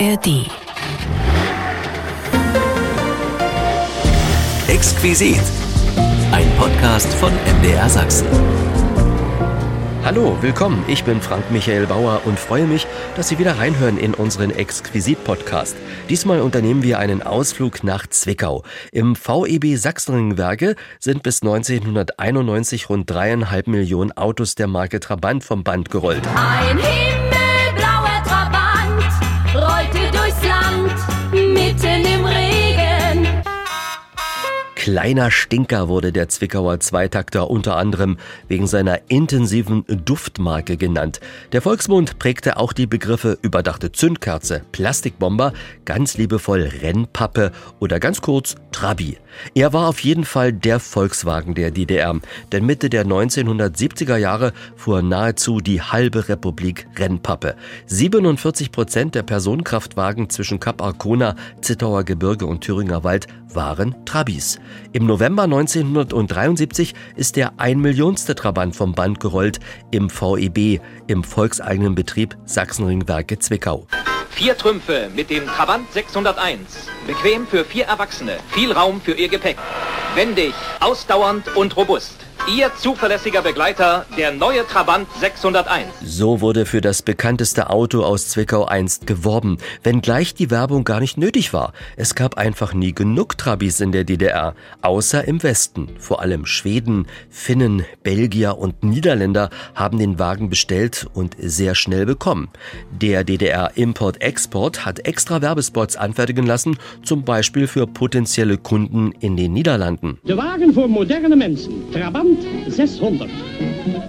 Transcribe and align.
ARD. 0.00 0.50
Exquisit. 4.66 5.40
Ein 6.32 6.50
Podcast 6.58 7.14
von 7.14 7.32
MDR 7.60 7.88
Sachsen. 7.88 8.26
Hallo, 10.02 10.36
willkommen. 10.40 10.84
Ich 10.88 11.04
bin 11.04 11.20
Frank 11.20 11.48
Michael 11.52 11.86
Bauer 11.86 12.22
und 12.24 12.40
freue 12.40 12.66
mich, 12.66 12.88
dass 13.16 13.28
Sie 13.28 13.38
wieder 13.38 13.58
reinhören 13.58 13.96
in 13.96 14.14
unseren 14.14 14.50
Exquisit-Podcast. 14.50 15.76
Diesmal 16.08 16.40
unternehmen 16.40 16.82
wir 16.82 16.98
einen 16.98 17.22
Ausflug 17.22 17.84
nach 17.84 18.08
Zwickau. 18.08 18.64
Im 18.90 19.14
VEB 19.14 19.76
Sachsenringwerke 19.76 20.74
sind 20.98 21.22
bis 21.22 21.42
1991 21.42 22.88
rund 22.88 23.08
dreieinhalb 23.08 23.68
Millionen 23.68 24.10
Autos 24.12 24.56
der 24.56 24.66
Marke 24.66 24.98
Trabant 24.98 25.44
vom 25.44 25.62
Band 25.62 25.90
gerollt. 25.90 26.26
Ein 26.34 26.78
himmelblauer 26.78 27.13
Kleiner 34.84 35.30
Stinker 35.30 35.88
wurde 35.88 36.12
der 36.12 36.28
Zwickauer 36.28 36.78
Zweitakter 36.78 37.48
unter 37.48 37.78
anderem 37.78 38.18
wegen 38.48 38.66
seiner 38.66 39.00
intensiven 39.08 39.86
Duftmarke 39.88 40.76
genannt. 40.76 41.20
Der 41.52 41.62
Volksmund 41.62 42.18
prägte 42.18 42.58
auch 42.58 42.74
die 42.74 42.86
Begriffe 42.86 43.38
überdachte 43.40 43.92
Zündkerze, 43.92 44.60
Plastikbomber, 44.72 45.54
ganz 45.86 46.18
liebevoll 46.18 46.70
Rennpappe 46.82 47.52
oder 47.80 47.98
ganz 47.98 48.20
kurz 48.20 48.56
Trabi. 48.72 49.16
Er 49.54 49.72
war 49.72 49.88
auf 49.88 50.00
jeden 50.00 50.24
Fall 50.24 50.52
der 50.52 50.80
Volkswagen 50.80 51.54
der 51.54 51.70
DDR, 51.70 52.18
denn 52.52 52.66
Mitte 52.66 52.90
der 52.90 53.06
1970er 53.06 54.16
Jahre 54.16 54.52
fuhr 54.76 55.02
nahezu 55.02 55.60
die 55.60 55.82
halbe 55.82 56.28
Republik 56.28 56.86
Rennpappe. 56.96 57.56
47 57.86 58.72
Prozent 58.72 59.14
der 59.14 59.22
Personenkraftwagen 59.22 60.30
zwischen 60.30 60.60
Kap 60.60 60.82
Arkona, 60.82 61.36
Zittauer 61.60 62.04
Gebirge 62.04 62.46
und 62.46 62.62
Thüringer 62.62 63.04
Wald 63.04 63.26
waren 63.54 63.94
Trabis. 64.04 64.58
Im 64.92 65.06
November 65.06 65.44
1973 65.44 66.94
ist 67.16 67.36
der 67.36 67.58
ein 67.58 67.80
Millionste 67.80 68.34
Trabant 68.34 68.74
vom 68.74 68.94
Band 68.94 69.20
gerollt 69.20 69.60
im 69.90 70.10
VEB, 70.10 70.80
im 71.06 71.24
volkseigenen 71.24 71.94
Betrieb 71.94 72.36
Sachsenringwerke 72.44 73.38
Zwickau. 73.38 73.86
Vier 74.34 74.58
Trümpfe 74.58 75.10
mit 75.14 75.30
dem 75.30 75.46
Trabant 75.46 75.92
601. 75.92 76.88
Bequem 77.06 77.46
für 77.46 77.64
vier 77.64 77.84
Erwachsene. 77.84 78.38
Viel 78.50 78.72
Raum 78.72 79.00
für 79.00 79.12
ihr 79.12 79.28
Gepäck. 79.28 79.56
Wendig, 80.16 80.52
ausdauernd 80.80 81.54
und 81.54 81.76
robust. 81.76 82.23
Ihr 82.46 82.70
zuverlässiger 82.76 83.40
Begleiter, 83.40 84.04
der 84.18 84.30
neue 84.30 84.66
Trabant 84.66 85.08
601. 85.18 85.86
So 86.04 86.42
wurde 86.42 86.66
für 86.66 86.82
das 86.82 87.00
bekannteste 87.00 87.70
Auto 87.70 88.02
aus 88.02 88.28
Zwickau 88.28 88.66
einst 88.66 89.06
geworben, 89.06 89.56
wenngleich 89.82 90.34
die 90.34 90.50
Werbung 90.50 90.84
gar 90.84 91.00
nicht 91.00 91.16
nötig 91.16 91.54
war. 91.54 91.72
Es 91.96 92.14
gab 92.14 92.36
einfach 92.36 92.74
nie 92.74 92.92
genug 92.92 93.38
Trabis 93.38 93.80
in 93.80 93.92
der 93.92 94.04
DDR, 94.04 94.54
außer 94.82 95.26
im 95.26 95.42
Westen. 95.42 95.88
Vor 95.98 96.20
allem 96.20 96.44
Schweden, 96.44 97.06
Finnen, 97.30 97.86
Belgier 98.02 98.58
und 98.58 98.84
Niederländer 98.84 99.48
haben 99.74 99.98
den 99.98 100.18
Wagen 100.18 100.50
bestellt 100.50 101.06
und 101.14 101.36
sehr 101.38 101.74
schnell 101.74 102.04
bekommen. 102.04 102.50
Der 102.90 103.24
DDR 103.24 103.70
Import-Export 103.74 104.84
hat 104.84 105.06
extra 105.06 105.40
Werbespots 105.40 105.96
anfertigen 105.96 106.44
lassen, 106.44 106.76
zum 107.02 107.24
Beispiel 107.24 107.66
für 107.68 107.86
potenzielle 107.86 108.58
Kunden 108.58 109.12
in 109.20 109.38
den 109.38 109.54
Niederlanden. 109.54 110.18
De 110.24 110.36
wagen 110.36 110.74
voor 110.74 110.88
moderne 110.88 111.36
mensen. 111.36 111.90
Trabant 111.90 112.33
600. 112.68 113.30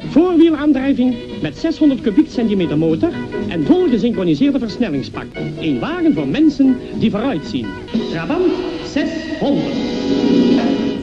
Voorwielaandrijving 0.09 1.15
met 1.41 1.57
600 1.57 2.01
kubiekcentimeter 2.01 2.77
motor 2.77 3.11
en 3.47 3.65
volgesynchroniseerde 3.65 4.59
versnellingspak. 4.59 5.25
Een 5.59 5.79
wagen 5.79 6.13
voor 6.13 6.27
mensen 6.27 6.77
die 6.99 7.11
vooruitzien. 7.11 7.67
Trabant 8.11 8.51
600. 8.93 10.05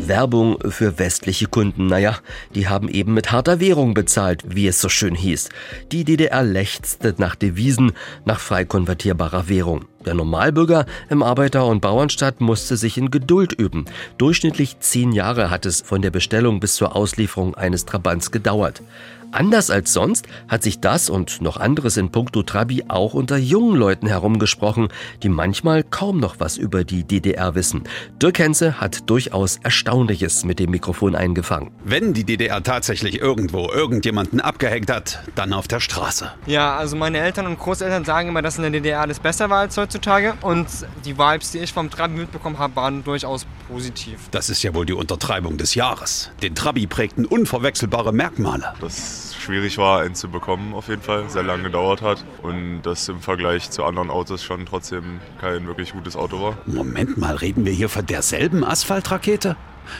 Werbung 0.07 0.59
für 0.69 0.99
westliche 0.99 1.47
Kunden. 1.47 1.87
Naja, 1.87 2.19
die 2.55 2.67
haben 2.69 2.89
eben 2.89 3.15
mit 3.15 3.31
harter 3.31 3.61
Währung 3.61 3.95
bezahlt, 3.95 4.43
wie 4.47 4.67
es 4.67 4.81
so 4.81 4.89
schön 4.89 5.15
hieß. 5.15 5.49
Die 5.93 6.05
DDR 6.05 6.43
lechzte 6.43 7.15
nach 7.19 7.37
Devisen, 7.37 7.93
nach 8.25 8.41
frei 8.41 8.65
konvertierbarer 8.65 9.49
Währung. 9.49 9.85
Der 10.05 10.15
Normalbürger 10.15 10.87
im 11.09 11.23
Arbeiter- 11.23 11.67
und 11.67 11.81
Bauernstadt 11.81 12.41
musste 12.41 12.77
sich 12.77 12.99
in 12.99 13.11
Geduld 13.11 13.53
üben. 13.53 13.85
Durchschnittlich 14.19 14.81
zehn 14.81 15.13
Jahre 15.13 15.51
hat 15.51 15.67
es 15.67 15.81
von 15.81 16.03
der 16.03 16.11
Bestellung 16.11 16.61
bis 16.61 16.75
zur 16.75 16.97
Auslieferung 16.97 17.55
eines 17.55 17.85
Trabants 17.85 18.31
gedauert. 18.31 18.83
Anders 19.33 19.71
als 19.71 19.95
sonst 19.95 20.27
hat 20.47 20.63
sich 20.63 20.81
das 20.81 21.09
und 21.09 21.41
noch 21.41 21.57
anderes 21.57 21.97
in 21.97 22.11
puncto 22.11 22.43
Trabi 22.43 22.85
auch 22.89 23.15
unter 23.15 23.39
jungen 23.39 23.77
Leuten 23.77 24.07
herumgesprochen, 24.07 24.89
die 25.23 25.31
manchmal 25.31 25.83
kaum 25.83 26.21
noch 26.21 26.39
was 26.39 26.59
über 26.59 26.85
die 26.85 27.05
DDR 27.05 27.55
wissen. 27.55 27.85
Dirk 28.21 28.39
Henze 28.39 28.79
hat 28.79 29.09
durchaus 29.09 29.57
Erstaunliches 29.63 30.45
mit 30.45 30.59
dem 30.59 30.71
Mikrofon 30.71 31.15
eingefangen. 31.15 31.71
Wenn 31.83 32.13
die 32.13 32.25
DDR 32.25 32.63
tatsächlich 32.63 33.21
irgendwo 33.21 33.71
irgendjemanden 33.71 34.41
abgehängt 34.41 34.91
hat, 34.91 35.23
dann 35.35 35.55
auf 35.55 35.67
der 35.67 35.81
Straße. 35.81 36.31
Ja, 36.45 36.77
also 36.77 36.95
meine 36.97 37.19
Eltern 37.19 37.47
und 37.47 37.59
Großeltern 37.59 38.05
sagen 38.05 38.29
immer, 38.29 38.43
dass 38.43 38.57
in 38.57 38.63
der 38.63 38.71
DDR 38.71 39.01
alles 39.01 39.19
besser 39.19 39.49
war 39.49 39.61
als 39.61 39.79
heutzutage. 39.79 40.35
Und 40.43 40.69
die 41.07 41.17
Vibes, 41.17 41.53
die 41.53 41.59
ich 41.61 41.73
vom 41.73 41.89
Trabi 41.89 42.17
mitbekommen 42.17 42.59
habe, 42.59 42.77
waren 42.77 43.03
durchaus 43.03 43.47
positiv. 43.67 44.19
Das 44.31 44.51
ist 44.51 44.63
ja 44.63 44.75
wohl 44.75 44.85
die 44.85 44.93
Untertreibung 44.93 45.57
des 45.57 45.75
Jahres. 45.75 46.31
Den 46.43 46.55
Trabi 46.55 46.87
prägten 46.87 47.25
unverwechselbare 47.25 48.13
Merkmale. 48.13 48.75
Das 48.81 49.22
schwierig 49.35 49.79
war, 49.79 50.01
einen 50.01 50.15
zu 50.15 50.29
bekommen 50.29 50.75
auf 50.75 50.89
jeden 50.89 51.03
Fall, 51.03 51.29
sehr 51.31 51.43
lange 51.43 51.65
gedauert 51.65 52.03
hat 52.03 52.25
und 52.43 52.83
das 52.83 53.09
im 53.09 53.21
Vergleich 53.21 53.71
zu 53.71 53.85
anderen 53.85 54.11
Autos 54.11 54.43
schon 54.43 54.67
trotzdem 54.67 55.21
kein 55.41 55.67
wirklich 55.67 55.93
gutes 55.93 56.17
Auto 56.17 56.41
war. 56.41 56.59
Moment 56.67 57.17
mal, 57.17 57.37
reden 57.37 57.65
wir 57.65 57.73
hier 57.73 57.89
von 57.89 58.07
derselben 58.07 58.65
Asphaltrakete? 58.65 59.57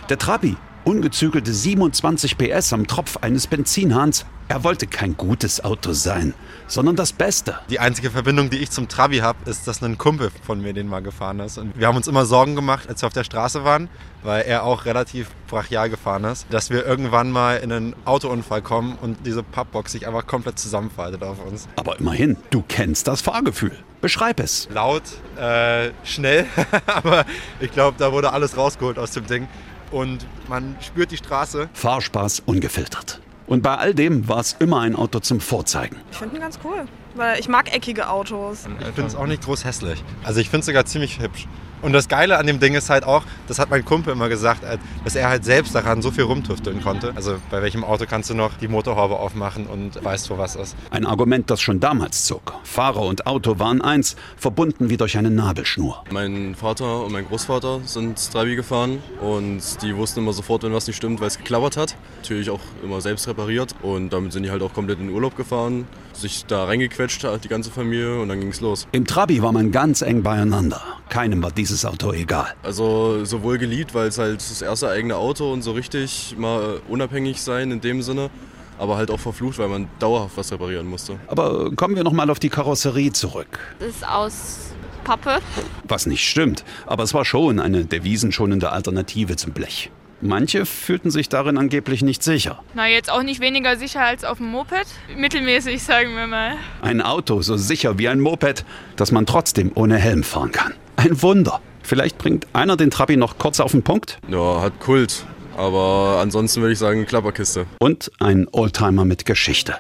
Der 0.09 0.19
Trabi, 0.19 0.57
ungezügelte 0.85 1.53
27 1.53 2.39
PS 2.39 2.73
am 2.73 2.87
Tropf 2.87 3.19
eines 3.19 3.47
Benzinhahns. 3.47 4.27
Er 4.49 4.65
wollte 4.65 4.87
kein 4.87 5.17
gutes 5.17 5.65
Auto 5.65 5.93
sein, 5.93 6.35
sondern 6.73 6.97
das 6.97 7.13
Beste. 7.13 7.59
Die 7.69 7.81
einzige 7.81 8.11
Verbindung, 8.11 8.49
die 8.49 8.57
ich 8.57 8.71
zum 8.71 8.89
Trabi 8.89 9.19
habe, 9.19 9.39
ist, 9.49 9.69
dass 9.69 9.83
ein 9.83 9.99
Kumpel 9.99 10.31
von 10.43 10.63
mir 10.63 10.73
den 10.73 10.89
mal 10.89 11.03
gefahren 11.03 11.41
ist. 11.41 11.59
Und 11.59 11.79
wir 11.79 11.87
haben 11.87 11.97
uns 11.97 12.09
immer 12.09 12.25
Sorgen 12.25 12.55
gemacht, 12.55 12.89
als 12.89 13.03
wir 13.03 13.09
auf 13.09 13.13
der 13.13 13.25
Straße 13.25 13.63
waren, 13.63 13.91
weil 14.23 14.45
er 14.45 14.65
auch 14.65 14.87
relativ 14.87 15.29
brachial 15.49 15.91
gefahren 15.91 16.25
ist, 16.25 16.47
dass 16.49 16.71
wir 16.71 16.87
irgendwann 16.87 17.31
mal 17.31 17.59
in 17.59 17.73
einen 17.73 17.95
Autounfall 18.07 18.63
kommen 18.63 18.97
und 19.03 19.27
diese 19.27 19.43
Pappbox 19.43 19.93
sich 19.93 20.07
einfach 20.07 20.27
komplett 20.27 20.59
zusammenfaltet 20.59 21.23
auf 21.23 21.45
uns. 21.45 21.69
Aber 21.77 21.99
immerhin, 21.99 22.39
du 22.49 22.65
kennst 22.67 23.07
das 23.07 23.21
Fahrgefühl. 23.21 23.77
Beschreib 24.01 24.41
es. 24.41 24.69
Laut, 24.73 25.03
äh, 25.39 25.91
schnell, 26.05 26.47
aber 26.87 27.27
ich 27.61 27.71
glaube, 27.71 27.97
da 27.99 28.13
wurde 28.13 28.33
alles 28.33 28.57
rausgeholt 28.57 28.99
aus 28.99 29.11
dem 29.11 29.27
Ding. 29.27 29.47
Und 29.91 30.27
man 30.49 30.77
spürt 30.81 31.11
die 31.11 31.19
Straße. 31.19 31.69
Fahrspaß 31.75 32.45
ungefiltert. 32.47 33.21
Und 33.47 33.63
bei 33.63 33.77
all 33.77 33.95
dem 33.95 34.29
war 34.29 34.39
es 34.41 34.57
immer 34.59 34.81
ein 34.81 34.95
Auto 34.95 35.21
zum 35.21 35.41
Vorzeigen. 35.41 35.97
Ich 36.11 36.19
finde 36.19 36.37
ihn 36.37 36.43
ganz 36.43 36.59
cool, 36.65 36.87
weil 37.15 37.39
ich 37.41 37.49
mag 37.49 37.75
eckige 37.75 38.09
Autos. 38.09 38.67
Ich 38.81 38.87
finde 38.95 39.07
es 39.07 39.15
auch 39.15 39.27
nicht 39.27 39.43
groß 39.45 39.65
hässlich. 39.65 40.03
Also 40.23 40.41
ich 40.41 40.49
finde 40.49 40.61
es 40.61 40.67
sogar 40.67 40.85
ziemlich 40.85 41.21
hübsch. 41.21 41.47
Und 41.83 41.93
das 41.93 42.09
Geile 42.09 42.39
an 42.39 42.47
dem 42.47 42.61
Ding 42.61 42.75
ist 42.75 42.91
halt 42.91 43.03
auch, 43.05 43.25
das 43.49 43.59
hat 43.59 43.69
mein 43.69 43.85
Kumpel 43.85 44.13
immer 44.13 44.29
gesagt, 44.29 44.63
äh, 44.63 44.79
dass 45.03 45.17
er 45.17 45.29
halt 45.29 45.45
selbst 45.45 45.75
daran 45.75 46.01
so 46.01 46.13
viel 46.13 46.25
rumtüfteln 46.25 46.81
konnte. 46.81 47.13
Also 47.17 47.37
bei 47.51 47.61
welchem 47.61 47.83
Auto 47.83 48.07
kannst 48.09 48.31
du 48.31 48.35
noch 48.35 48.55
die 48.55 48.69
Motorhaube 48.69 49.17
aufmachen 49.17 49.67
und 49.67 50.03
weißt, 50.03 50.31
wo 50.31 50.39
was 50.39 50.55
ist. 50.55 50.77
Ein 50.91 51.05
Argument, 51.05 51.51
das 51.51 51.61
schon 51.61 51.81
damals 51.81 52.25
zog. 52.25 52.55
Fahrer 52.63 53.03
und 53.03 53.27
Auto 53.27 53.59
waren 53.59 53.83
eins, 53.83 54.15
verbunden 54.37 54.91
wie 54.91 54.97
durch 54.97 55.19
eine 55.19 55.31
Nabelschnur. 55.31 56.05
Mein 56.11 56.55
Vater 56.55 57.05
und 57.05 57.13
mein 57.13 57.27
Großvater 57.27 57.81
sind 57.85 58.31
Trabi 58.33 58.55
gefahren 58.55 59.03
und 59.21 59.61
die 59.83 59.97
wussten 59.97 60.21
immer 60.21 60.33
sofort, 60.33 60.63
wenn 60.63 60.73
was 60.73 60.87
nicht 60.87 60.97
stimmt, 60.97 61.21
weil 61.21 61.29
es 61.29 61.39
geklappert 61.39 61.77
hat. 61.77 61.97
Natürlich 62.19 62.51
auch 62.51 62.61
immer 62.85 63.01
selbst 63.01 63.27
repariert 63.27 63.75
und 63.83 64.13
damit 64.13 64.33
sind 64.33 64.45
die 64.45 64.51
halt 64.53 64.63
auch 64.63 64.73
komplett 64.73 65.01
in 65.01 65.09
den 65.09 65.15
Urlaub 65.15 65.37
gefahren, 65.37 65.89
sich 66.17 66.45
da 66.47 66.65
reingequetscht, 66.65 67.27
die 67.45 67.49
ganze 67.49 67.71
Familie 67.71 68.21
und 68.21 68.29
dann 68.29 68.41
ging 68.41 68.51
es 68.51 68.61
los. 68.61 68.87
Im 68.93 69.07
Trabi 69.07 69.43
war 69.43 69.53
man 69.53 69.73
ganz 69.73 70.03
eng 70.03 70.23
beieinander. 70.23 70.83
Keinem 71.09 71.43
war 71.43 71.51
dieses 71.51 71.85
Auto 71.85 72.13
egal. 72.13 72.55
Also 72.63 73.25
sowohl 73.25 73.59
geliebt, 73.59 73.95
weil 73.95 74.09
es 74.09 74.19
halt 74.19 74.37
das 74.37 74.63
erste 74.63 74.89
eigene 74.89 75.17
Auto 75.17 75.53
und 75.53 75.63
so 75.63 75.73
richtig 75.73 76.37
mal 76.39 76.81
unabhängig 76.89 77.43
sein 77.43 77.71
in 77.71 77.81
dem 77.81 78.03
Sinne, 78.03 78.31
aber 78.79 78.97
halt 78.97 79.11
auch 79.11 79.21
verflucht, 79.21 79.59
weil 79.59 79.69
man 79.69 79.89
dauerhaft 79.99 80.37
was 80.37 80.53
reparieren 80.53 80.87
musste. 80.87 81.19
Aber 81.29 81.71
kommen 81.75 81.97
wir 81.97 82.05
nochmal 82.05 82.31
auf 82.31 82.39
die 82.39 82.49
Karosserie 82.49 83.13
zurück. 83.13 83.59
Das 83.79 83.89
ist 83.89 84.09
aus 84.09 84.59
Pappe. 85.05 85.39
Was 85.85 86.07
nicht 86.07 86.27
stimmt, 86.29 86.65
aber 86.87 87.03
es 87.03 87.13
war 87.13 87.25
schon 87.25 87.59
eine 87.59 87.85
devisenschonende 87.85 88.71
Alternative 88.71 89.37
zum 89.37 89.53
Blech. 89.53 89.91
Manche 90.25 90.67
fühlten 90.67 91.11
sich 91.11 91.29
darin 91.29 91.59
angeblich 91.59 92.01
nicht 92.03 92.23
sicher. 92.23 92.63
Na, 92.75 92.87
jetzt 92.87 93.11
auch 93.11 93.25
nicht 93.25 93.41
weniger 93.41 93.77
sicher 93.77 94.03
als 94.03 94.23
auf 94.23 94.39
dem 94.39 94.47
Moped. 94.47 94.87
Mittelmäßig, 95.17 95.83
sagen 95.83 96.15
wir 96.15 96.29
mal. 96.29 96.55
Ein 96.81 97.03
Auto 97.03 97.43
so 97.43 97.57
sicher 97.57 97.99
wie 97.99 98.09
ein 98.09 98.21
Moped, 98.21 98.65
dass 98.95 99.11
man 99.11 99.27
trotzdem 99.27 99.73
ohne 99.75 99.97
Helm 99.97 100.23
fahren 100.23 100.53
kann. 100.53 100.75
Ein 100.95 101.21
Wunder. 101.23 101.61
Vielleicht 101.83 102.19
bringt 102.19 102.47
einer 102.53 102.77
den 102.77 102.93
Trabi 102.93 103.17
noch 103.17 103.37
kurz 103.39 103.59
auf 103.59 103.73
den 103.73 103.83
Punkt? 103.83 104.19
Ja, 104.29 104.63
hat 104.63 104.79
Kult. 104.79 105.27
Aber 105.57 106.19
ansonsten 106.21 106.61
würde 106.61 106.73
ich 106.73 106.79
sagen 106.79 107.07
Klapperkiste. 107.07 107.67
Und 107.79 108.11
ein 108.19 108.47
Oldtimer 108.53 109.05
mit 109.05 109.25
Geschichte. 109.25 109.77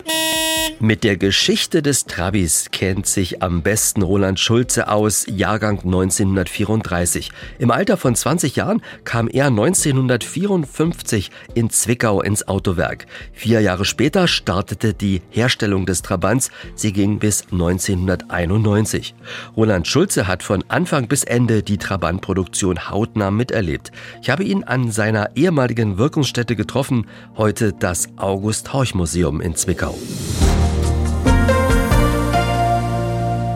Mit 0.78 1.04
der 1.04 1.16
Geschichte 1.16 1.80
des 1.80 2.06
Trabis 2.06 2.70
kennt 2.72 3.06
sich 3.06 3.40
am 3.40 3.62
besten 3.62 4.02
Roland 4.02 4.40
Schulze 4.40 4.88
aus, 4.88 5.26
Jahrgang 5.28 5.78
1934. 5.78 7.30
Im 7.60 7.70
Alter 7.70 7.96
von 7.96 8.16
20 8.16 8.56
Jahren 8.56 8.82
kam 9.04 9.28
er 9.28 9.46
1954 9.46 11.30
in 11.54 11.70
Zwickau 11.70 12.20
ins 12.20 12.48
Autowerk. 12.48 13.06
Vier 13.32 13.60
Jahre 13.60 13.84
später 13.84 14.26
startete 14.26 14.92
die 14.92 15.22
Herstellung 15.30 15.86
des 15.86 16.02
Trabants. 16.02 16.50
Sie 16.74 16.92
ging 16.92 17.20
bis 17.20 17.44
1991. 17.52 19.14
Roland 19.56 19.86
Schulze 19.86 20.26
hat 20.26 20.42
von 20.42 20.64
Anfang 20.66 21.06
bis 21.06 21.22
Ende 21.22 21.62
die 21.62 21.78
Trabantproduktion 21.78 22.90
hautnah 22.90 23.30
miterlebt. 23.30 23.92
Ich 24.20 24.30
habe 24.30 24.42
ihn 24.42 24.64
an 24.64 24.90
seiner 24.90 25.36
ehemaligen 25.36 25.61
Wirkungsstätte 25.96 26.56
getroffen, 26.56 27.06
heute 27.36 27.72
das 27.72 28.08
August 28.16 28.72
Horch 28.72 28.96
Museum 28.96 29.40
in 29.40 29.54
Zwickau. 29.54 29.96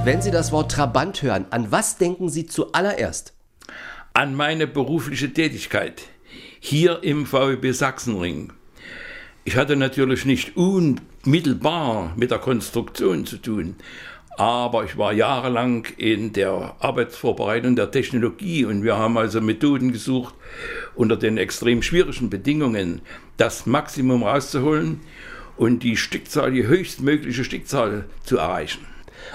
Wenn 0.04 0.22
Sie 0.22 0.30
das 0.30 0.52
Wort 0.52 0.70
Trabant 0.70 1.20
hören, 1.22 1.46
an 1.50 1.72
was 1.72 1.96
denken 1.96 2.28
Sie 2.28 2.46
zuallererst? 2.46 3.32
An 4.14 4.36
meine 4.36 4.68
berufliche 4.68 5.32
Tätigkeit 5.32 6.02
hier 6.60 7.02
im 7.02 7.26
VEB 7.26 7.74
Sachsenring. 7.74 8.52
Ich 9.44 9.56
hatte 9.56 9.74
natürlich 9.74 10.24
nicht 10.24 10.56
unmittelbar 10.56 12.12
mit 12.14 12.30
der 12.30 12.38
Konstruktion 12.38 13.26
zu 13.26 13.38
tun, 13.38 13.74
aber 14.36 14.84
ich 14.84 14.98
war 14.98 15.12
jahrelang 15.12 15.86
in 15.96 16.32
der 16.32 16.74
Arbeitsvorbereitung 16.80 17.74
der 17.74 17.90
Technologie 17.90 18.64
und 18.64 18.82
wir 18.82 18.96
haben 18.96 19.16
also 19.16 19.40
Methoden 19.40 19.92
gesucht, 19.92 20.34
unter 20.94 21.16
den 21.16 21.38
extrem 21.38 21.82
schwierigen 21.82 22.28
Bedingungen 22.28 23.00
das 23.38 23.66
Maximum 23.66 24.22
rauszuholen 24.22 25.00
und 25.56 25.82
die 25.82 25.96
Stückzahl, 25.96 26.52
die 26.52 26.66
höchstmögliche 26.66 27.44
Stückzahl 27.44 28.04
zu 28.24 28.36
erreichen. 28.36 28.86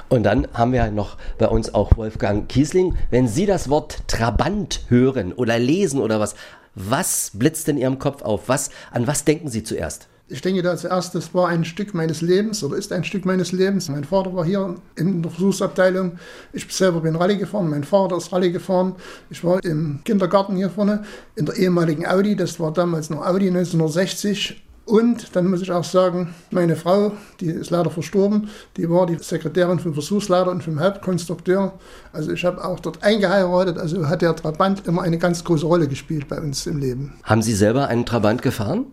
Und 0.10 0.24
dann 0.24 0.48
haben 0.54 0.72
wir 0.72 0.90
noch 0.92 1.18
bei 1.38 1.48
uns 1.48 1.74
auch 1.74 1.98
Wolfgang 1.98 2.48
Kiesling. 2.48 2.96
Wenn 3.10 3.28
Sie 3.28 3.46
das 3.46 3.70
Wort 3.70 4.08
Trabant 4.08 4.86
hören 4.88 5.34
oder 5.34 5.58
lesen 5.58 6.00
oder 6.00 6.20
was, 6.20 6.36
was 6.76 7.32
blitzt 7.34 7.68
in 7.68 7.78
Ihrem 7.78 8.00
Kopf 8.00 8.22
auf? 8.22 8.48
Was, 8.48 8.70
an 8.92 9.08
was 9.08 9.26
denken 9.26 9.50
Sie 9.50 9.64
zuerst? 9.64 10.08
Ich 10.32 10.42
denke 10.42 10.62
da 10.62 10.78
zuerst, 10.78 11.14
das 11.14 11.34
war 11.34 11.50
ein 11.50 11.66
Stück 11.66 11.94
meines 11.94 12.22
Lebens 12.22 12.64
oder 12.64 12.78
ist 12.78 12.94
ein 12.94 13.04
Stück 13.04 13.26
meines 13.26 13.52
Lebens. 13.52 13.90
Mein 13.90 14.06
Vater 14.06 14.34
war 14.34 14.46
hier 14.46 14.76
in 14.96 15.22
der 15.22 15.30
Versuchsabteilung. 15.30 16.14
Ich 16.54 16.66
selber 16.74 17.02
bin 17.02 17.18
Rallye 17.18 17.38
gefahren. 17.38 17.70
Mein 17.70 17.84
Vater 17.84 18.16
ist 18.16 18.32
Rallye 18.32 18.50
gefahren. 18.50 18.96
Ich 19.30 19.44
war 19.44 19.62
im 19.66 20.00
Kindergarten 20.06 20.56
hier 20.56 20.70
vorne 20.70 21.04
in 21.36 21.48
der 21.48 21.58
ehemaligen 21.58 22.08
Audi. 22.08 22.38
Das 22.38 22.62
war 22.62 22.72
damals 22.72 23.10
noch 23.10 23.26
Audi 23.26 23.50
1960. 23.50 24.64
Und 24.86 25.36
dann 25.36 25.50
muss 25.50 25.62
ich 25.62 25.72
auch 25.72 25.84
sagen, 25.84 26.34
meine 26.50 26.78
Frau, 26.78 27.12
die 27.42 27.48
ist 27.48 27.70
leider 27.70 27.90
verstorben, 27.90 28.50
die 28.78 28.90
war 28.90 29.08
die 29.08 29.18
Sekretärin 29.18 29.80
vom 29.80 29.94
Versuchsleiter 29.94 30.50
und 30.50 30.64
vom 30.64 30.80
Hauptkonstrukteur. 30.80 31.74
Also 32.14 32.32
ich 32.32 32.46
habe 32.46 32.64
auch 32.64 32.80
dort 32.80 33.04
eingeheiratet, 33.04 33.78
also 33.78 34.08
hat 34.08 34.22
der 34.22 34.36
Trabant 34.36 34.88
immer 34.88 35.02
eine 35.02 35.18
ganz 35.18 35.44
große 35.44 35.66
Rolle 35.66 35.90
gespielt 35.90 36.30
bei 36.30 36.40
uns 36.40 36.66
im 36.68 36.80
Leben. 36.80 37.14
Haben 37.24 37.42
Sie 37.42 37.54
selber 37.54 37.88
einen 37.88 38.06
Trabant 38.06 38.42
gefahren? 38.42 38.86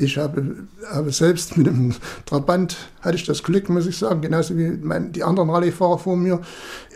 Ich 0.00 0.16
habe, 0.16 0.54
habe 0.92 1.10
selbst 1.10 1.56
mit 1.56 1.66
dem 1.66 1.92
Trabant, 2.24 2.76
hatte 3.00 3.16
ich 3.16 3.26
das 3.26 3.42
Glück, 3.42 3.68
muss 3.68 3.84
ich 3.84 3.98
sagen, 3.98 4.20
genauso 4.20 4.56
wie 4.56 4.68
mein, 4.68 5.10
die 5.10 5.24
anderen 5.24 5.50
Rallyefahrer 5.50 5.98
vor 5.98 6.16
mir, 6.16 6.40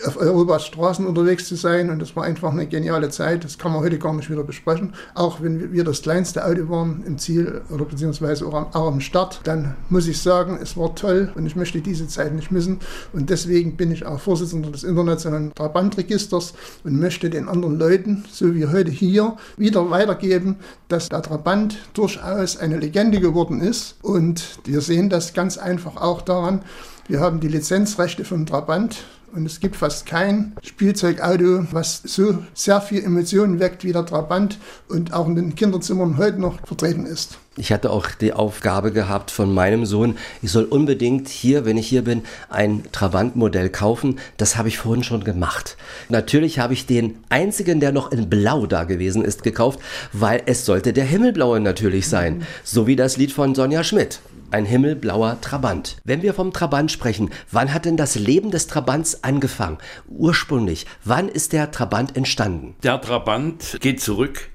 auf 0.06 0.16
Europas 0.16 0.66
Straßen 0.66 1.04
unterwegs 1.04 1.48
zu 1.48 1.56
sein. 1.56 1.90
Und 1.90 1.98
das 1.98 2.14
war 2.14 2.22
einfach 2.22 2.52
eine 2.52 2.68
geniale 2.68 3.10
Zeit. 3.10 3.42
Das 3.42 3.58
kann 3.58 3.72
man 3.72 3.82
heute 3.82 3.98
gar 3.98 4.14
nicht 4.14 4.30
wieder 4.30 4.44
besprechen. 4.44 4.94
Auch 5.14 5.42
wenn 5.42 5.72
wir 5.72 5.82
das 5.82 6.02
kleinste 6.02 6.44
Auto 6.44 6.68
waren 6.68 7.02
im 7.04 7.18
Ziel 7.18 7.62
oder 7.70 7.84
beziehungsweise 7.84 8.46
auch 8.46 8.54
am, 8.54 8.66
auch 8.66 8.86
am 8.86 9.00
Start, 9.00 9.40
dann 9.44 9.74
muss 9.88 10.06
ich 10.06 10.20
sagen, 10.20 10.60
es 10.62 10.76
war 10.76 10.94
toll 10.94 11.32
und 11.34 11.44
ich 11.44 11.56
möchte 11.56 11.80
diese 11.80 12.06
Zeit 12.06 12.32
nicht 12.32 12.52
missen. 12.52 12.78
Und 13.12 13.30
deswegen 13.30 13.76
bin 13.76 13.90
ich 13.90 14.06
auch 14.06 14.20
Vorsitzender 14.20 14.70
des 14.70 14.84
Internationalen 14.84 15.52
Trabantregisters 15.54 16.54
und 16.84 17.00
möchte 17.00 17.30
den 17.30 17.48
anderen 17.48 17.80
Leuten, 17.80 18.24
so 18.30 18.54
wie 18.54 18.66
heute 18.66 18.92
hier, 18.92 19.36
wieder 19.56 19.90
weitergeben, 19.90 20.56
dass 20.86 21.08
der 21.08 21.22
Trabant 21.22 21.78
durchaus 21.94 22.56
eine 22.56 22.76
Legende 22.76 22.91
geworden 22.92 23.60
ist. 23.60 23.96
Und 24.02 24.60
wir 24.64 24.80
sehen 24.80 25.08
das 25.08 25.34
ganz 25.34 25.58
einfach 25.58 25.96
auch 25.96 26.22
daran, 26.22 26.62
wir 27.08 27.20
haben 27.20 27.40
die 27.40 27.48
Lizenzrechte 27.48 28.24
vom 28.24 28.46
Trabant 28.46 29.04
und 29.34 29.44
es 29.44 29.60
gibt 29.60 29.76
fast 29.76 30.06
kein 30.06 30.54
Spielzeugauto, 30.62 31.66
was 31.72 32.02
so 32.04 32.38
sehr 32.54 32.80
viel 32.80 33.02
Emotionen 33.02 33.58
weckt 33.58 33.82
wie 33.82 33.92
der 33.92 34.06
Trabant 34.06 34.58
und 34.88 35.12
auch 35.12 35.26
in 35.26 35.34
den 35.34 35.54
Kinderzimmern 35.54 36.16
heute 36.16 36.40
noch 36.40 36.64
vertreten 36.66 37.06
ist. 37.06 37.38
Ich 37.58 37.70
hatte 37.70 37.90
auch 37.90 38.08
die 38.10 38.32
Aufgabe 38.32 38.92
gehabt 38.92 39.30
von 39.30 39.52
meinem 39.52 39.84
Sohn, 39.84 40.16
ich 40.40 40.50
soll 40.50 40.64
unbedingt 40.64 41.28
hier, 41.28 41.66
wenn 41.66 41.76
ich 41.76 41.86
hier 41.86 42.02
bin, 42.02 42.22
ein 42.48 42.82
Trabant-Modell 42.92 43.68
kaufen. 43.68 44.18
Das 44.38 44.56
habe 44.56 44.68
ich 44.68 44.78
vorhin 44.78 45.04
schon 45.04 45.22
gemacht. 45.22 45.76
Natürlich 46.08 46.58
habe 46.58 46.72
ich 46.72 46.86
den 46.86 47.18
einzigen, 47.28 47.78
der 47.78 47.92
noch 47.92 48.10
in 48.10 48.30
Blau 48.30 48.64
da 48.64 48.84
gewesen 48.84 49.22
ist, 49.22 49.42
gekauft, 49.42 49.80
weil 50.14 50.42
es 50.46 50.64
sollte 50.64 50.94
der 50.94 51.04
Himmelblaue 51.04 51.60
natürlich 51.60 52.08
sein. 52.08 52.46
So 52.64 52.86
wie 52.86 52.96
das 52.96 53.18
Lied 53.18 53.32
von 53.32 53.54
Sonja 53.54 53.84
Schmidt 53.84 54.20
ein 54.50 54.66
himmelblauer 54.66 55.40
Trabant. 55.40 55.96
Wenn 56.04 56.22
wir 56.22 56.34
vom 56.34 56.52
Trabant 56.52 56.92
sprechen, 56.92 57.30
wann 57.50 57.72
hat 57.72 57.86
denn 57.86 57.96
das 57.96 58.16
Leben 58.16 58.50
des 58.50 58.66
Trabants 58.66 59.24
angefangen? 59.24 59.78
Ursprünglich, 60.08 60.86
wann 61.04 61.28
ist 61.28 61.52
der 61.52 61.70
Trabant 61.70 62.16
entstanden? 62.16 62.74
Der 62.82 63.00
Trabant 63.00 63.78
geht 63.80 64.00
zurück 64.00 64.51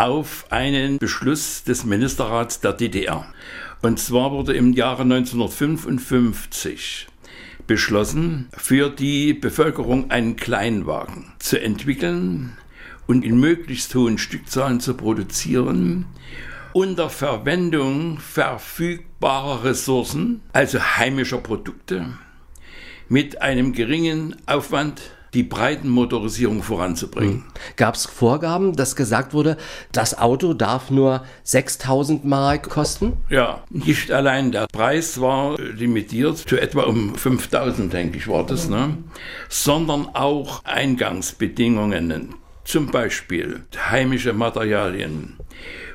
auf 0.00 0.46
einen 0.48 0.96
Beschluss 0.96 1.62
des 1.62 1.84
Ministerrats 1.84 2.60
der 2.60 2.72
DDR. 2.72 3.26
Und 3.82 4.00
zwar 4.00 4.30
wurde 4.30 4.54
im 4.54 4.72
Jahre 4.72 5.02
1955 5.02 7.06
beschlossen, 7.66 8.48
für 8.56 8.88
die 8.88 9.34
Bevölkerung 9.34 10.10
einen 10.10 10.36
Kleinwagen 10.36 11.26
zu 11.38 11.60
entwickeln 11.60 12.56
und 13.06 13.26
in 13.26 13.38
möglichst 13.38 13.94
hohen 13.94 14.16
Stückzahlen 14.16 14.80
zu 14.80 14.94
produzieren 14.94 16.06
unter 16.72 17.10
Verwendung 17.10 18.20
verfügbarer 18.20 19.64
Ressourcen, 19.64 20.40
also 20.54 20.80
heimischer 20.80 21.38
Produkte, 21.38 22.06
mit 23.10 23.42
einem 23.42 23.74
geringen 23.74 24.34
Aufwand 24.46 25.02
die 25.34 25.42
Breitenmotorisierung 25.42 26.62
voranzubringen. 26.62 27.44
Gab 27.76 27.94
es 27.94 28.06
Vorgaben, 28.06 28.74
dass 28.74 28.96
gesagt 28.96 29.32
wurde, 29.32 29.56
das 29.92 30.18
Auto 30.18 30.54
darf 30.54 30.90
nur 30.90 31.24
6000 31.44 32.24
Mark 32.24 32.68
kosten? 32.68 33.14
Ja, 33.28 33.62
nicht 33.70 34.10
allein 34.10 34.52
der 34.52 34.66
Preis 34.72 35.20
war 35.20 35.58
limitiert, 35.58 36.38
zu 36.38 36.60
etwa 36.60 36.82
um 36.82 37.14
5000, 37.14 37.92
denke 37.92 38.18
ich, 38.18 38.28
war 38.28 38.44
das, 38.44 38.68
ne? 38.68 38.96
sondern 39.48 40.08
auch 40.14 40.64
Eingangsbedingungen, 40.64 42.34
zum 42.64 42.88
Beispiel 42.88 43.64
heimische 43.90 44.32
Materialien. 44.32 45.36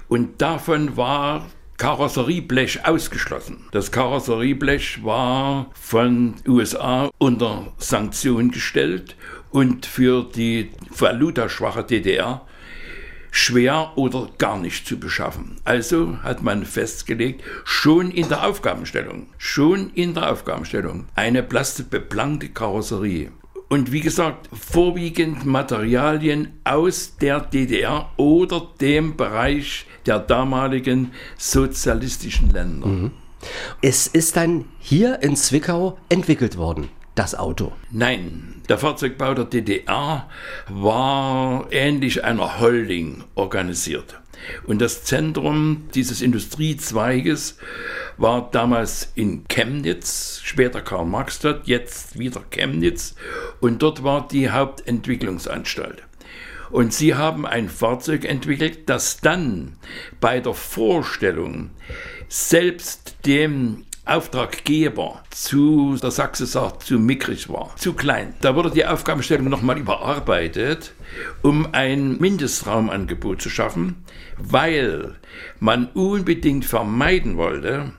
Und 0.08 0.42
davon 0.42 0.98
war 0.98 1.48
Karosserieblech 1.78 2.86
ausgeschlossen. 2.86 3.66
Das 3.72 3.92
Karosserieblech 3.92 5.04
war 5.04 5.72
von 5.74 6.36
USA 6.48 7.10
unter 7.18 7.74
Sanktion 7.78 8.52
gestellt 8.52 9.16
und 9.52 9.86
für 9.86 10.24
die 10.24 10.72
valutaschwache 10.98 11.84
DDR 11.84 12.46
schwer 13.30 13.92
oder 13.98 14.30
gar 14.38 14.58
nicht 14.58 14.88
zu 14.88 14.98
beschaffen. 14.98 15.58
Also 15.66 16.18
hat 16.24 16.42
man 16.42 16.66
festgelegt, 16.66 17.44
schon 17.66 18.10
in 18.10 18.30
der 18.30 18.48
Aufgabenstellung, 18.48 19.28
schon 19.38 19.90
in 19.90 20.14
der 20.14 20.32
Aufgabenstellung, 20.32 21.08
eine 21.16 21.44
plastikbeplankte 21.44 22.50
Karosserie. 22.50 23.32
Und 23.76 23.92
wie 23.92 24.00
gesagt, 24.00 24.48
vorwiegend 24.54 25.46
Materialien 25.46 26.62
aus 26.64 27.18
der 27.18 27.42
DDR 27.42 28.10
oder 28.16 28.70
dem 28.80 29.18
Bereich 29.18 29.86
der 30.06 30.20
damaligen 30.20 31.12
sozialistischen 31.38 32.52
Länder. 32.52 32.88
Mhm. 32.88 33.12
Es 33.82 34.08
ist 34.08 34.38
dann 34.38 34.64
hier 34.80 35.22
in 35.22 35.36
Zwickau 35.36 35.98
entwickelt 36.08 36.56
worden, 36.56 36.88
das 37.16 37.36
Auto. 37.36 37.74
Nein, 37.92 38.62
der 38.70 38.78
Fahrzeugbau 38.78 39.34
der 39.34 39.44
DDR 39.44 40.30
war 40.70 41.68
ähnlich 41.70 42.24
einer 42.24 42.62
Holding 42.62 43.26
organisiert. 43.36 44.22
Und 44.66 44.80
das 44.82 45.04
Zentrum 45.04 45.88
dieses 45.94 46.22
Industriezweiges 46.22 47.58
war 48.18 48.50
damals 48.52 49.12
in 49.16 49.48
Chemnitz, 49.48 50.42
später 50.44 50.82
Karl-Marx-Stadt, 50.82 51.68
jetzt 51.68 52.18
wieder 52.18 52.42
Chemnitz. 52.50 53.16
Und 53.60 53.82
dort 53.82 54.04
war 54.04 54.28
die 54.28 54.50
Hauptentwicklungsanstalt. 54.50 56.04
Und 56.72 56.94
sie 56.94 57.16
haben 57.16 57.46
ein 57.46 57.70
Fahrzeug 57.70 58.26
entwickelt, 58.26 58.90
das 58.90 59.20
dann 59.22 59.78
bei 60.20 60.40
der 60.40 60.54
Vorstellung 60.54 61.70
selbst 62.28 63.16
dem 63.26 63.85
Auftraggeber 64.06 65.24
zu, 65.32 65.98
der 66.02 66.12
Sachse 66.12 66.46
sagt, 66.46 66.84
zu 66.84 67.00
mickrig 67.00 67.50
war, 67.50 67.76
zu 67.76 67.94
klein. 67.94 68.36
Da 68.42 68.56
wurde 68.56 68.70
die 68.70 68.86
Aufgabenstellung 68.86 69.50
nochmal 69.50 69.80
überarbeitet, 69.80 70.94
um 71.42 71.68
ein 71.72 72.18
Mindestraumangebot 72.20 73.42
zu 73.42 73.50
schaffen, 73.50 74.06
weil 74.38 75.16
man 75.60 75.88
unbedingt 75.94 76.66
vermeiden 76.66 77.38
wollte, 77.38 77.94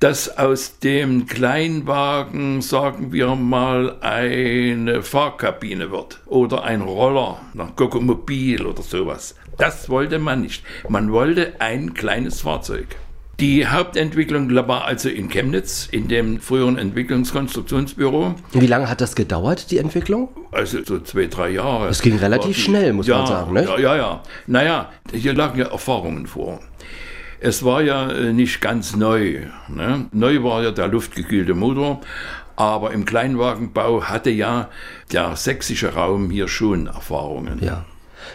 dass 0.00 0.36
aus 0.36 0.78
dem 0.78 1.26
Kleinwagen, 1.26 2.60
sagen 2.60 3.12
wir 3.12 3.34
mal, 3.34 3.96
eine 4.00 5.02
Fahrkabine 5.02 5.90
wird 5.90 6.20
oder 6.26 6.64
ein 6.64 6.82
Roller, 6.82 7.40
ein 7.56 7.72
Gogomobil 7.74 8.66
oder 8.66 8.82
sowas. 8.82 9.34
Das 9.56 9.88
wollte 9.88 10.18
man 10.18 10.42
nicht. 10.42 10.64
Man 10.88 11.10
wollte 11.10 11.60
ein 11.60 11.94
kleines 11.94 12.42
Fahrzeug. 12.42 12.96
Die 13.40 13.66
Hauptentwicklung 13.66 14.54
war 14.68 14.84
also 14.84 15.08
in 15.08 15.28
Chemnitz, 15.28 15.88
in 15.90 16.06
dem 16.06 16.40
früheren 16.40 16.78
Entwicklungskonstruktionsbüro. 16.78 18.34
Wie 18.52 18.66
lange 18.66 18.88
hat 18.88 19.00
das 19.00 19.16
gedauert, 19.16 19.70
die 19.70 19.78
Entwicklung? 19.78 20.28
Also 20.52 20.84
so 20.84 21.00
zwei, 21.00 21.26
drei 21.26 21.50
Jahre. 21.50 21.88
Es 21.88 22.02
ging 22.02 22.16
relativ 22.16 22.56
schnell, 22.58 22.92
muss 22.92 23.06
ja, 23.06 23.18
man 23.18 23.26
sagen. 23.26 23.52
Ne? 23.52 23.64
Ja, 23.64 23.78
ja, 23.78 23.96
ja. 23.96 24.22
Naja, 24.46 24.90
hier 25.12 25.34
lagen 25.34 25.58
ja 25.58 25.66
Erfahrungen 25.66 26.26
vor. 26.26 26.60
Es 27.40 27.64
war 27.64 27.82
ja 27.82 28.08
äh, 28.10 28.32
nicht 28.32 28.60
ganz 28.60 28.94
neu. 28.94 29.40
Ne? 29.68 30.06
Neu 30.12 30.44
war 30.44 30.62
ja 30.62 30.70
der 30.70 30.86
luftgekühlte 30.86 31.54
Motor, 31.54 32.00
aber 32.54 32.92
im 32.92 33.04
Kleinwagenbau 33.04 34.04
hatte 34.04 34.30
ja 34.30 34.68
der 35.10 35.34
sächsische 35.34 35.94
Raum 35.94 36.30
hier 36.30 36.46
schon 36.46 36.86
Erfahrungen. 36.86 37.58
Ja. 37.60 37.84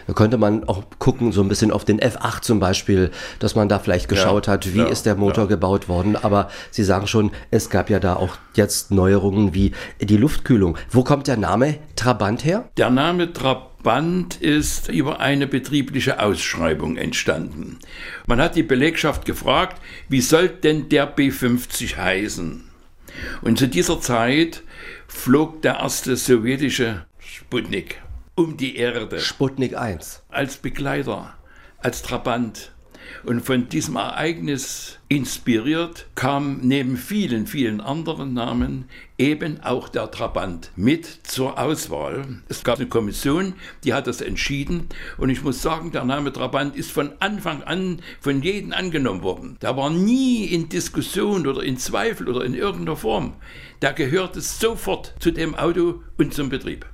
Da 0.08 0.14
könnte 0.14 0.38
man 0.38 0.64
auch 0.66 0.84
gucken, 1.00 1.32
so 1.32 1.42
ein 1.42 1.48
bisschen 1.48 1.72
auf 1.72 1.86
den 1.86 2.00
F8 2.00 2.42
zum 2.42 2.60
Beispiel, 2.60 3.12
dass 3.40 3.56
man 3.56 3.70
da 3.70 3.80
vielleicht 3.80 4.10
geschaut 4.10 4.48
Ja, 4.48 4.54
hat, 4.54 4.74
wie 4.74 4.80
ja, 4.80 4.86
ist 4.86 5.06
der 5.06 5.16
Motor 5.16 5.48
gebaut 5.48 5.90
worden. 5.90 6.16
Aber 6.16 6.50
Sie 6.72 6.84
sagen 6.84 7.08
schon, 7.08 7.32
es 7.52 7.70
gab 7.70 7.90
ja 7.90 8.00
da 8.00 8.16
auch 8.16 8.38
jetzt 8.54 8.92
Neuerungen 8.92 9.54
wie 9.54 9.72
die 10.02 10.18
Luftkühlung. 10.18 10.78
Wo 10.90 11.04
kommt 11.04 11.28
der 11.28 11.38
Name 11.38 11.78
Trabant 11.96 12.44
her? 12.46 12.70
Der 12.78 12.90
Name 12.90 13.34
Trabant 13.34 14.42
ist 14.42 14.90
über 14.90 15.20
eine 15.20 15.48
betriebliche 15.48 16.20
Ausschreibung 16.20 16.98
entstanden. 16.98 17.80
Man 18.26 18.42
hat 18.42 18.56
die 18.56 18.64
Belegschaft 18.64 19.26
gefragt, 19.26 19.82
wie 20.10 20.22
soll 20.22 20.50
denn 20.50 20.90
der 20.90 21.16
B50 21.16 21.98
heißen? 21.98 22.64
Und 23.42 23.58
zu 23.58 23.68
dieser 23.68 24.00
Zeit 24.02 24.64
flog 25.08 25.62
der 25.62 25.78
erste 25.80 26.16
sowjetische 26.16 27.06
Sputnik 27.20 28.02
um 28.38 28.56
die 28.56 28.76
Erde. 28.76 29.20
Sputnik 29.20 29.76
1. 29.76 30.22
Als 30.30 30.58
Begleiter, 30.58 31.34
als 31.80 32.04
Trabant. 32.04 32.72
Und 33.24 33.42
von 33.42 33.68
diesem 33.70 33.96
Ereignis 33.96 35.00
inspiriert 35.08 36.08
kam 36.14 36.60
neben 36.62 36.98
vielen, 36.98 37.48
vielen 37.48 37.82
anderen 37.82 38.34
Namen 38.34 38.86
eben 39.18 39.62
auch 39.62 39.90
der 39.90 40.12
Trabant 40.12 40.72
mit 40.76 41.06
zur 41.24 41.58
Auswahl. 41.58 42.42
Es 42.48 42.64
gab 42.64 42.78
eine 42.78 42.90
Kommission, 42.90 43.54
die 43.84 43.94
hat 43.94 44.06
das 44.06 44.22
entschieden. 44.22 44.90
Und 45.18 45.30
ich 45.30 45.42
muss 45.42 45.62
sagen, 45.62 45.92
der 45.92 46.04
Name 46.04 46.32
Trabant 46.32 46.76
ist 46.76 46.92
von 46.92 47.14
Anfang 47.20 47.64
an 47.64 48.02
von 48.20 48.44
jedem 48.44 48.72
angenommen 48.72 49.24
worden. 49.24 49.58
Der 49.62 49.76
war 49.78 49.90
nie 49.90 50.46
in 50.46 50.70
Diskussion 50.70 51.48
oder 51.48 51.64
in 51.64 51.78
Zweifel 51.78 52.28
oder 52.28 52.44
in 52.44 52.54
irgendeiner 52.54 52.98
Form. 52.98 53.34
Der 53.82 53.94
gehörte 53.94 54.42
sofort 54.42 55.16
zu 55.20 55.32
dem 55.32 55.56
Auto 55.56 56.04
und 56.18 56.34
zum 56.34 56.50
Betrieb. 56.50 56.86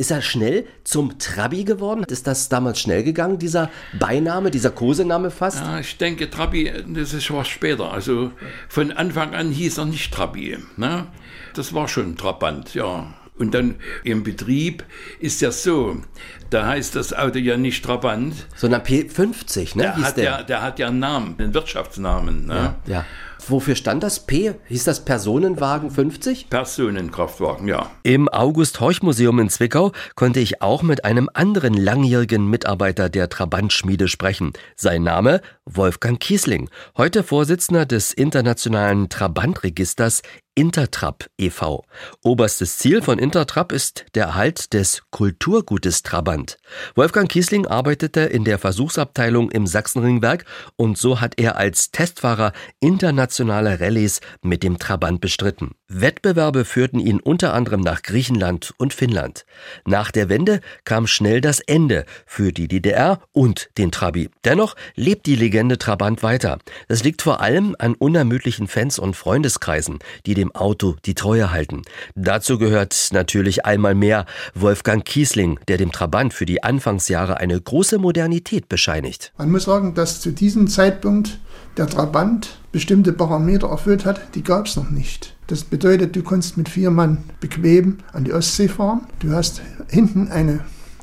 Ist 0.00 0.10
er 0.10 0.22
schnell 0.22 0.64
zum 0.82 1.18
Trabi 1.18 1.64
geworden? 1.64 2.04
Ist 2.08 2.26
das 2.26 2.48
damals 2.48 2.80
schnell 2.80 3.04
gegangen, 3.04 3.38
dieser 3.38 3.68
Beiname, 3.98 4.50
dieser 4.50 4.70
Kosename 4.70 5.30
fast? 5.30 5.60
Ja, 5.60 5.78
ich 5.78 5.98
denke, 5.98 6.30
Trabi, 6.30 6.72
das 6.94 7.12
ist 7.12 7.30
was 7.30 7.48
später. 7.48 7.92
Also 7.92 8.32
von 8.70 8.92
Anfang 8.92 9.34
an 9.34 9.50
hieß 9.50 9.76
er 9.76 9.84
nicht 9.84 10.10
Trabi. 10.14 10.56
Ne? 10.78 11.06
Das 11.52 11.74
war 11.74 11.86
schon 11.86 12.16
Trabant, 12.16 12.72
ja. 12.72 13.12
Und 13.38 13.52
dann 13.52 13.74
im 14.02 14.22
Betrieb 14.22 14.84
ist 15.18 15.42
ja 15.42 15.50
so, 15.50 16.00
da 16.48 16.66
heißt 16.66 16.96
das 16.96 17.12
Auto 17.12 17.38
ja 17.38 17.58
nicht 17.58 17.84
Trabant. 17.84 18.46
Sondern 18.56 18.80
P50, 18.80 19.76
ne? 19.76 19.82
Der 19.82 19.96
hat, 19.98 20.16
der. 20.16 20.24
ja, 20.24 20.42
der 20.42 20.62
hat 20.62 20.78
ja 20.78 20.88
einen 20.88 21.00
Namen, 21.00 21.34
einen 21.36 21.52
Wirtschaftsnamen. 21.52 22.46
Ne? 22.46 22.54
ja, 22.54 22.76
ja. 22.86 23.06
Wofür 23.50 23.74
stand 23.74 24.04
das 24.04 24.20
P? 24.26 24.54
Hieß 24.68 24.84
das 24.84 25.04
Personenwagen 25.04 25.90
50? 25.90 26.50
Personenkraftwagen, 26.50 27.66
ja. 27.66 27.90
Im 28.04 28.28
August-Horch-Museum 28.28 29.40
in 29.40 29.48
Zwickau 29.48 29.90
konnte 30.14 30.38
ich 30.38 30.62
auch 30.62 30.82
mit 30.82 31.04
einem 31.04 31.28
anderen 31.34 31.74
langjährigen 31.74 32.48
Mitarbeiter 32.48 33.08
der 33.08 33.28
Trabantschmiede 33.28 34.06
sprechen. 34.06 34.52
Sein 34.76 35.02
Name 35.02 35.40
Wolfgang 35.76 36.18
Kiesling, 36.18 36.68
heute 36.96 37.22
Vorsitzender 37.22 37.86
des 37.86 38.12
internationalen 38.12 39.08
Trabantregisters 39.08 40.22
Intertrap 40.56 41.30
e.V. 41.38 41.84
Oberstes 42.24 42.76
Ziel 42.76 43.02
von 43.02 43.18
Intertrap 43.18 43.70
ist 43.72 44.04
der 44.14 44.24
Erhalt 44.24 44.74
des 44.74 45.02
Kulturgutes 45.10 46.02
Trabant. 46.02 46.58
Wolfgang 46.96 47.30
Kiesling 47.30 47.66
arbeitete 47.66 48.20
in 48.22 48.44
der 48.44 48.58
Versuchsabteilung 48.58 49.50
im 49.50 49.66
Sachsenringwerk 49.66 50.44
und 50.76 50.98
so 50.98 51.20
hat 51.20 51.38
er 51.38 51.56
als 51.56 51.92
Testfahrer 51.92 52.52
internationale 52.80 53.80
Rallyes 53.80 54.20
mit 54.42 54.62
dem 54.62 54.78
Trabant 54.78 55.20
bestritten. 55.20 55.70
Wettbewerbe 55.88 56.64
führten 56.64 56.98
ihn 56.98 57.20
unter 57.20 57.54
anderem 57.54 57.80
nach 57.80 58.02
Griechenland 58.02 58.74
und 58.76 58.92
Finnland. 58.92 59.46
Nach 59.86 60.10
der 60.10 60.28
Wende 60.28 60.60
kam 60.84 61.06
schnell 61.06 61.40
das 61.40 61.60
Ende 61.60 62.04
für 62.26 62.52
die 62.52 62.68
DDR 62.68 63.20
und 63.32 63.70
den 63.78 63.92
Trabi. 63.92 64.28
Dennoch 64.44 64.74
lebt 64.94 65.26
die 65.26 65.36
Legende 65.36 65.59
Trabant 65.68 66.22
weiter. 66.22 66.58
Das 66.88 67.04
liegt 67.04 67.22
vor 67.22 67.40
allem 67.40 67.76
an 67.78 67.94
unermüdlichen 67.94 68.66
Fans 68.66 68.98
und 68.98 69.14
Freundeskreisen, 69.14 69.98
die 70.26 70.34
dem 70.34 70.54
Auto 70.54 70.96
die 71.04 71.14
Treue 71.14 71.52
halten. 71.52 71.82
Dazu 72.14 72.58
gehört 72.58 73.08
natürlich 73.12 73.66
einmal 73.66 73.94
mehr 73.94 74.26
Wolfgang 74.54 75.04
Kiesling, 75.04 75.60
der 75.68 75.76
dem 75.76 75.92
Trabant 75.92 76.34
für 76.34 76.46
die 76.46 76.62
Anfangsjahre 76.62 77.36
eine 77.36 77.60
große 77.60 77.98
Modernität 77.98 78.68
bescheinigt. 78.68 79.32
Man 79.38 79.50
muss 79.50 79.64
sagen, 79.64 79.94
dass 79.94 80.20
zu 80.20 80.32
diesem 80.32 80.68
Zeitpunkt 80.68 81.38
der 81.76 81.86
Trabant 81.86 82.58
bestimmte 82.72 83.12
Parameter 83.12 83.68
erfüllt 83.68 84.04
hat, 84.04 84.34
die 84.34 84.42
gab 84.42 84.66
es 84.66 84.76
noch 84.76 84.90
nicht. 84.90 85.34
Das 85.46 85.64
bedeutet, 85.64 86.14
du 86.14 86.22
konntest 86.22 86.56
mit 86.56 86.68
vier 86.68 86.90
Mann 86.90 87.24
bequem 87.40 87.98
an 88.12 88.24
die 88.24 88.32
Ostsee 88.32 88.68
fahren. 88.68 89.02
Du 89.18 89.32
hast 89.32 89.60
hinten 89.88 90.30
eine 90.30 90.60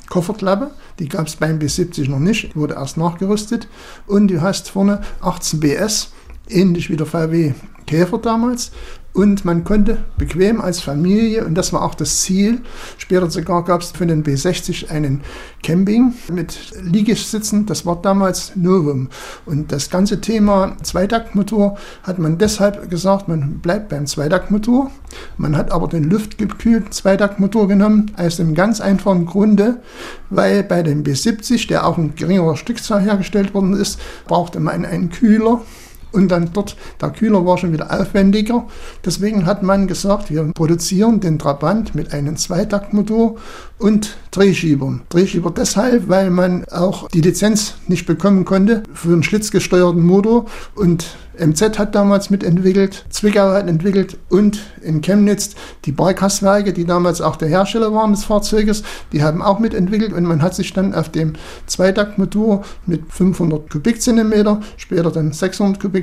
Kofferklappe, 0.08 0.70
die 0.98 1.08
gab 1.08 1.26
es 1.26 1.36
beim 1.36 1.58
B70 1.58 2.08
noch 2.08 2.18
nicht, 2.18 2.56
wurde 2.56 2.74
erst 2.74 2.96
nachgerüstet. 2.96 3.68
Und 4.06 4.28
du 4.28 4.40
hast 4.40 4.70
vorne 4.70 5.00
18 5.20 5.60
BS, 5.60 6.12
ähnlich 6.48 6.90
wie 6.90 6.96
der 6.96 7.06
VW 7.06 7.54
Käfer 7.86 8.18
damals. 8.18 8.70
Und 9.18 9.44
man 9.44 9.64
konnte 9.64 9.98
bequem 10.16 10.60
als 10.60 10.78
Familie, 10.78 11.44
und 11.44 11.56
das 11.56 11.72
war 11.72 11.82
auch 11.82 11.96
das 11.96 12.20
Ziel, 12.20 12.60
später 12.98 13.28
sogar 13.28 13.64
gab 13.64 13.80
es 13.80 13.90
für 13.90 14.06
den 14.06 14.22
B60 14.22 14.90
einen 14.90 15.22
Camping 15.60 16.14
mit 16.32 16.56
Liegesitzen, 16.80 17.66
das 17.66 17.84
war 17.84 18.00
damals 18.00 18.52
Novum. 18.54 19.08
Und 19.44 19.72
das 19.72 19.90
ganze 19.90 20.20
Thema 20.20 20.76
Zweitaktmotor 20.84 21.76
hat 22.04 22.20
man 22.20 22.38
deshalb 22.38 22.88
gesagt, 22.90 23.26
man 23.26 23.58
bleibt 23.58 23.88
beim 23.88 24.06
Zweitaktmotor. 24.06 24.92
Man 25.36 25.56
hat 25.56 25.72
aber 25.72 25.88
den 25.88 26.04
luftgekühlten 26.04 26.92
Zweitaktmotor 26.92 27.66
genommen, 27.66 28.12
aus 28.16 28.36
dem 28.36 28.54
ganz 28.54 28.80
einfachen 28.80 29.26
Grunde, 29.26 29.82
weil 30.30 30.62
bei 30.62 30.84
dem 30.84 31.02
B70, 31.02 31.66
der 31.66 31.88
auch 31.88 31.98
in 31.98 32.14
geringerer 32.14 32.56
Stückzahl 32.56 33.02
hergestellt 33.02 33.52
worden 33.52 33.72
ist, 33.72 33.98
brauchte 34.28 34.60
man 34.60 34.84
einen 34.84 35.10
Kühler 35.10 35.62
und 36.12 36.28
dann 36.28 36.50
dort, 36.52 36.76
der 37.00 37.10
Kühler 37.10 37.44
war 37.44 37.58
schon 37.58 37.72
wieder 37.72 38.00
aufwendiger. 38.00 38.66
Deswegen 39.04 39.46
hat 39.46 39.62
man 39.62 39.86
gesagt, 39.86 40.30
wir 40.30 40.44
produzieren 40.54 41.20
den 41.20 41.38
Trabant 41.38 41.94
mit 41.94 42.12
einem 42.12 42.36
Zweitaktmotor 42.36 43.36
und 43.78 44.16
Drehschiebern. 44.30 45.02
Drehschieber 45.08 45.50
deshalb, 45.50 46.08
weil 46.08 46.30
man 46.30 46.64
auch 46.66 47.08
die 47.08 47.20
Lizenz 47.20 47.74
nicht 47.86 48.06
bekommen 48.06 48.44
konnte 48.44 48.82
für 48.92 49.12
einen 49.12 49.22
schlitzgesteuerten 49.22 50.02
Motor 50.02 50.46
und 50.74 51.06
MZ 51.38 51.78
hat 51.78 51.94
damals 51.94 52.30
mitentwickelt, 52.30 53.04
Zwickau 53.10 53.50
hat 53.50 53.68
entwickelt 53.68 54.18
und 54.28 54.60
in 54.82 55.00
Chemnitz 55.00 55.54
die 55.84 55.92
Barkastwerke, 55.92 56.72
die 56.72 56.84
damals 56.84 57.20
auch 57.20 57.36
der 57.36 57.48
Hersteller 57.48 57.94
waren 57.94 58.12
des 58.12 58.24
Fahrzeuges, 58.24 58.82
die 59.12 59.22
haben 59.22 59.40
auch 59.40 59.60
mitentwickelt 59.60 60.12
und 60.12 60.24
man 60.24 60.42
hat 60.42 60.54
sich 60.54 60.72
dann 60.72 60.94
auf 60.94 61.10
dem 61.10 61.34
Zweitaktmotor 61.66 62.64
mit 62.86 63.12
500 63.12 63.70
Kubikzentimeter, 63.70 64.60
später 64.76 65.10
dann 65.10 65.32
600 65.32 65.80
Kubikzentimeter 65.80 65.97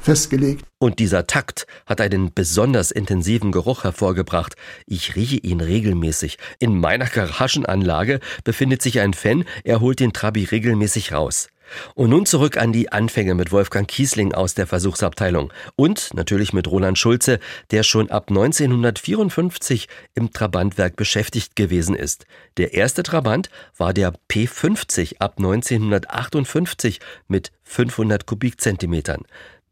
festgelegt. 0.00 0.64
Und 0.78 0.98
dieser 0.98 1.26
Takt 1.26 1.66
hat 1.86 2.00
einen 2.00 2.32
besonders 2.34 2.90
intensiven 2.90 3.52
Geruch 3.52 3.84
hervorgebracht. 3.84 4.56
Ich 4.86 5.16
rieche 5.16 5.36
ihn 5.36 5.60
regelmäßig. 5.60 6.38
In 6.58 6.78
meiner 6.78 7.06
Garagenanlage 7.06 8.20
befindet 8.44 8.82
sich 8.82 9.00
ein 9.00 9.14
Fan, 9.14 9.44
er 9.64 9.80
holt 9.80 10.00
den 10.00 10.12
Trabi 10.12 10.44
regelmäßig 10.44 11.12
raus. 11.12 11.48
Und 11.94 12.10
nun 12.10 12.26
zurück 12.26 12.56
an 12.56 12.72
die 12.72 12.92
Anfänge 12.92 13.34
mit 13.34 13.52
Wolfgang 13.52 13.88
Kiesling 13.88 14.34
aus 14.34 14.54
der 14.54 14.66
Versuchsabteilung 14.66 15.52
und 15.76 16.14
natürlich 16.14 16.52
mit 16.52 16.68
Roland 16.68 16.98
Schulze, 16.98 17.38
der 17.70 17.82
schon 17.82 18.10
ab 18.10 18.26
1954 18.28 19.88
im 20.14 20.32
Trabantwerk 20.32 20.96
beschäftigt 20.96 21.56
gewesen 21.56 21.94
ist. 21.94 22.26
Der 22.56 22.74
erste 22.74 23.02
Trabant 23.02 23.50
war 23.76 23.92
der 23.92 24.12
P50 24.30 25.18
ab 25.18 25.34
1958 25.38 27.00
mit 27.28 27.52
500 27.64 28.26
Kubikzentimetern. 28.26 29.22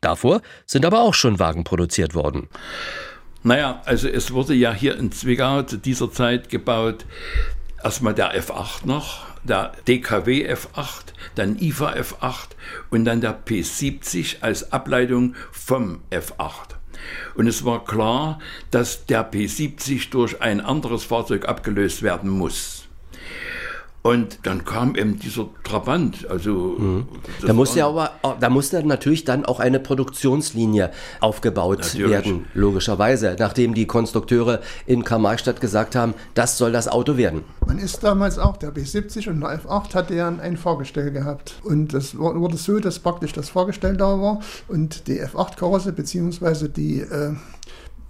Davor 0.01 0.41
sind 0.67 0.85
aber 0.85 1.01
auch 1.01 1.15
schon 1.15 1.39
Wagen 1.39 1.65
produziert 1.65 2.15
worden. 2.15 2.49
Naja, 3.43 3.81
also 3.87 4.09
es 4.09 4.33
wurde 4.33 4.55
ja 4.55 4.73
hier 4.73 4.99
in 4.99 5.13
Zwickau 5.13 5.63
zu 5.63 5.79
dieser 5.79 6.13
Zeit 6.13 6.51
gebaut, 6.51 7.07
erstmal 7.83 8.15
der 8.15 8.39
F8 8.41 8.87
noch, 8.87 9.27
der 9.45 9.73
DKW 9.87 10.53
F8, 10.53 11.13
dann 11.35 11.59
IFA 11.59 11.95
F8 11.95 12.49
und 12.91 13.05
dann 13.05 13.21
der 13.21 13.39
P70 13.45 14.43
als 14.43 14.73
Ableitung 14.73 15.35
vom 15.53 16.03
F8. 16.11 16.77
Und 17.35 17.47
es 17.47 17.65
war 17.65 17.85
klar, 17.85 18.39
dass 18.71 19.07
der 19.07 19.31
P70 19.31 20.11
durch 20.11 20.41
ein 20.43 20.61
anderes 20.61 21.05
Fahrzeug 21.05 21.49
abgelöst 21.49 22.03
werden 22.03 22.31
muss. 22.31 22.90
Und 24.03 24.39
dann 24.45 24.65
kam 24.65 24.95
eben 24.95 25.19
dieser 25.19 25.47
Trabant. 25.63 26.27
Also 26.31 26.77
mhm. 26.79 27.09
da 27.47 27.53
musste 27.53 27.81
ja 27.81 27.89
aber, 27.89 28.13
da 28.41 28.49
musste 28.49 28.83
natürlich 28.83 29.25
dann 29.25 29.45
auch 29.45 29.61
eine 29.61 29.79
Produktionslinie 29.79 30.91
aufgebaut 31.21 31.81
natürlich. 31.81 32.11
werden, 32.11 32.47
logischerweise, 32.55 33.37
nachdem 33.39 33.75
die 33.75 33.87
Konstrukteure 33.87 34.61
in 34.87 35.05
Karl-Marx-Stadt 35.05 35.61
gesagt 35.61 35.97
haben, 35.97 36.15
das 36.33 36.57
soll 36.57 36.73
das 36.73 36.89
Auto 36.89 37.19
werden. 37.19 37.45
Man 37.67 37.79
ist 37.79 38.03
damals 38.03 38.39
auch, 38.39 38.57
der 38.57 38.73
B70 38.73 39.29
und 39.29 39.41
der 39.41 39.61
F8 39.61 39.95
hatte 39.95 40.15
ja 40.15 40.29
ein 40.29 40.57
Fahrgestell 40.57 41.11
gehabt. 41.11 41.57
Und 41.63 41.93
das 41.93 42.17
wurde 42.17 42.57
so, 42.57 42.79
dass 42.79 42.99
praktisch 43.01 43.33
das 43.33 43.51
Fahrgestell 43.51 43.99
da 43.99 44.19
war 44.19 44.41
und 44.69 45.09
die 45.09 45.23
F8-Karosse 45.23 45.93
beziehungsweise 45.93 46.71
die 46.71 47.01
äh, 47.01 47.35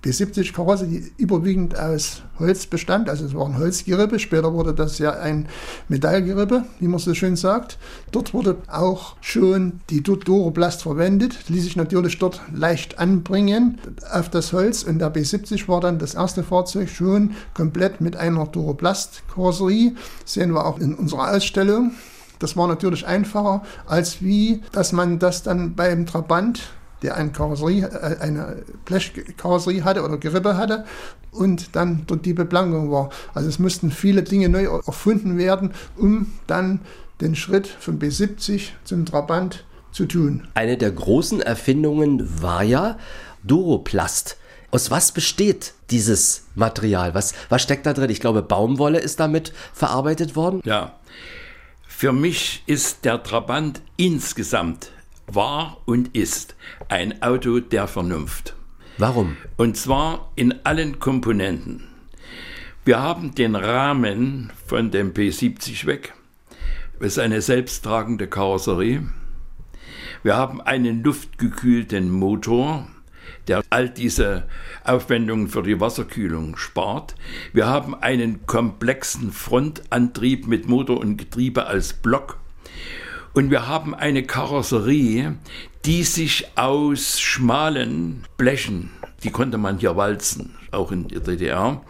B70-Karosse, 0.03 0.87
die 0.87 1.13
überwiegend 1.19 1.79
aus 1.79 2.23
Holz 2.39 2.67
bestand. 2.67 3.11
Also 3.11 3.27
es 3.27 3.35
war 3.35 3.47
ein 3.47 3.59
Holzgerippe. 3.59 4.19
Später 4.19 4.53
wurde 4.55 4.73
das 4.73 4.99
ja 4.99 5.13
ein 5.13 5.47
Metallgerippe, 5.89 6.65
wie 6.79 6.89
man 6.89 6.99
so 6.99 7.13
schön 7.15 7.37
sagt. 7.37 7.79
Dort 8.11 8.33
wurde 8.33 8.57
auch 8.67 9.17
schon 9.21 9.81
die 9.91 10.03
Doroplast 10.03 10.83
verwendet. 10.83 11.49
Ließ 11.49 11.65
sich 11.65 11.77
natürlich 11.77 12.19
dort 12.19 12.41
leicht 12.55 12.99
anbringen 12.99 13.79
auf 14.11 14.31
das 14.31 14.53
Holz. 14.55 14.85
Und 14.85 15.01
der 15.01 15.13
B70 15.13 15.69
war 15.69 15.81
dann 15.81 15.99
das 15.99 16.15
erste 16.15 16.43
Fahrzeug 16.43 16.89
schon 16.89 17.33
komplett 17.53 18.01
mit 18.01 18.17
einer 18.17 18.47
Doroplast-Karosserie. 18.47 19.95
Sehen 20.25 20.53
wir 20.53 20.65
auch 20.65 20.79
in 20.79 20.95
unserer 20.95 21.35
Ausstellung. 21.35 21.93
Das 22.39 22.57
war 22.57 22.67
natürlich 22.67 23.07
einfacher, 23.07 23.63
als 23.87 24.23
wie, 24.23 24.63
dass 24.73 24.93
man 24.93 25.19
das 25.19 25.43
dann 25.43 25.75
beim 25.75 26.07
Trabant 26.07 26.63
der 27.03 27.17
eine 27.17 27.31
Karosserie, 27.31 27.87
äh, 27.87 28.19
eine 28.21 28.63
Blechkarosserie 28.85 29.85
hatte 29.85 30.03
oder 30.03 30.19
Gerippe 30.19 30.57
hatte 30.57 30.85
und 31.33 31.75
dann 31.77 32.05
dort 32.07 32.27
die 32.27 32.35
Beplankung 32.35 32.91
war. 32.91 33.11
Also 33.35 33.49
es 33.49 33.59
mussten 33.59 33.91
viele 33.91 34.23
Dinge 34.23 34.49
neu 34.49 34.65
erfunden 34.65 35.39
werden, 35.39 35.73
um 35.97 36.33
dann 36.47 36.81
den 37.21 37.37
Schritt 37.37 37.67
vom 37.67 37.99
B70 37.99 38.71
zum 38.85 39.05
Trabant 39.05 39.65
zu 39.93 40.07
tun. 40.07 40.47
Eine 40.55 40.77
der 40.77 40.93
großen 40.93 41.41
Erfindungen 41.41 42.43
war 42.43 42.63
ja 42.63 42.97
Duroplast. 43.43 44.37
Aus 44.71 44.91
was 44.91 45.13
besteht 45.13 45.75
dieses 45.91 46.45
Material? 46.55 47.15
Was, 47.15 47.35
was 47.49 47.63
steckt 47.63 47.87
da 47.87 47.93
drin? 47.93 48.11
Ich 48.11 48.21
glaube, 48.21 48.43
Baumwolle 48.43 49.01
ist 49.01 49.19
damit 49.19 49.53
verarbeitet 49.73 50.37
worden. 50.37 50.61
Ja. 50.65 50.95
Für 51.89 52.13
mich 52.13 52.63
ist 52.67 53.05
der 53.05 53.23
Trabant 53.23 53.83
insgesamt 53.97 54.93
war 55.35 55.79
und 55.85 56.17
ist 56.17 56.57
ein 56.89 57.23
Auto 57.23 57.61
der 57.61 57.89
Vernunft. 57.89 58.55
Warum? 58.99 59.37
Und 59.57 59.77
zwar 59.77 60.31
in 60.37 60.65
allen 60.65 60.99
Komponenten. 60.99 61.85
Wir 62.85 63.01
haben 63.01 63.35
den 63.35 63.57
Rahmen 63.57 64.53
von 64.67 64.91
dem 64.91 65.13
P70 65.13 65.87
weg. 65.87 66.15
Es 66.99 67.13
ist 67.13 67.19
eine 67.19 67.41
selbsttragende 67.41 68.27
Karosserie. 68.27 69.07
Wir 70.23 70.37
haben 70.37 70.61
einen 70.61 71.03
luftgekühlten 71.03 72.11
Motor, 72.11 72.87
der 73.49 73.63
all 73.71 73.89
diese 73.89 74.47
Aufwendungen 74.85 75.49
für 75.49 75.63
die 75.63 75.81
Wasserkühlung 75.81 76.57
spart. 76.57 77.15
Wir 77.53 77.67
haben 77.67 77.95
einen 77.95 78.45
komplexen 78.47 79.33
Frontantrieb 79.33 80.47
mit 80.47 80.69
Motor 80.69 81.01
und 81.01 81.17
Getriebe 81.17 81.67
als 81.67 81.95
Block 81.95 82.39
und 83.33 83.51
wir 83.51 83.67
haben 83.67 83.95
eine 83.95 84.23
Karosserie, 84.23 85.37
die 85.85 86.03
sich 86.03 86.49
aus 86.57 87.21
schmalen 87.21 88.25
Blechen, 88.37 88.91
die 89.23 89.31
konnte 89.31 89.59
man 89.59 89.79
hier 89.79 89.97
walzen, 89.97 90.57
auch 90.73 90.93
in 90.93 91.09
der 91.09 91.21
DDR, 91.21 91.81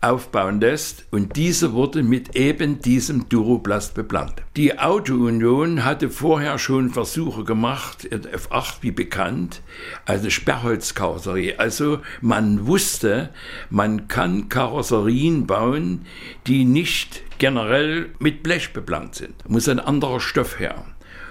aufbauen 0.00 0.60
lässt 0.60 1.04
und 1.10 1.36
diese 1.36 1.74
wurde 1.74 2.02
mit 2.02 2.34
eben 2.34 2.80
diesem 2.80 3.28
Duroplast 3.28 3.94
beplankt. 3.94 4.42
Die 4.56 4.78
Auto-Union 4.78 5.84
hatte 5.84 6.08
vorher 6.08 6.58
schon 6.58 6.90
Versuche 6.90 7.44
gemacht, 7.44 8.08
F8 8.10 8.76
wie 8.80 8.92
bekannt, 8.92 9.60
also 10.06 10.30
Sperrholzkarosserie. 10.30 11.58
Also 11.58 11.98
man 12.22 12.66
wusste, 12.66 13.30
man 13.68 14.08
kann 14.08 14.48
Karosserien 14.48 15.46
bauen, 15.46 16.06
die 16.46 16.64
nicht 16.64 17.22
generell 17.40 18.10
mit 18.20 18.44
Blech 18.44 18.72
beplankt 18.72 19.16
sind. 19.16 19.34
Da 19.42 19.48
muss 19.48 19.68
ein 19.68 19.80
anderer 19.80 20.20
Stoff 20.20 20.60
her. 20.60 20.84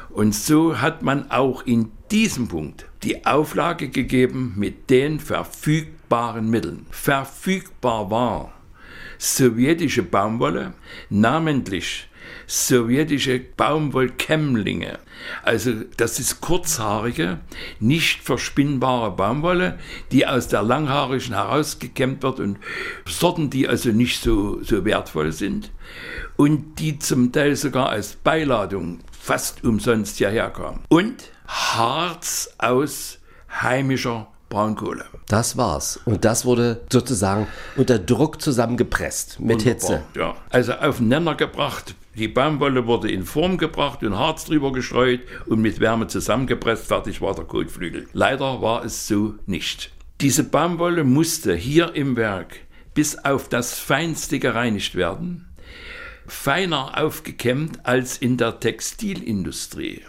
Und 0.10 0.36
so 0.36 0.82
hat 0.82 1.04
man 1.04 1.32
auch 1.32 1.66
in 1.66 1.92
diesem 2.12 2.50
Punkt 2.50 2.88
die 3.04 3.26
Auflage 3.26 3.90
gegeben 3.90 4.54
mit 4.58 4.90
den 4.90 5.20
verfügbaren 5.20 6.50
Mitteln. 6.50 6.88
Verfügbar 6.90 8.10
war 8.10 8.54
sowjetische 9.20 10.02
Baumwolle, 10.02 10.74
namentlich 11.10 12.09
sowjetische 12.50 13.40
Baumwollkämmlinge. 13.40 14.98
Also 15.44 15.72
das 15.98 16.20
ist 16.20 16.42
kurzhaarige, 16.42 17.40
nicht 17.80 18.24
verspinnbare 18.24 19.12
Baumwolle, 19.12 19.78
die 20.12 20.26
aus 20.26 20.48
der 20.48 20.64
langhaarigen 20.64 21.36
herausgekämmt 21.36 22.24
wird 22.24 22.40
und 22.40 22.58
Sorten, 23.08 23.52
die 23.52 23.68
also 23.68 23.92
nicht 23.92 24.24
so, 24.24 24.64
so 24.64 24.84
wertvoll 24.84 25.32
sind 25.32 25.72
und 26.38 26.80
die 26.80 26.98
zum 26.98 27.32
Teil 27.32 27.56
sogar 27.56 27.90
als 27.90 28.16
Beiladung 28.16 29.00
fast 29.12 29.64
umsonst 29.64 30.18
hierher 30.18 30.50
kamen. 30.50 30.80
Und 30.90 31.26
Harz 31.46 32.50
aus 32.58 33.20
heimischer 33.62 34.28
Braunkohle. 34.50 35.06
Das 35.28 35.56
war's. 35.58 36.00
Und 36.06 36.26
das 36.26 36.46
wurde 36.46 36.82
sozusagen 36.92 37.48
unter 37.76 38.00
Druck 38.00 38.42
zusammengepresst 38.42 39.40
mit 39.40 39.60
Wunderbar, 39.60 39.74
Hitze. 39.74 40.04
Ja, 40.16 40.36
also 40.50 40.74
aufeinander 40.74 41.36
gebracht. 41.36 41.94
Die 42.20 42.28
Baumwolle 42.28 42.86
wurde 42.86 43.10
in 43.10 43.24
Form 43.24 43.58
gebracht 43.58 44.04
und 44.04 44.18
Harz 44.18 44.44
drüber 44.44 44.74
gestreut 44.74 45.22
und 45.46 45.62
mit 45.62 45.80
Wärme 45.80 46.08
zusammengepresst. 46.08 46.86
Fertig 46.86 47.22
war 47.22 47.34
der 47.34 47.46
Kotflügel. 47.46 48.10
Leider 48.12 48.62
war 48.62 48.84
es 48.84 49.08
so 49.08 49.36
nicht. 49.46 49.94
Diese 50.20 50.44
Baumwolle 50.44 51.06
musste 51.06 51.56
hier 51.56 51.96
im 51.96 52.18
Werk 52.18 52.58
bis 52.94 53.24
auf 53.24 53.48
das 53.48 53.80
Feinste 53.80 54.40
gereinigt 54.40 54.96
werden, 54.96 55.48
feiner 56.28 57.02
aufgekämmt 57.02 57.86
als 57.86 58.18
in 58.18 58.36
der 58.36 58.60
Textilindustrie. 58.60 60.02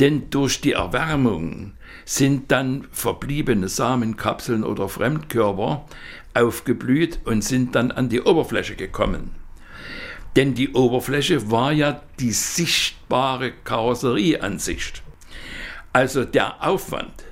Denn 0.00 0.30
durch 0.30 0.60
die 0.60 0.72
Erwärmung 0.72 1.74
sind 2.04 2.50
dann 2.50 2.88
verbliebene 2.90 3.68
Samenkapseln 3.68 4.64
oder 4.64 4.88
Fremdkörper 4.88 5.86
aufgeblüht 6.34 7.20
und 7.24 7.44
sind 7.44 7.76
dann 7.76 7.92
an 7.92 8.08
die 8.08 8.20
Oberfläche 8.20 8.74
gekommen. 8.74 9.43
Denn 10.36 10.54
die 10.54 10.72
Oberfläche 10.72 11.50
war 11.50 11.72
ja 11.72 12.02
die 12.18 12.32
sichtbare 12.32 13.52
Karosserieansicht. 13.52 15.02
Also 15.92 16.24
der 16.24 16.66
Aufwand, 16.66 17.24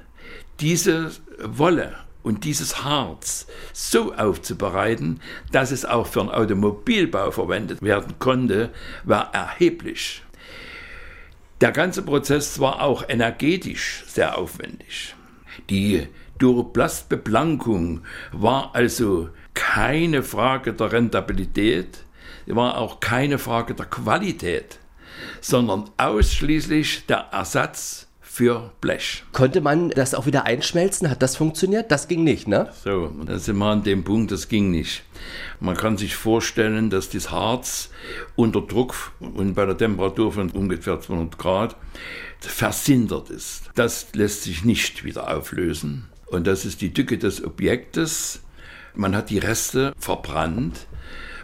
diese 0.61 1.11
Wolle 1.43 1.97
und 2.23 2.45
dieses 2.45 2.85
Harz 2.85 3.49
so 3.73 4.15
aufzubereiten, 4.15 5.21
dass 5.51 5.73
es 5.73 5.85
auch 5.85 6.07
für 6.07 6.21
den 6.21 6.31
Automobilbau 6.31 7.33
verwendet 7.33 7.83
werden 7.83 8.15
konnte, 8.21 8.71
war 9.03 9.35
erheblich. 9.35 10.23
Der 11.61 11.73
ganze 11.73 12.03
Prozess 12.03 12.61
war 12.61 12.83
auch 12.83 13.09
energetisch 13.09 14.05
sehr 14.07 14.39
aufwendig. 14.39 15.15
Die 15.71 16.07
Duroplastbeplankung 16.39 18.03
war 18.33 18.75
also 18.75 19.29
keine 19.55 20.23
Frage 20.23 20.73
der 20.73 20.93
Rentabilität, 20.93 22.05
war 22.57 22.79
auch 22.79 23.01
keine 23.01 23.39
Frage 23.39 23.75
der 23.75 23.87
Qualität, 23.87 24.79
sondern 25.41 25.91
ausschließlich 25.97 27.07
der 27.07 27.29
Ersatz 27.33 28.09
für 28.33 28.73
Blech. 28.81 29.25
Konnte 29.33 29.61
man 29.61 29.91
das 29.91 30.15
auch 30.15 30.25
wieder 30.25 30.47
einschmelzen? 30.47 31.11
Hat 31.11 31.21
das 31.21 31.37
funktioniert? 31.37 31.91
Das 31.93 32.09
ging 32.09 32.25
nicht, 32.25 32.49
ne? 32.49 32.71
So, 32.83 33.13
da 33.27 33.39
sind 33.39 33.59
wir 33.59 33.67
an 33.67 33.83
dem 33.83 34.05
Punkt, 34.05 34.33
das 34.33 34.49
ging 34.49 34.71
nicht. 34.71 35.03
Man 35.61 35.77
kann 35.77 35.99
sich 35.99 36.17
vorstellen, 36.17 36.89
dass 36.89 37.11
das 37.11 37.31
Harz 37.31 37.91
unter 38.35 38.63
Druck 38.63 39.13
und 39.21 39.53
bei 39.53 39.67
der 39.67 39.77
Temperatur 39.77 40.33
von 40.33 40.51
ungefähr 40.51 40.99
200 40.99 41.37
Grad 41.37 41.77
versindert 42.41 43.29
ist. 43.29 43.65
Das 43.75 44.07
lässt 44.15 44.45
sich 44.45 44.65
nicht 44.65 45.05
wieder 45.05 45.37
auflösen. 45.37 46.09
Und 46.27 46.47
das 46.47 46.65
ist 46.65 46.81
die 46.81 46.95
Tücke 46.95 47.19
des 47.19 47.45
Objektes. 47.45 48.41
Man 48.95 49.15
hat 49.15 49.29
die 49.29 49.39
Reste 49.39 49.93
verbrannt, 49.99 50.87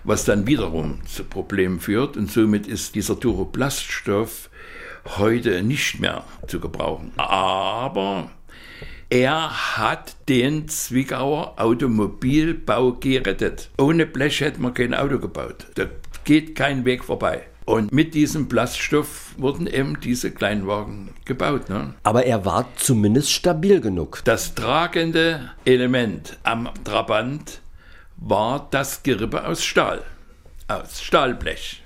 was 0.04 0.24
dann 0.24 0.46
wiederum 0.46 1.00
zu 1.06 1.24
Problemen 1.24 1.80
führt. 1.80 2.16
Und 2.16 2.30
somit 2.30 2.66
ist 2.66 2.94
dieser 2.94 3.14
Duroplaststoff 3.14 4.50
heute 5.16 5.62
nicht 5.62 6.00
mehr 6.00 6.24
zu 6.46 6.61
gebrauchen. 6.61 7.12
Aber 7.16 8.30
er 9.11 9.76
hat 9.78 10.16
den 10.28 10.68
Zwickauer 10.68 11.54
Automobilbau 11.58 12.92
gerettet. 12.92 13.70
Ohne 13.78 14.04
Blech 14.04 14.40
hätte 14.40 14.61
man 14.61 14.74
kein 14.74 14.92
Auto 14.94 15.18
gebaut. 15.18 15.66
Da 15.76 15.87
geht 16.24 16.54
kein 16.54 16.84
Weg 16.84 17.04
vorbei. 17.04 17.42
Und 17.64 17.92
mit 17.92 18.14
diesem 18.14 18.48
Plaststoff 18.48 19.34
wurden 19.37 19.66
eben 19.66 20.00
diese 20.00 20.30
Kleinwagen 20.30 21.11
gebaut. 21.26 21.68
Ne? 21.68 21.94
Aber 22.02 22.24
er 22.24 22.46
war 22.46 22.66
zumindest 22.76 23.30
stabil 23.30 23.82
genug. 23.82 24.22
Das 24.24 24.54
tragende 24.54 25.50
Element 25.66 26.38
am 26.44 26.70
Trabant 26.84 27.61
war 28.20 28.68
das 28.70 29.02
Gerippe 29.02 29.46
aus 29.46 29.64
Stahl, 29.64 30.02
aus 30.66 31.00
Stahlblech. 31.00 31.83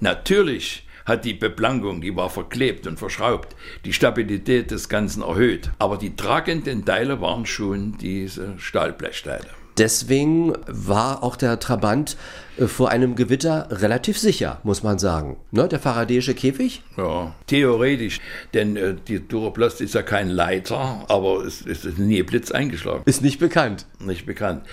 Natürlich 0.00 0.86
hat 1.06 1.24
die 1.24 1.34
Beplankung, 1.34 2.00
die 2.00 2.16
war 2.16 2.30
verklebt 2.30 2.86
und 2.86 2.98
verschraubt, 2.98 3.54
die 3.84 3.92
Stabilität 3.92 4.70
des 4.70 4.88
Ganzen 4.88 5.22
erhöht. 5.22 5.70
Aber 5.78 5.96
die 5.96 6.16
tragenden 6.16 6.84
Teile 6.84 7.20
waren 7.20 7.46
schon 7.46 7.96
diese 7.98 8.58
Stahlblechteile. 8.58 9.46
Deswegen 9.76 10.52
war 10.68 11.24
auch 11.24 11.34
der 11.34 11.58
Trabant 11.58 12.16
äh, 12.58 12.66
vor 12.66 12.90
einem 12.90 13.16
Gewitter 13.16 13.66
relativ 13.70 14.18
sicher, 14.18 14.60
muss 14.62 14.84
man 14.84 15.00
sagen. 15.00 15.36
Ne, 15.50 15.66
der 15.66 15.80
faradäische 15.80 16.34
Käfig? 16.34 16.82
Ja, 16.96 17.34
theoretisch. 17.48 18.20
Denn 18.54 18.76
äh, 18.76 18.94
die 18.94 19.26
Duroplast 19.26 19.80
ist 19.80 19.94
ja 19.94 20.02
kein 20.02 20.28
Leiter, 20.28 21.04
aber 21.08 21.44
es, 21.44 21.66
es 21.66 21.84
ist 21.84 21.98
nie 21.98 22.22
Blitz 22.22 22.52
eingeschlagen. 22.52 23.02
Ist 23.04 23.22
nicht 23.22 23.40
bekannt. 23.40 23.86
Nicht 23.98 24.26
bekannt. 24.26 24.64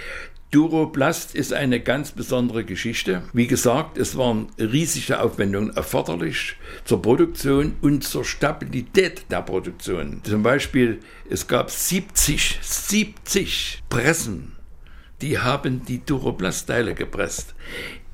Duroplast 0.52 1.34
ist 1.34 1.54
eine 1.54 1.80
ganz 1.80 2.12
besondere 2.12 2.66
Geschichte. 2.66 3.24
Wie 3.32 3.48
gesagt, 3.48 3.98
es 3.98 4.18
waren 4.18 4.48
riesige 4.60 5.22
Aufwendungen 5.22 5.74
erforderlich 5.78 6.58
zur 6.84 7.02
Produktion 7.02 7.78
und 7.82 8.04
zur 8.04 8.26
Stabilität 8.26 9.32
der 9.32 9.44
Produktion. 9.44 10.20
Zum 10.26 10.44
Beispiel, 10.44 11.00
es 11.30 11.48
gab 11.48 11.72
70, 11.72 12.60
70 12.62 13.82
Pressen, 13.88 14.52
die 15.22 15.40
haben 15.40 15.86
die 15.86 16.04
Duroplast-Teile 16.04 16.96
gepresst. 16.96 17.56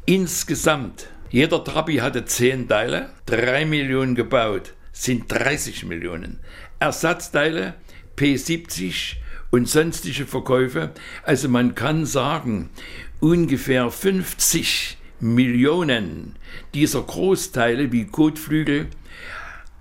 Insgesamt, 0.06 1.08
jeder 1.32 1.64
Trabi 1.64 1.98
hatte 1.98 2.24
10 2.24 2.68
Teile, 2.68 3.10
3 3.26 3.66
Millionen 3.66 4.14
gebaut, 4.14 4.76
sind 4.92 5.24
30 5.28 5.86
Millionen. 5.86 6.38
Ersatzteile 6.78 7.74
P70 8.16 9.16
und 9.52 9.70
sonstige 9.70 10.26
Verkäufe. 10.26 10.92
Also 11.24 11.50
man 11.50 11.76
kann 11.76 12.06
sagen, 12.06 12.70
ungefähr 13.20 13.90
50 13.90 14.98
Millionen 15.20 16.36
dieser 16.74 17.02
Großteile 17.02 17.92
wie 17.92 18.06
Kotflügel, 18.06 18.88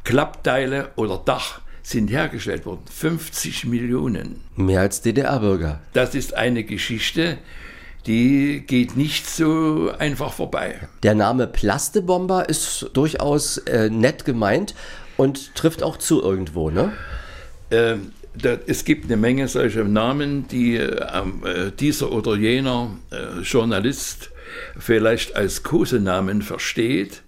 Klappteile 0.04 0.92
oder 0.96 1.20
Dach 1.24 1.60
sind 1.82 2.10
hergestellt 2.10 2.66
worden. 2.66 2.82
50 2.90 3.66
Millionen. 3.66 4.40
Mehr 4.56 4.80
als 4.80 5.02
DDR-Bürger. 5.02 5.80
Das 5.92 6.14
ist 6.14 6.34
eine 6.34 6.64
Geschichte, 6.64 7.38
die 8.06 8.64
geht 8.66 8.96
nicht 8.96 9.28
so 9.28 9.92
einfach 9.98 10.32
vorbei. 10.32 10.88
Der 11.02 11.14
Name 11.14 11.46
Plastebomber 11.46 12.48
ist 12.48 12.90
durchaus 12.94 13.58
äh, 13.58 13.90
nett 13.90 14.24
gemeint 14.24 14.74
und 15.16 15.54
trifft 15.54 15.82
auch 15.82 15.96
zu 15.96 16.22
irgendwo, 16.22 16.70
ne? 16.70 16.92
Ähm, 17.70 18.12
da, 18.40 18.56
es 18.66 18.84
gibt 18.84 19.06
eine 19.06 19.16
Menge 19.16 19.48
solcher 19.48 19.84
Namen, 19.84 20.48
die 20.48 20.76
äh, 20.76 21.72
dieser 21.78 22.12
oder 22.12 22.36
jener 22.36 22.90
äh, 23.10 23.40
Journalist 23.40 24.30
vielleicht 24.78 25.36
als 25.36 25.62
Kosenamen 25.62 26.42
versteht. 26.42 27.22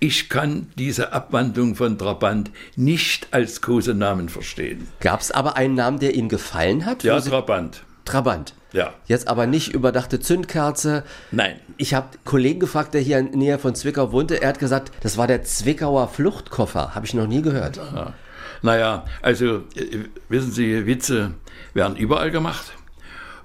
Ich 0.00 0.28
kann 0.28 0.68
diese 0.76 1.12
Abwandlung 1.12 1.74
von 1.74 1.98
Trabant 1.98 2.50
nicht 2.76 3.28
als 3.32 3.60
Kosenamen 3.60 4.28
verstehen. 4.28 4.86
Gab 5.00 5.20
es 5.20 5.30
aber 5.30 5.56
einen 5.56 5.74
Namen, 5.74 5.98
der 5.98 6.14
Ihnen 6.14 6.28
gefallen 6.28 6.86
hat? 6.86 7.02
Ja, 7.02 7.20
Trabant. 7.20 7.82
Trabant. 8.04 8.54
Ja. 8.72 8.92
Jetzt 9.06 9.28
aber 9.28 9.46
nicht 9.46 9.72
überdachte 9.72 10.20
Zündkerze. 10.20 11.02
Nein. 11.30 11.56
Ich 11.78 11.94
habe 11.94 12.08
Kollegen 12.24 12.60
gefragt, 12.60 12.94
der 12.94 13.00
hier 13.00 13.18
in 13.18 13.30
der 13.30 13.36
Nähe 13.36 13.58
von 13.58 13.74
Zwickau 13.74 14.12
wohnte. 14.12 14.40
Er 14.40 14.50
hat 14.50 14.58
gesagt, 14.58 14.92
das 15.00 15.16
war 15.16 15.26
der 15.26 15.42
Zwickauer 15.42 16.08
Fluchtkoffer. 16.08 16.94
Habe 16.94 17.06
ich 17.06 17.14
noch 17.14 17.26
nie 17.26 17.42
gehört. 17.42 17.78
Aha. 17.78 18.14
Naja, 18.62 19.04
also 19.22 19.64
äh, 19.76 20.04
wissen 20.28 20.52
Sie, 20.52 20.86
Witze 20.86 21.34
werden 21.74 21.96
überall 21.96 22.30
gemacht 22.30 22.72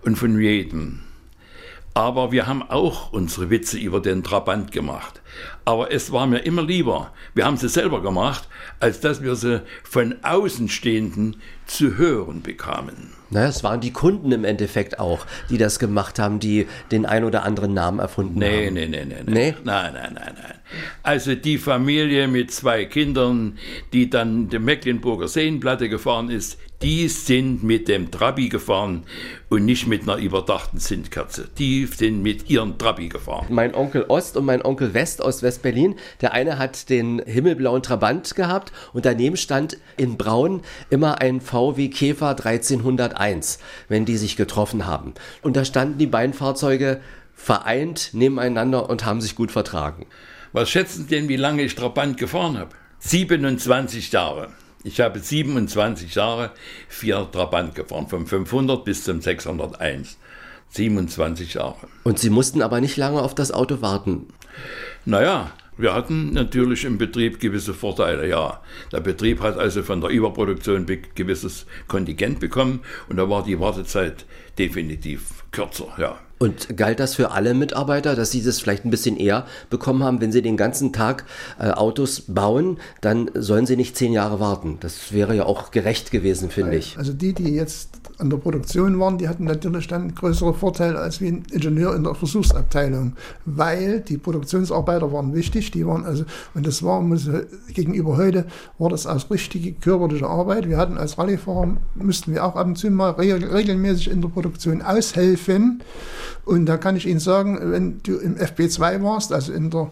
und 0.04 0.18
von 0.18 0.40
jedem. 0.40 1.02
Aber 1.96 2.32
wir 2.32 2.48
haben 2.48 2.64
auch 2.64 3.14
unsere 3.14 3.52
Witze 3.52 3.78
über 3.78 4.00
den 4.00 4.24
Trabant 4.24 4.72
gemacht. 4.72 5.22
Aber 5.64 5.92
es 5.92 6.12
war 6.12 6.26
mir 6.26 6.40
immer 6.40 6.64
lieber, 6.64 7.14
wir 7.36 7.46
haben 7.46 7.58
sie 7.58 7.70
selber 7.70 8.02
gemacht, 8.02 8.48
als 8.80 9.00
dass 9.00 9.22
wir 9.22 9.36
sie 9.36 9.62
von 9.84 10.16
Außenstehenden 10.24 11.38
zu 11.66 11.98
hören 11.98 12.42
bekamen. 12.42 13.14
Naja, 13.30 13.48
es 13.48 13.64
waren 13.64 13.82
die 13.82 13.92
Kunden 13.92 14.32
im 14.32 14.46
Endeffekt 14.46 15.00
auch, 15.00 15.26
die 15.50 15.58
das 15.58 15.80
gemacht 15.80 16.20
haben, 16.20 16.40
die 16.40 16.68
den 16.92 17.06
ein 17.06 17.24
oder 17.24 17.44
anderen 17.44 17.74
Namen 17.74 18.00
erfunden 18.00 18.40
nee, 18.40 18.68
haben. 18.68 18.76
Nee, 18.76 18.88
nee, 18.88 19.06
nee, 19.06 19.16
nee. 19.26 19.34
Nee? 19.34 19.56
Nein, 19.64 19.94
nein, 19.94 20.14
nein, 20.14 20.34
nein. 20.36 20.54
Also 21.02 21.34
die 21.34 21.58
Familie 21.58 22.28
mit 22.28 22.52
zwei 22.52 22.86
Kindern, 22.86 23.58
die 23.92 24.10
dann 24.10 24.50
die 24.50 24.60
Mecklenburger 24.60 25.28
Seenplatte 25.28 25.90
gefahren 25.90 26.30
ist, 26.30 26.60
die 26.84 27.08
sind 27.08 27.64
mit 27.64 27.88
dem 27.88 28.12
Trabi 28.12 28.50
gefahren 28.50 29.04
und 29.48 29.64
nicht 29.64 29.88
mit 29.88 30.04
einer 30.04 30.18
überdachten 30.18 30.80
Zündkerze. 30.80 31.48
Die 31.58 31.86
sind 31.86 32.22
mit 32.22 32.50
ihrem 32.50 32.78
Trabi 32.78 33.08
gefahren. 33.08 33.46
Mein 33.50 33.74
Onkel 33.74 34.04
Ost 34.10 34.36
und 34.36 34.44
mein 34.44 34.62
Onkel 34.62 34.94
West 34.94 35.22
aus 35.22 35.42
West-Berlin, 35.42 35.96
der 36.20 36.34
eine 36.34 36.60
hat 36.60 36.90
den 36.90 37.22
himmelblauen 37.26 37.84
Trabant 37.84 38.36
gehabt 38.36 38.74
und 38.92 39.06
daneben 39.06 39.38
stand 39.38 39.78
in 39.96 40.18
Braun 40.18 40.62
immer 40.90 41.22
ein 41.22 41.40
VW 41.64 41.88
Käfer 41.88 42.30
1301, 42.30 43.60
wenn 43.88 44.04
die 44.06 44.18
sich 44.18 44.36
getroffen 44.36 44.86
haben. 44.86 45.14
Und 45.42 45.56
da 45.56 45.64
standen 45.64 45.98
die 45.98 46.08
beiden 46.08 46.34
Fahrzeuge 46.34 47.00
vereint 47.34 48.10
nebeneinander 48.14 48.90
und 48.90 49.06
haben 49.06 49.22
sich 49.22 49.36
gut 49.36 49.52
vertragen. 49.52 50.06
Was 50.52 50.70
schätzen 50.70 51.04
Sie 51.04 51.16
denn, 51.16 51.30
wie 51.30 51.38
lange 51.38 51.64
ich 51.64 51.76
Trabant 51.76 52.18
gefahren 52.18 52.58
habe? 52.58 52.72
27 53.00 54.12
Jahre. 54.12 54.50
Ich 54.84 55.00
habe 55.00 55.20
27 55.20 56.16
Jahre 56.16 56.52
vier 56.90 57.30
Trabant 57.32 57.76
gefahren, 57.76 58.08
vom 58.08 58.28
500 58.28 58.84
bis 58.84 59.06
zum 59.06 59.22
601. 59.22 60.18
27 60.70 61.54
Jahre. 61.54 61.88
Und 62.04 62.20
Sie 62.20 62.30
mussten 62.30 62.62
aber 62.62 62.82
nicht 62.82 62.98
lange 62.98 63.22
auf 63.22 63.36
das 63.36 63.52
Auto 63.52 63.82
warten. 63.82 64.28
Naja, 65.06 65.52
wir 65.78 65.94
hatten 65.94 66.34
natürlich 66.34 66.86
im 66.86 66.98
Betrieb 66.98 67.40
gewisse 67.40 67.74
Vorteile, 67.74 68.28
ja. 68.28 68.62
Der 68.92 69.00
Betrieb 69.00 69.42
hat 69.42 69.58
also 69.58 69.84
von 69.84 70.02
der 70.02 70.10
Überproduktion 70.10 70.86
ein 70.88 71.02
gewisses 71.16 71.66
Kontingent 71.88 72.40
bekommen 72.40 72.82
und 73.10 73.18
da 73.18 73.30
war 73.30 73.44
die 73.44 73.60
Wartezeit 73.60 74.26
definitiv 74.58 75.44
kürzer, 75.52 75.94
ja. 75.98 76.20
Und 76.44 76.76
galt 76.76 77.00
das 77.00 77.16
für 77.16 77.32
alle 77.32 77.54
Mitarbeiter, 77.54 78.18
dass 78.18 78.32
sie 78.32 78.44
das 78.44 78.60
vielleicht 78.60 78.84
ein 78.84 78.90
bisschen 78.90 79.16
eher 79.16 79.46
bekommen 79.70 80.04
haben, 80.04 80.20
wenn 80.20 80.34
sie 80.34 80.42
den 80.42 80.58
ganzen 80.58 80.92
Tag 80.92 81.24
äh, 81.58 81.70
Autos 81.70 82.26
bauen, 82.28 82.80
dann 83.00 83.32
sollen 83.34 83.66
sie 83.66 83.78
nicht 83.78 83.96
zehn 83.96 84.12
Jahre 84.12 84.42
warten. 84.42 84.76
Das 84.82 85.14
wäre 85.14 85.38
ja 85.38 85.46
auch 85.46 85.72
gerecht 85.72 86.12
gewesen, 86.12 86.50
finde 86.50 86.76
ich. 86.76 86.98
Also 86.98 87.14
die, 87.14 87.32
die 87.32 87.56
jetzt 87.56 87.92
an 88.18 88.30
der 88.30 88.36
Produktion 88.36 89.00
waren, 89.00 89.18
die 89.18 89.30
hatten 89.30 89.46
natürlich 89.46 89.88
dann 89.88 90.14
größere 90.14 90.54
Vorteile 90.54 91.00
als 91.00 91.22
wie 91.22 91.30
ein 91.30 91.44
Ingenieur 91.50 91.96
in 91.96 92.04
der 92.04 92.14
Versuchsabteilung, 92.14 93.14
weil 93.46 94.02
die 94.02 94.18
Produktionsarbeiter 94.18 95.14
waren 95.14 95.34
wichtig, 95.34 95.72
die 95.72 95.88
waren 95.88 96.04
also, 96.04 96.26
und 96.54 96.68
das 96.68 96.84
war, 96.84 97.00
muss, 97.00 97.30
gegenüber 97.70 98.18
heute, 98.18 98.48
war 98.80 98.90
das 98.90 99.08
aus 99.08 99.32
richtige 99.32 99.72
körperliche 99.72 100.28
Arbeit. 100.28 100.68
Wir 100.68 100.76
hatten 100.76 100.98
als 100.98 101.18
Rallyefahrer, 101.18 101.78
müssten 101.96 102.34
wir 102.34 102.44
auch 102.44 102.58
ab 102.58 102.68
und 102.68 102.78
zu 102.78 102.92
mal 102.92 103.12
re 103.12 103.54
regelmäßig 103.54 104.12
in 104.12 104.22
der 104.22 104.28
Produktion 104.28 104.82
aushelfen. 104.82 105.82
Und 106.46 106.66
da 106.66 106.78
kann 106.78 106.96
ich 106.96 107.08
Ihnen 107.08 107.20
sagen, 107.20 107.60
wenn 107.62 108.02
du 108.04 108.18
im 108.18 108.36
FB2 108.36 109.04
warst, 109.04 109.34
also 109.34 109.54
in 109.54 109.70
der 109.70 109.92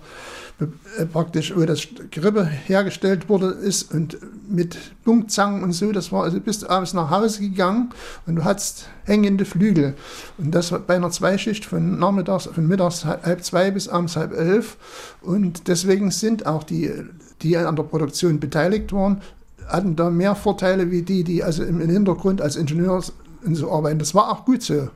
äh, 0.97 1.05
praktisch, 1.05 1.53
wo 1.55 1.65
das 1.65 1.87
Gerippe 2.11 2.45
hergestellt 2.45 3.29
wurde, 3.29 3.47
ist 3.47 3.93
und 3.93 4.17
mit 4.49 4.77
Punktzangen 5.03 5.63
und 5.63 5.71
so, 5.71 5.91
das 5.91 6.11
war, 6.11 6.23
also 6.23 6.39
bist 6.39 6.63
du 6.63 6.69
abends 6.69 6.93
nach 6.93 7.09
Hause 7.09 7.41
gegangen 7.41 7.89
und 8.27 8.35
du 8.35 8.43
hattest 8.43 8.87
hängende 9.05 9.45
Flügel. 9.45 9.95
Und 10.37 10.53
das 10.53 10.71
bei 10.85 10.95
einer 10.95 11.09
Zweischicht 11.09 11.65
von 11.65 11.97
nachmittags, 11.97 12.45
von 12.45 12.67
mittags 12.67 13.05
halb 13.05 13.43
zwei 13.43 13.71
bis 13.71 13.87
abends 13.87 14.15
halb 14.15 14.33
elf. 14.33 14.77
Und 15.21 15.67
deswegen 15.67 16.11
sind 16.11 16.45
auch 16.45 16.63
die, 16.63 16.91
die 17.41 17.57
an 17.57 17.75
der 17.75 17.83
Produktion 17.83 18.39
beteiligt 18.39 18.93
waren, 18.93 19.21
hatten 19.67 19.95
da 19.95 20.09
mehr 20.09 20.35
Vorteile 20.35 20.91
wie 20.91 21.01
die, 21.01 21.23
die 21.23 21.43
also 21.43 21.63
im 21.63 21.79
Hintergrund 21.79 22.41
als 22.41 22.55
Ingenieur 22.55 23.03
und 23.43 23.55
so 23.55 23.71
arbeiten. 23.71 23.99
Das 23.99 24.13
war 24.13 24.31
auch 24.31 24.45
gut 24.45 24.61
so. 24.61 24.89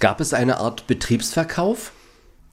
Gab 0.00 0.20
es 0.20 0.34
eine 0.34 0.58
Art 0.58 0.86
Betriebsverkauf 0.86 1.92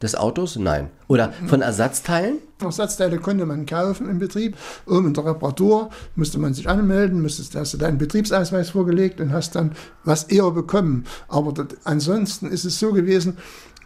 des 0.02 0.16
Autos? 0.16 0.56
Nein. 0.56 0.90
Oder 1.08 1.34
von 1.48 1.62
Ersatzteilen? 1.62 2.38
Ersatzteile 2.62 3.18
konnte 3.18 3.46
man 3.46 3.66
kaufen 3.66 4.10
im 4.10 4.20
Betrieb. 4.20 4.56
Oben 4.86 5.08
in 5.08 5.14
der 5.14 5.26
Reparatur 5.26 5.90
musste 6.16 6.40
man 6.40 6.54
sich 6.54 6.70
anmelden, 6.70 7.22
musstest, 7.22 7.56
hast 7.56 7.74
du 7.74 7.78
deinen 7.78 7.98
Betriebsausweis 7.98 8.72
vorgelegt 8.72 9.20
und 9.20 9.34
hast 9.34 9.56
dann 9.56 9.72
was 10.04 10.24
eher 10.26 10.52
bekommen. 10.52 11.06
Aber 11.28 11.52
das, 11.52 11.68
ansonsten 11.84 12.48
ist 12.48 12.66
es 12.66 12.80
so 12.80 12.94
gewesen, 12.94 13.38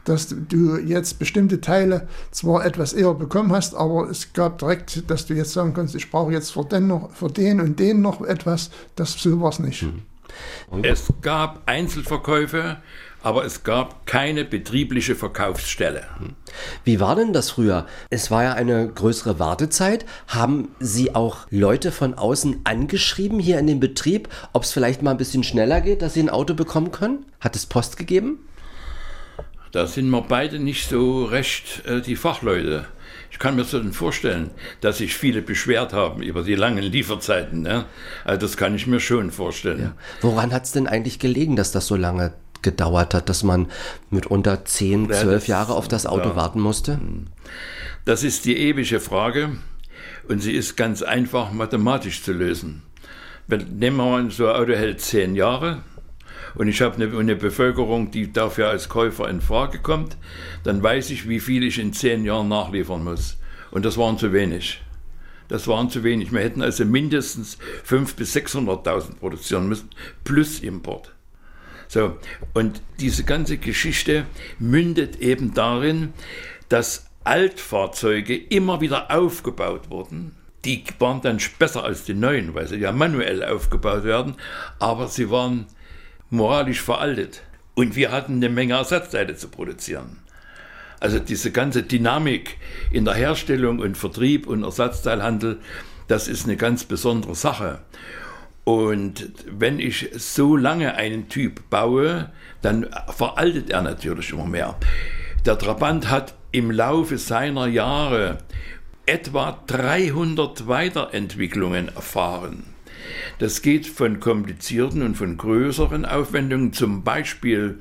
dass 0.05 0.27
du 0.27 0.77
jetzt 0.77 1.19
bestimmte 1.19 1.61
Teile 1.61 2.07
zwar 2.31 2.65
etwas 2.65 2.93
eher 2.93 3.13
bekommen 3.13 3.51
hast, 3.51 3.75
aber 3.75 4.09
es 4.09 4.33
gab 4.33 4.59
direkt, 4.59 5.09
dass 5.09 5.25
du 5.25 5.33
jetzt 5.33 5.53
sagen 5.53 5.73
kannst, 5.73 5.95
ich 5.95 6.09
brauche 6.11 6.31
jetzt 6.31 6.51
für 6.51 6.63
den, 6.63 6.87
noch, 6.87 7.11
für 7.11 7.29
den 7.29 7.59
und 7.59 7.79
den 7.79 8.01
noch 8.01 8.21
etwas. 8.21 8.69
Das 8.95 9.13
so 9.13 9.41
war 9.41 9.49
es 9.49 9.59
nicht. 9.59 9.85
Es 10.83 11.11
gab 11.21 11.61
Einzelverkäufe, 11.65 12.77
aber 13.25 13.43
es 13.43 13.63
gab 13.63 14.05
keine 14.05 14.45
betriebliche 14.45 15.15
Verkaufsstelle. 15.15 16.03
Wie 16.83 16.99
war 16.99 17.15
denn 17.15 17.33
das 17.33 17.49
früher? 17.49 17.87
Es 18.11 18.29
war 18.29 18.43
ja 18.43 18.53
eine 18.53 18.87
größere 18.87 19.39
Wartezeit. 19.39 20.05
Haben 20.27 20.69
Sie 20.79 21.15
auch 21.15 21.47
Leute 21.49 21.91
von 21.91 22.13
außen 22.13 22.61
angeschrieben 22.65 23.39
hier 23.39 23.57
in 23.57 23.65
den 23.65 23.79
Betrieb, 23.79 24.29
ob 24.53 24.61
es 24.61 24.71
vielleicht 24.71 25.01
mal 25.01 25.09
ein 25.09 25.17
bisschen 25.17 25.43
schneller 25.43 25.81
geht, 25.81 26.03
dass 26.03 26.13
Sie 26.13 26.19
ein 26.19 26.29
Auto 26.29 26.53
bekommen 26.53 26.91
können? 26.91 27.25
Hat 27.39 27.55
es 27.55 27.65
Post 27.65 27.97
gegeben? 27.97 28.47
Da 29.71 29.87
sind 29.87 30.07
wir 30.11 30.21
beide 30.21 30.59
nicht 30.59 30.87
so 30.87 31.25
recht 31.25 31.83
äh, 31.87 32.01
die 32.01 32.15
Fachleute. 32.15 32.85
Ich 33.31 33.39
kann 33.39 33.55
mir 33.55 33.63
so 33.63 33.81
vorstellen, 33.91 34.51
dass 34.81 34.99
sich 34.99 35.15
viele 35.15 35.41
beschwert 35.41 35.93
haben 35.93 36.21
über 36.21 36.43
die 36.43 36.55
langen 36.55 36.83
Lieferzeiten. 36.83 37.63
Ne? 37.63 37.85
Also 38.23 38.41
das 38.45 38.55
kann 38.55 38.75
ich 38.75 38.85
mir 38.85 38.99
schon 38.99 39.31
vorstellen. 39.31 39.81
Ja. 39.81 39.93
Woran 40.21 40.53
hat 40.53 40.65
es 40.65 40.73
denn 40.73 40.85
eigentlich 40.85 41.17
gelegen, 41.17 41.55
dass 41.55 41.71
das 41.71 41.87
so 41.87 41.95
lange 41.95 42.33
gedauert 42.65 43.13
hat, 43.13 43.29
dass 43.29 43.43
man 43.43 43.67
mitunter 44.09 44.65
10, 44.65 45.09
12 45.11 45.47
Jahre 45.47 45.73
auf 45.75 45.87
das 45.87 46.05
Auto 46.05 46.29
ja. 46.29 46.35
warten 46.35 46.59
musste? 46.59 46.99
Das 48.03 48.23
ist 48.23 48.43
die 48.43 48.57
ewige 48.57 48.99
Frage 48.99 49.51
und 50.27 50.41
sie 50.41 50.51
ist 50.51 50.75
ganz 50.75 51.01
einfach 51.01 51.53
mathematisch 51.53 52.21
zu 52.23 52.33
lösen. 52.33 52.83
Nehmen 53.47 53.97
wir 53.97 54.05
mal, 54.05 54.31
so 54.31 54.47
ein 54.47 54.55
Auto 54.55 54.73
hält 54.73 54.99
10 54.99 55.35
Jahre, 55.35 55.83
und 56.55 56.69
ich 56.69 56.81
habe 56.81 56.95
eine, 56.95 57.17
eine, 57.17 57.35
Bevölkerung, 57.35 58.11
die 58.11 58.31
dafür 58.31 58.69
als 58.69 58.87
Käufer 58.87 59.29
in 59.29 59.41
Frage 59.41 59.79
kommt, 59.79 60.17
dann 60.63 60.81
weiß 60.81 61.09
ich, 61.09 61.27
wie 61.27 61.39
viel 61.39 61.63
ich 61.63 61.79
in 61.79 61.93
zehn 61.93 62.23
Jahren 62.23 62.47
nachliefern 62.47 63.03
muss. 63.03 63.37
Und 63.71 63.83
das 63.85 63.97
waren 63.97 64.17
zu 64.17 64.31
wenig. 64.31 64.81
Das 65.47 65.67
waren 65.67 65.89
zu 65.89 66.03
wenig. 66.03 66.31
Wir 66.31 66.39
hätten 66.39 66.61
also 66.61 66.85
mindestens 66.85 67.57
500.000 67.87 68.15
bis 68.15 68.35
600.000 68.35 69.15
produzieren 69.19 69.67
müssen, 69.67 69.89
plus 70.23 70.59
Import. 70.59 71.14
So, 71.87 72.17
und 72.53 72.81
diese 72.99 73.23
ganze 73.23 73.57
Geschichte 73.57 74.25
mündet 74.59 75.17
eben 75.17 75.53
darin, 75.53 76.13
dass 76.69 77.07
Altfahrzeuge 77.23 78.35
immer 78.35 78.81
wieder 78.81 79.11
aufgebaut 79.11 79.89
wurden. 79.89 80.35
Die 80.63 80.83
waren 80.99 81.21
dann 81.21 81.39
besser 81.59 81.83
als 81.83 82.03
die 82.03 82.13
neuen, 82.13 82.53
weil 82.55 82.67
sie 82.67 82.77
ja 82.77 82.91
manuell 82.91 83.43
aufgebaut 83.43 84.03
werden, 84.03 84.35
aber 84.79 85.07
sie 85.07 85.29
waren 85.29 85.67
moralisch 86.29 86.81
veraltet. 86.81 87.43
Und 87.75 87.95
wir 87.95 88.11
hatten 88.11 88.35
eine 88.35 88.49
Menge 88.49 88.75
Ersatzteile 88.75 89.35
zu 89.35 89.49
produzieren. 89.49 90.17
Also 90.99 91.19
diese 91.19 91.51
ganze 91.51 91.83
Dynamik 91.83 92.57
in 92.91 93.05
der 93.05 93.15
Herstellung 93.15 93.79
und 93.79 93.97
Vertrieb 93.97 94.47
und 94.47 94.63
Ersatzteilhandel, 94.63 95.59
das 96.07 96.27
ist 96.27 96.45
eine 96.45 96.57
ganz 96.57 96.83
besondere 96.85 97.35
Sache. 97.35 97.79
Und 98.65 99.31
wenn 99.47 99.79
ich 99.79 100.09
so 100.15 100.57
lange 100.57 100.95
einen 100.95 101.29
Typ 101.29 101.69
baue, 101.69 102.31
dann 102.61 102.87
veraltet 103.15 103.69
er 103.69 103.83
natürlich 103.83 104.31
immer 104.31 104.47
mehr. 104.47 104.75
Der 105.45 105.57
Trabant 105.57 106.09
hat 106.09 106.33
im 106.51 106.71
Laufe 106.71 107.19
seiner 107.19 107.67
Jahre 107.67 108.39
etwa 109.05 109.59
300 109.67 110.67
Weiterentwicklungen 110.67 111.89
erfahren. 111.89 112.63
Das 113.37 113.61
geht 113.61 113.85
von 113.85 114.19
komplizierten 114.19 115.03
und 115.03 115.15
von 115.15 115.37
größeren 115.37 116.05
Aufwendungen, 116.05 116.73
zum 116.73 117.03
Beispiel 117.03 117.79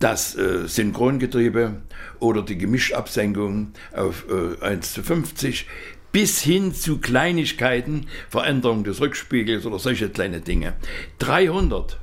das 0.00 0.36
äh, 0.36 0.66
Synchrongetriebe 0.66 1.82
oder 2.18 2.42
die 2.42 2.58
Gemischabsenkung 2.58 3.72
auf 3.94 4.26
äh, 4.28 4.62
1 4.64 4.92
zu 4.92 5.02
50 5.02 5.66
bis 6.14 6.40
hin 6.40 6.72
zu 6.72 6.98
Kleinigkeiten, 6.98 8.06
Veränderung 8.28 8.84
des 8.84 9.00
Rückspiegels 9.00 9.66
oder 9.66 9.80
solche 9.80 10.08
kleine 10.08 10.40
Dinge. 10.40 10.74
300. 11.18 11.98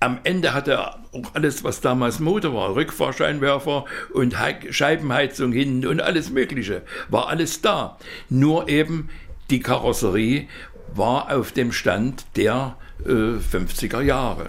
Am 0.00 0.20
Ende 0.24 0.54
hat 0.54 0.68
er 0.68 1.00
auch 1.12 1.34
alles, 1.34 1.62
was 1.62 1.82
damals 1.82 2.18
Mode 2.18 2.54
war, 2.54 2.74
Rückfahrscheinwerfer 2.74 3.84
und 4.14 4.34
Scheibenheizung 4.70 5.52
hin 5.52 5.86
und 5.86 6.00
alles 6.00 6.30
Mögliche, 6.30 6.80
war 7.10 7.28
alles 7.28 7.60
da. 7.60 7.98
Nur 8.30 8.70
eben 8.70 9.10
die 9.50 9.60
Karosserie 9.60 10.48
war 10.94 11.30
auf 11.30 11.52
dem 11.52 11.72
Stand 11.72 12.24
der 12.36 12.78
äh, 13.04 13.10
50er 13.10 14.00
Jahre. 14.00 14.48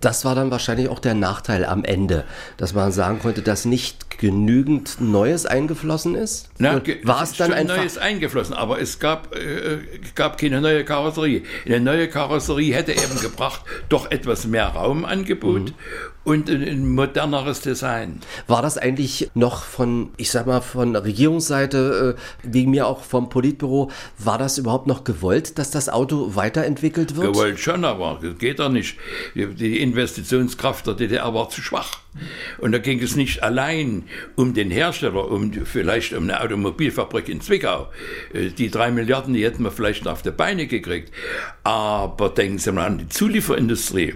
Das 0.00 0.24
war 0.24 0.34
dann 0.34 0.50
wahrscheinlich 0.50 0.88
auch 0.88 0.98
der 0.98 1.14
Nachteil 1.14 1.64
am 1.64 1.84
Ende, 1.84 2.24
dass 2.56 2.74
man 2.74 2.92
sagen 2.92 3.18
konnte, 3.18 3.42
dass 3.42 3.64
nicht 3.64 4.18
genügend 4.18 5.00
Neues 5.00 5.44
eingeflossen 5.44 6.14
ist. 6.14 6.48
Na, 6.58 6.80
war 7.02 7.22
es 7.22 7.36
dann 7.36 7.52
einfach 7.52 7.76
Neues 7.76 7.98
eingeflossen, 7.98 8.54
aber 8.54 8.80
es 8.80 8.98
gab, 8.98 9.34
äh, 9.36 9.80
gab 10.14 10.38
keine 10.38 10.60
neue 10.60 10.84
Karosserie. 10.84 11.42
Eine 11.66 11.80
neue 11.80 12.08
Karosserie 12.08 12.74
hätte 12.74 12.92
eben 12.92 13.20
gebracht 13.20 13.62
doch 13.88 14.10
etwas 14.10 14.46
mehr 14.46 14.68
Raumangebot 14.68 15.70
mhm 15.70 15.74
und 16.24 16.48
ein 16.50 16.94
moderneres 16.94 17.60
Design. 17.60 18.20
War 18.46 18.62
das 18.62 18.78
eigentlich 18.78 19.30
noch 19.34 19.64
von, 19.64 20.10
ich 20.16 20.30
sag 20.30 20.46
mal, 20.46 20.60
von 20.60 20.96
Regierungsseite, 20.96 22.16
äh, 22.16 22.20
wegen 22.42 22.70
mir 22.70 22.86
auch 22.86 23.02
vom 23.02 23.28
Politbüro, 23.28 23.90
war 24.18 24.38
das 24.38 24.58
überhaupt 24.58 24.86
noch 24.86 25.04
gewollt, 25.04 25.58
dass 25.58 25.70
das 25.70 25.88
Auto 25.88 26.34
weiterentwickelt 26.34 27.16
wird? 27.16 27.32
Gewollt 27.32 27.60
schon, 27.60 27.84
aber 27.84 28.18
das 28.22 28.38
geht 28.38 28.58
doch 28.58 28.70
nicht. 28.70 28.96
Die 29.34 29.80
Investitionskraft 29.80 30.86
der 30.86 30.94
DDR 30.94 31.34
war 31.34 31.50
zu 31.50 31.60
schwach. 31.60 32.00
Und 32.58 32.72
da 32.72 32.78
ging 32.78 33.02
es 33.02 33.16
nicht 33.16 33.42
allein 33.42 34.04
um 34.36 34.54
den 34.54 34.70
Hersteller, 34.70 35.30
um 35.30 35.52
vielleicht 35.64 36.12
um 36.12 36.24
eine 36.24 36.40
Automobilfabrik 36.40 37.28
in 37.28 37.40
Zwickau. 37.40 37.88
Äh, 38.32 38.50
die 38.50 38.70
drei 38.70 38.90
Milliarden, 38.90 39.34
die 39.34 39.44
hätten 39.44 39.64
wir 39.64 39.72
vielleicht 39.72 40.04
noch 40.04 40.12
auf 40.12 40.22
die 40.22 40.30
Beine 40.30 40.66
gekriegt. 40.66 41.12
Aber 41.64 42.28
denken 42.28 42.58
Sie 42.58 42.70
mal 42.72 42.86
an 42.86 42.98
die 42.98 43.08
Zulieferindustrie. 43.08 44.14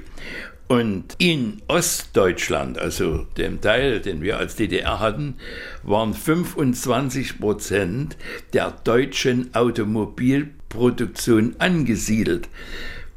Und 0.68 1.14
in 1.16 1.62
Ostdeutschland, 1.66 2.78
also 2.78 3.26
dem 3.38 3.62
Teil, 3.62 4.00
den 4.00 4.20
wir 4.20 4.36
als 4.36 4.54
DDR 4.54 5.00
hatten, 5.00 5.36
waren 5.82 6.12
25 6.12 7.40
Prozent 7.40 8.18
der 8.52 8.72
deutschen 8.84 9.54
Automobilproduktion 9.54 11.56
angesiedelt. 11.58 12.50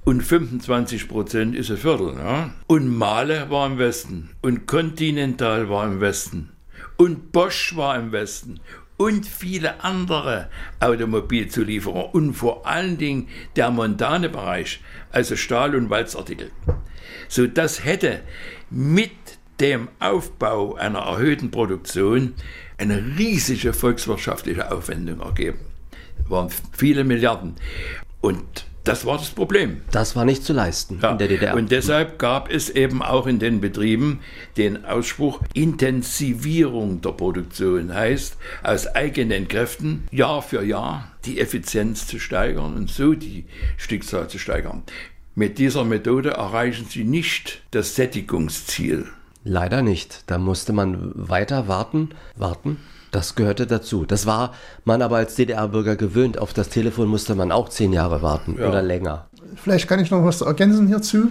Und 0.05 0.21
25 0.21 1.09
Prozent 1.09 1.53
ist 1.53 1.69
ein 1.69 1.77
Viertel. 1.77 2.13
Ja? 2.17 2.51
Und 2.67 2.87
Male 2.87 3.49
war 3.49 3.67
im 3.67 3.77
Westen. 3.77 4.29
Und 4.41 4.65
Continental 4.65 5.69
war 5.69 5.85
im 5.85 5.99
Westen. 5.99 6.51
Und 6.95 7.33
Bosch 7.33 7.75
war 7.75 7.97
im 7.97 8.13
Westen 8.13 8.61
und 8.95 9.25
viele 9.25 9.83
andere 9.83 10.47
Automobilzulieferer 10.79 12.13
und 12.13 12.33
vor 12.33 12.67
allen 12.67 12.99
Dingen 12.99 13.27
der 13.55 13.71
montane 13.71 14.29
Bereich, 14.29 14.79
also 15.11 15.35
Stahl- 15.35 15.75
und 15.75 15.89
Walzartikel. 15.89 16.51
So 17.27 17.47
das 17.47 17.83
hätte 17.83 18.21
mit 18.69 19.11
dem 19.59 19.89
Aufbau 19.99 20.75
einer 20.75 20.99
erhöhten 20.99 21.51
Produktion 21.51 22.33
eine 22.77 23.17
riesige 23.17 23.73
volkswirtschaftliche 23.73 24.71
Aufwendung 24.71 25.21
ergeben. 25.21 25.59
Das 26.17 26.29
waren 26.29 26.49
viele 26.71 27.03
Milliarden. 27.03 27.55
Und 28.21 28.65
das 28.83 29.05
war 29.05 29.19
das 29.19 29.29
Problem. 29.29 29.81
Das 29.91 30.15
war 30.15 30.25
nicht 30.25 30.43
zu 30.43 30.53
leisten 30.53 30.99
ja. 31.01 31.11
in 31.11 31.17
der 31.19 31.27
DDR. 31.27 31.55
Und 31.55 31.71
deshalb 31.71 32.17
gab 32.17 32.49
es 32.49 32.69
eben 32.69 33.03
auch 33.03 33.27
in 33.27 33.37
den 33.37 33.61
Betrieben 33.61 34.21
den 34.57 34.85
Ausspruch 34.85 35.39
Intensivierung 35.53 37.01
der 37.01 37.11
Produktion, 37.11 37.93
heißt 37.93 38.37
aus 38.63 38.87
eigenen 38.87 39.47
Kräften 39.47 40.07
Jahr 40.11 40.41
für 40.41 40.63
Jahr 40.63 41.11
die 41.25 41.39
Effizienz 41.39 42.07
zu 42.07 42.19
steigern 42.19 42.75
und 42.75 42.89
so 42.89 43.13
die 43.13 43.45
Stückzahl 43.77 44.27
zu 44.27 44.39
steigern. 44.39 44.81
Mit 45.41 45.57
dieser 45.57 45.83
Methode 45.85 46.33
erreichen 46.33 46.85
Sie 46.87 47.03
nicht 47.03 47.63
das 47.71 47.95
Sättigungsziel. 47.95 49.07
Leider 49.43 49.81
nicht. 49.81 50.21
Da 50.27 50.37
musste 50.37 50.71
man 50.71 51.13
weiter 51.15 51.67
warten, 51.67 52.09
warten. 52.37 52.77
Das 53.09 53.33
gehörte 53.33 53.65
dazu. 53.65 54.05
Das 54.05 54.27
war 54.27 54.53
man 54.85 55.01
aber 55.01 55.15
als 55.15 55.33
DDR-Bürger 55.33 55.95
gewöhnt. 55.95 56.37
Auf 56.37 56.53
das 56.53 56.69
Telefon 56.69 57.07
musste 57.07 57.33
man 57.33 57.51
auch 57.51 57.69
zehn 57.69 57.91
Jahre 57.91 58.21
warten 58.21 58.57
ja. 58.59 58.69
oder 58.69 58.83
länger. 58.83 59.29
Vielleicht 59.55 59.87
kann 59.87 59.99
ich 59.99 60.11
noch 60.11 60.23
was 60.23 60.41
ergänzen 60.41 60.85
hierzu. 60.85 61.29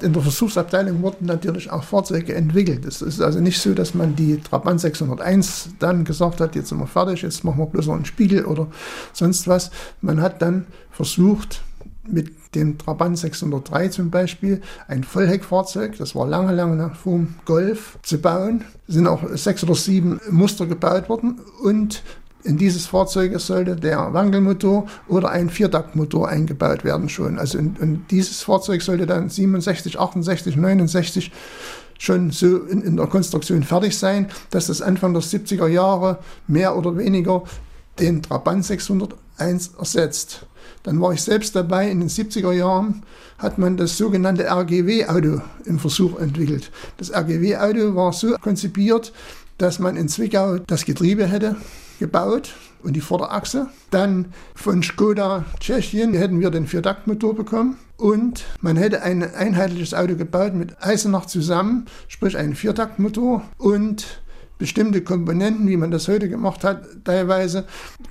In 0.00 0.12
der 0.12 0.22
Versuchsabteilung 0.22 1.02
wurden 1.02 1.26
natürlich 1.26 1.70
auch 1.70 1.84
Fahrzeuge 1.84 2.34
entwickelt. 2.34 2.84
Es 2.84 3.02
ist 3.02 3.20
also 3.20 3.38
nicht 3.38 3.60
so, 3.60 3.72
dass 3.72 3.94
man 3.94 4.16
die 4.16 4.40
Trabant 4.40 4.80
601 4.80 5.68
dann 5.78 6.04
gesagt 6.04 6.40
hat, 6.40 6.56
jetzt 6.56 6.70
sind 6.70 6.80
wir 6.80 6.88
fertig, 6.88 7.22
jetzt 7.22 7.44
machen 7.44 7.58
wir 7.58 7.66
bloß 7.66 7.86
noch 7.86 7.94
einen 7.94 8.04
Spiegel 8.04 8.46
oder 8.46 8.66
sonst 9.12 9.46
was. 9.46 9.70
Man 10.00 10.20
hat 10.20 10.42
dann 10.42 10.66
versucht, 10.90 11.62
mit 12.06 12.54
dem 12.54 12.78
Trabant 12.78 13.18
603 13.18 13.88
zum 13.88 14.10
Beispiel, 14.10 14.60
ein 14.88 15.04
Vollheckfahrzeug, 15.04 15.96
das 15.98 16.14
war 16.14 16.26
lange, 16.26 16.54
lange 16.54 16.90
vor 16.94 17.14
dem 17.14 17.34
Golf 17.44 17.98
zu 18.02 18.18
bauen. 18.18 18.64
Es 18.86 18.94
sind 18.94 19.06
auch 19.06 19.22
sechs 19.34 19.62
oder 19.64 19.74
sieben 19.74 20.20
Muster 20.30 20.66
gebaut 20.66 21.08
worden 21.08 21.40
und 21.62 22.02
in 22.44 22.58
dieses 22.58 22.86
Fahrzeug 22.86 23.38
sollte 23.40 23.74
der 23.74 24.12
Wankelmotor 24.12 24.86
oder 25.08 25.30
ein 25.30 25.48
Viertaktmotor 25.48 26.28
eingebaut 26.28 26.84
werden 26.84 27.08
schon. 27.08 27.38
Also 27.38 27.56
in, 27.58 27.74
in 27.80 28.04
dieses 28.10 28.42
Fahrzeug 28.42 28.82
sollte 28.82 29.06
dann 29.06 29.30
67, 29.30 29.98
68, 29.98 30.56
69 30.56 31.32
schon 31.98 32.30
so 32.30 32.58
in, 32.58 32.82
in 32.82 32.96
der 32.96 33.06
Konstruktion 33.06 33.62
fertig 33.62 33.96
sein, 33.98 34.28
dass 34.50 34.66
das 34.66 34.82
Anfang 34.82 35.14
der 35.14 35.22
70er 35.22 35.68
Jahre 35.68 36.18
mehr 36.46 36.76
oder 36.76 36.98
weniger 36.98 37.44
den 37.98 38.22
Trabant 38.22 38.64
601 38.64 39.74
ersetzt. 39.78 40.46
Dann 40.84 41.00
war 41.00 41.12
ich 41.12 41.22
selbst 41.22 41.56
dabei, 41.56 41.90
in 41.90 42.00
den 42.00 42.08
70er 42.08 42.52
Jahren 42.52 43.02
hat 43.38 43.58
man 43.58 43.76
das 43.76 43.96
sogenannte 43.96 44.44
RGW-Auto 44.44 45.40
im 45.64 45.78
Versuch 45.78 46.20
entwickelt. 46.20 46.70
Das 46.98 47.12
RGW-Auto 47.12 47.94
war 47.96 48.12
so 48.12 48.36
konzipiert, 48.40 49.12
dass 49.58 49.78
man 49.78 49.96
in 49.96 50.08
Zwickau 50.08 50.58
das 50.58 50.84
Getriebe 50.84 51.26
hätte 51.26 51.56
gebaut 51.98 52.54
und 52.82 52.94
die 52.94 53.00
Vorderachse. 53.00 53.68
Dann 53.90 54.26
von 54.54 54.82
Skoda 54.82 55.46
Tschechien 55.58 56.12
hätten 56.12 56.40
wir 56.40 56.50
den 56.50 56.66
Viertaktmotor 56.66 57.34
bekommen 57.34 57.78
und 57.96 58.44
man 58.60 58.76
hätte 58.76 59.02
ein 59.02 59.22
einheitliches 59.22 59.94
Auto 59.94 60.16
gebaut 60.16 60.54
mit 60.54 60.82
Eisenach 60.82 61.26
zusammen, 61.26 61.86
sprich 62.08 62.36
einen 62.36 62.54
Viertaktmotor 62.54 63.42
und 63.56 64.20
bestimmte 64.58 65.02
Komponenten, 65.02 65.68
wie 65.68 65.76
man 65.76 65.90
das 65.90 66.08
heute 66.08 66.28
gemacht 66.28 66.64
hat, 66.64 66.86
teilweise 67.04 67.64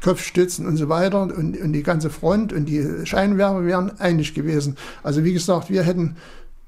Kopfstützen 0.03 0.67
und 0.67 0.77
so 0.77 0.89
weiter 0.89 1.21
und, 1.23 1.59
und 1.59 1.73
die 1.73 1.83
ganze 1.83 2.09
Front 2.09 2.53
und 2.53 2.65
die 2.65 3.05
Scheinwerfer 3.05 3.65
wären 3.65 3.99
einig 3.99 4.33
gewesen. 4.33 4.75
Also 5.03 5.23
wie 5.23 5.33
gesagt, 5.33 5.69
wir 5.69 5.83
hätten 5.83 6.15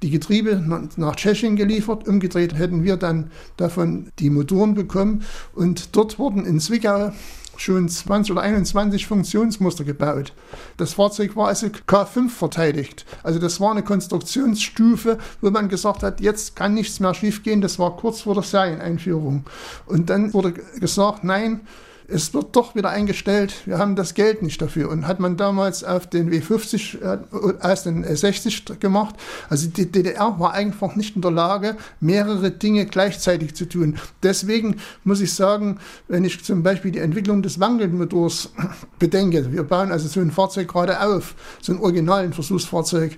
die 0.02 0.10
Getriebe 0.10 0.64
nach 0.98 1.16
Tschechien 1.16 1.56
geliefert. 1.56 2.08
Umgedreht 2.08 2.54
hätten 2.56 2.84
wir 2.84 2.98
dann 2.98 3.32
davon 3.58 4.12
die 4.20 4.30
Motoren 4.30 4.76
bekommen. 4.76 5.24
Und 5.54 5.96
dort 5.96 6.20
wurden 6.20 6.46
in 6.46 6.60
Zwickau 6.60 7.12
schon 7.58 7.90
20 7.90 8.32
oder 8.32 8.42
21 8.42 9.08
Funktionsmuster 9.08 9.84
gebaut. 9.84 10.34
Das 10.78 10.94
Fahrzeug 10.94 11.36
war 11.36 11.48
also 11.48 11.68
K5 11.68 12.30
verteidigt. 12.30 13.06
Also 13.24 13.40
das 13.40 13.60
war 13.60 13.72
eine 13.72 13.84
Konstruktionsstufe, 13.84 15.18
wo 15.42 15.50
man 15.50 15.70
gesagt 15.70 16.04
hat, 16.04 16.22
jetzt 16.22 16.56
kann 16.56 16.74
nichts 16.74 17.00
mehr 17.00 17.14
schiefgehen. 17.14 17.62
Das 17.62 17.80
war 17.80 17.98
kurz 17.98 18.22
vor 18.22 18.34
der 18.34 18.44
Serieneinführung. 18.44 19.46
Und 19.86 20.10
dann 20.10 20.34
wurde 20.34 20.54
gesagt, 20.54 21.24
nein, 21.24 21.62
es 22.08 22.34
wird 22.34 22.56
doch 22.56 22.76
wieder 22.76 22.90
eingestellt, 22.90 23.56
wir 23.66 23.78
haben 23.78 23.96
das 23.96 24.14
Geld 24.14 24.42
nicht 24.42 24.62
dafür. 24.62 24.90
Und 24.90 25.08
hat 25.08 25.20
man 25.20 25.38
damals 25.38 25.84
auf 25.84 26.08
den 26.08 26.32
W50 26.32 27.02
äh, 27.02 27.18
aus 27.62 27.84
den 27.84 28.04
60 28.04 28.80
gemacht. 28.80 29.16
Also 29.50 29.68
die 29.70 29.92
DDR 29.92 30.40
war 30.40 30.54
einfach 30.54 30.96
nicht 30.96 31.16
in 31.16 31.22
der 31.22 31.32
Lage, 31.32 31.76
mehrere 32.00 32.52
Dinge 32.52 32.86
gleichzeitig 32.86 33.56
zu 33.56 33.66
tun. 33.66 33.98
Deswegen 34.24 34.78
muss 35.04 35.22
ich 35.22 35.34
sagen, 35.34 35.80
wenn 36.08 36.24
ich 36.24 36.44
zum 36.44 36.64
Beispiel 36.64 36.92
die 36.92 37.00
Entwicklung 37.00 37.42
des 37.42 37.60
Wankelmotors 37.60 38.52
bedenke, 39.00 39.52
wir 39.52 39.64
bauen 39.64 39.92
also 39.92 40.08
so 40.08 40.20
ein 40.20 40.32
Fahrzeug 40.32 40.68
gerade 40.68 41.02
auf, 41.02 41.36
so 41.62 41.74
ein 41.74 41.80
originalen 41.80 42.34
Versuchsfahrzeug, 42.34 43.18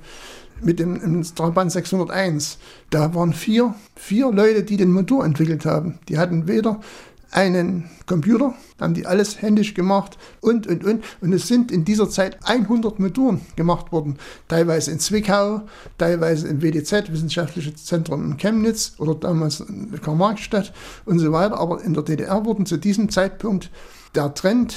mit 0.61 0.79
dem, 0.79 0.99
dem 0.99 1.23
Trabant 1.23 1.71
601. 1.71 2.57
Da 2.89 3.13
waren 3.13 3.33
vier, 3.33 3.75
vier 3.95 4.31
Leute, 4.31 4.63
die 4.63 4.77
den 4.77 4.91
Motor 4.91 5.25
entwickelt 5.25 5.65
haben. 5.65 5.99
Die 6.09 6.17
hatten 6.17 6.47
weder 6.47 6.79
einen 7.31 7.89
Computer, 8.05 8.53
haben 8.79 8.93
die 8.93 9.05
alles 9.05 9.41
händisch 9.41 9.73
gemacht 9.73 10.17
und, 10.41 10.67
und, 10.67 10.83
und. 10.83 11.03
Und 11.21 11.33
es 11.33 11.47
sind 11.47 11.71
in 11.71 11.83
dieser 11.85 12.09
Zeit 12.09 12.37
100 12.43 12.99
Motoren 12.99 13.41
gemacht 13.55 13.91
worden. 13.91 14.17
Teilweise 14.47 14.91
in 14.91 14.99
Zwickau, 14.99 15.61
teilweise 15.97 16.47
im 16.47 16.61
WDZ, 16.61 17.11
Wissenschaftliches 17.11 17.85
Zentrum 17.85 18.23
in 18.23 18.37
Chemnitz 18.37 18.93
oder 18.97 19.15
damals 19.15 19.59
in 19.59 19.99
Karl-Marx-Stadt 20.01 20.73
und 21.05 21.19
so 21.19 21.31
weiter. 21.31 21.59
Aber 21.59 21.83
in 21.83 21.93
der 21.93 22.03
DDR 22.03 22.45
wurden 22.45 22.65
zu 22.65 22.77
diesem 22.77 23.09
Zeitpunkt 23.09 23.69
der 24.15 24.33
Trend, 24.33 24.75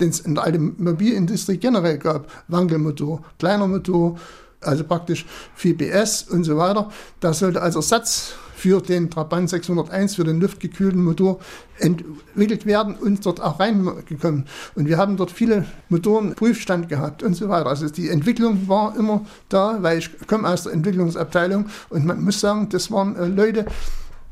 den 0.00 0.10
es 0.10 0.20
in 0.20 0.34
der 0.36 0.46
Automobilindustrie 0.46 1.56
generell 1.56 1.98
gab, 1.98 2.30
Wankelmotor, 2.48 3.22
kleiner 3.38 3.66
Motor, 3.66 4.18
also 4.60 4.84
praktisch 4.84 5.26
4 5.54 5.76
PS 5.76 6.22
und 6.22 6.44
so 6.44 6.56
weiter, 6.56 6.90
da 7.20 7.32
sollte 7.32 7.62
als 7.62 7.76
Ersatz 7.76 8.34
für 8.58 8.80
den 8.80 9.08
Trabant 9.08 9.48
601, 9.48 10.16
für 10.16 10.24
den 10.24 10.40
luftgekühlten 10.40 11.02
Motor 11.02 11.38
entwickelt 11.78 12.66
werden 12.66 12.96
und 12.96 13.24
dort 13.24 13.40
auch 13.40 13.60
reingekommen. 13.60 14.46
Und 14.74 14.88
wir 14.88 14.98
haben 14.98 15.16
dort 15.16 15.30
viele 15.30 15.64
Motoren 15.88 16.34
Prüfstand 16.34 16.88
gehabt 16.88 17.22
und 17.22 17.34
so 17.34 17.48
weiter. 17.48 17.66
Also 17.66 17.88
die 17.88 18.08
Entwicklung 18.08 18.68
war 18.68 18.96
immer 18.96 19.24
da, 19.48 19.78
weil 19.80 19.98
ich 19.98 20.10
komme 20.26 20.48
aus 20.48 20.64
der 20.64 20.72
Entwicklungsabteilung 20.72 21.66
und 21.88 22.04
man 22.04 22.22
muss 22.22 22.40
sagen, 22.40 22.68
das 22.68 22.90
waren 22.90 23.14
äh, 23.14 23.26
Leute, 23.26 23.66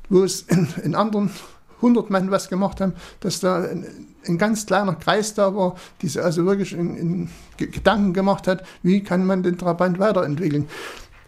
wo 0.09 0.25
es 0.25 0.43
in, 0.43 0.67
in 0.83 0.95
anderen 0.97 1.31
100 1.77 2.11
Mann 2.11 2.31
was 2.31 2.49
gemacht 2.49 2.81
haben, 2.81 2.95
dass 3.21 3.41
da 3.41 3.62
ein, 3.62 3.87
ein 4.27 4.39
ganz 4.39 4.67
kleiner 4.67 4.95
Kreis 4.97 5.35
da 5.35 5.55
war, 5.55 5.77
die 6.03 6.09
sich 6.09 6.23
also 6.23 6.45
wirklich 6.47 6.73
in, 6.73 6.97
in 6.97 7.29
Gedanken 7.59 8.12
gemacht 8.12 8.49
hat, 8.49 8.65
wie 8.83 9.03
kann 9.03 9.25
man 9.25 9.45
den 9.45 9.57
Trabant 9.57 9.99
weiterentwickeln. 10.01 10.69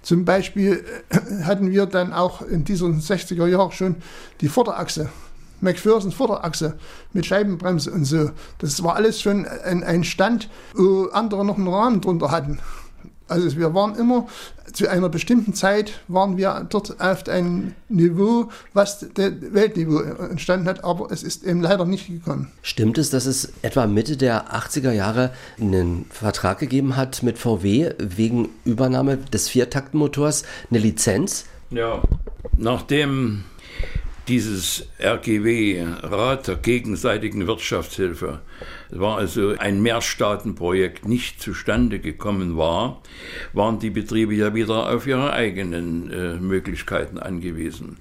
Zum 0.03 0.25
Beispiel 0.25 0.85
äh, 1.11 1.45
hatten 1.45 1.71
wir 1.71 1.87
dann 1.87 2.13
auch 2.13 2.43
in 2.43 2.65
diesen 2.65 3.01
60er 3.01 3.47
Jahren 3.47 3.73
schon 3.73 3.97
die 4.41 4.49
Vorderachse, 4.49 5.09
McPherson 5.61 6.13
Vorderachse 6.13 6.79
mit 7.13 7.27
Scheibenbremse 7.27 7.91
und 7.91 8.05
so. 8.05 8.31
Das 8.59 8.83
war 8.83 8.97
alles 8.97 9.21
schon 9.21 9.47
ein, 9.47 9.83
ein 9.83 10.05
Stand, 10.05 10.49
wo 10.75 11.07
andere 11.13 11.45
noch 11.45 11.57
einen 11.57 11.69
Rahmen 11.69 12.01
drunter 12.01 12.31
hatten. 12.31 12.61
Also 13.29 13.57
wir 13.57 13.75
waren 13.75 13.95
immer 13.95 14.27
zu 14.73 14.89
einer 14.89 15.09
bestimmten 15.09 15.55
Zeit 15.55 15.93
waren 16.09 16.37
wir 16.37 16.67
dort 16.69 17.01
auf 17.01 17.29
einem 17.29 17.75
Niveau, 17.89 18.49
was 18.73 19.07
das 19.15 19.33
Weltniveau 19.41 20.01
entstanden 20.01 20.69
hat, 20.69 20.85
aber 20.85 21.11
es 21.11 21.23
ist 21.23 21.45
eben 21.45 21.61
leider 21.61 21.85
nicht 21.85 22.07
gekommen. 22.07 22.51
Stimmt 22.63 22.99
es, 22.99 23.11
dass 23.11 23.27
es 23.27 23.53
etwa 23.63 23.87
Mitte 23.87 24.17
der 24.17 24.55
80er 24.55 24.93
Jahre 24.93 25.33
einen 25.61 26.07
Vertrag 26.11 26.59
gegeben 26.59 26.97
hat 26.97 27.23
mit 27.23 27.39
VW 27.39 27.93
wegen 27.99 28.49
Übernahme 28.65 29.17
des 29.17 29.49
Viertaktmotors, 29.49 30.45
eine 30.71 30.79
Lizenz? 30.79 31.47
Ja, 31.71 32.03
nachdem 32.57 33.45
dieses 34.29 34.87
RGW, 35.01 35.85
Rat 36.03 36.49
der 36.49 36.57
gegenseitigen 36.57 37.47
Wirtschaftshilfe, 37.47 38.41
war 38.91 39.17
also 39.17 39.55
ein 39.59 39.81
Mehrstaatenprojekt 39.81 41.09
nicht 41.09 41.41
zustande 41.41 41.99
gekommen 41.99 42.57
war, 42.57 43.03
waren 43.55 43.79
die 43.79 43.91
Betriebe 43.91 44.35
ja 44.35 44.55
wieder 44.55 44.93
auf 44.93 45.07
ihre 45.07 45.33
eigenen 45.33 46.11
äh, 46.11 46.35
Möglichkeiten 46.35 47.19
angewiesen. 47.19 47.97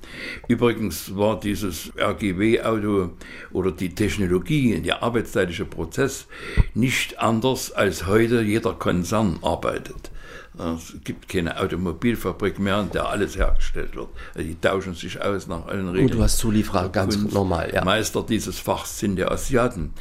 Übrigens 0.47 1.15
war 1.15 1.39
dieses 1.39 1.93
RGW-Auto 1.97 3.11
oder 3.51 3.71
die 3.71 3.95
Technologie, 3.95 4.79
der 4.81 5.03
arbeitsteilige 5.03 5.65
Prozess 5.65 6.27
nicht 6.73 7.19
anders 7.19 7.71
als 7.71 8.05
heute 8.05 8.41
jeder 8.41 8.73
Konzern 8.73 9.39
arbeitet. 9.41 10.11
Es 10.57 10.95
gibt 11.03 11.29
keine 11.29 11.59
Automobilfabrik 11.59 12.57
mehr, 12.57 12.81
in 12.81 12.91
der 12.91 13.09
alles 13.09 13.37
hergestellt 13.37 13.95
wird. 13.95 14.09
Also 14.33 14.47
die 14.47 14.59
tauschen 14.59 14.95
sich 14.95 15.21
aus 15.21 15.47
nach 15.47 15.67
allen 15.67 15.89
Regeln. 15.89 16.05
Und 16.05 16.15
du 16.15 16.23
hast 16.23 16.39
Zulieferer, 16.39 16.89
ganz 16.89 17.17
normal, 17.31 17.71
ja. 17.73 17.83
Meister 17.83 18.23
dieses 18.27 18.57
Fachs 18.59 18.99
sind 18.99 19.17
der 19.17 19.31
Asiaten. 19.31 19.93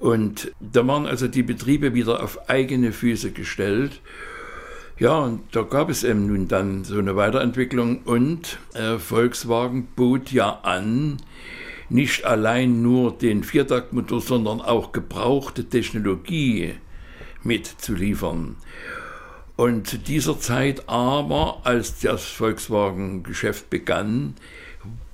Und 0.00 0.52
da 0.60 0.86
waren 0.86 1.06
also 1.06 1.28
die 1.28 1.42
Betriebe 1.42 1.94
wieder 1.94 2.22
auf 2.22 2.48
eigene 2.48 2.92
Füße 2.92 3.30
gestellt. 3.30 4.00
Ja, 4.98 5.18
und 5.18 5.42
da 5.52 5.62
gab 5.62 5.90
es 5.90 6.04
eben 6.04 6.26
nun 6.26 6.46
dann 6.48 6.84
so 6.84 6.98
eine 6.98 7.16
Weiterentwicklung 7.16 8.02
und 8.04 8.58
äh, 8.74 8.98
Volkswagen 8.98 9.88
bot 9.96 10.30
ja 10.30 10.60
an, 10.62 11.16
nicht 11.88 12.24
allein 12.24 12.82
nur 12.82 13.12
den 13.12 13.44
Viertaktmotor, 13.44 14.20
sondern 14.20 14.60
auch 14.60 14.92
gebrauchte 14.92 15.64
Technologie 15.64 16.74
mitzuliefern. 17.42 18.56
Und 19.56 19.86
zu 19.86 19.98
dieser 19.98 20.40
Zeit 20.40 20.88
aber, 20.88 21.60
als 21.64 22.00
das 22.00 22.24
Volkswagen-Geschäft 22.24 23.70
begann, 23.70 24.34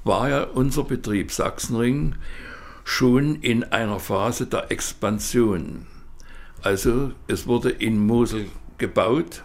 war 0.03 0.31
ja 0.31 0.43
unser 0.45 0.85
Betrieb 0.85 1.31
Sachsenring 1.31 2.15
schon 2.85 3.37
in 3.37 3.65
einer 3.65 4.01
Phase 4.01 4.47
der 4.47 4.71
Expansion. 4.71 5.87
Also 6.63 7.13
es 7.29 7.47
wurde 7.47 7.71
in 7.71 8.07
Mosel 8.07 8.47
gebaut, 8.79 9.45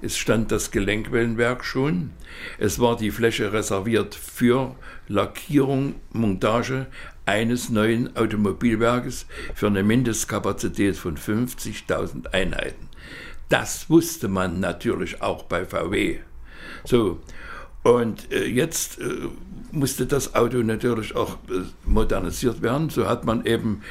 es 0.00 0.16
stand 0.16 0.52
das 0.52 0.70
Gelenkwellenwerk 0.70 1.64
schon, 1.64 2.12
es 2.58 2.78
war 2.78 2.96
die 2.96 3.10
Fläche 3.10 3.52
reserviert 3.52 4.14
für 4.14 4.76
Lackierung, 5.08 5.96
Montage 6.12 6.86
eines 7.24 7.68
neuen 7.68 8.16
Automobilwerkes 8.16 9.26
für 9.54 9.66
eine 9.66 9.82
Mindestkapazität 9.82 10.96
von 10.96 11.16
50.000 11.16 12.28
Einheiten. 12.32 12.85
Das 13.48 13.88
wusste 13.88 14.28
man 14.28 14.60
natürlich 14.60 15.22
auch 15.22 15.44
bei 15.44 15.64
VW. 15.64 16.18
So, 16.84 17.20
und 17.82 18.32
äh, 18.32 18.46
jetzt 18.46 18.98
äh, 18.98 19.28
musste 19.70 20.06
das 20.06 20.34
Auto 20.34 20.58
natürlich 20.58 21.14
auch 21.14 21.34
äh, 21.48 21.62
modernisiert 21.84 22.60
werden. 22.62 22.90
So 22.90 23.08
hat 23.08 23.24
man 23.24 23.46
eben 23.46 23.82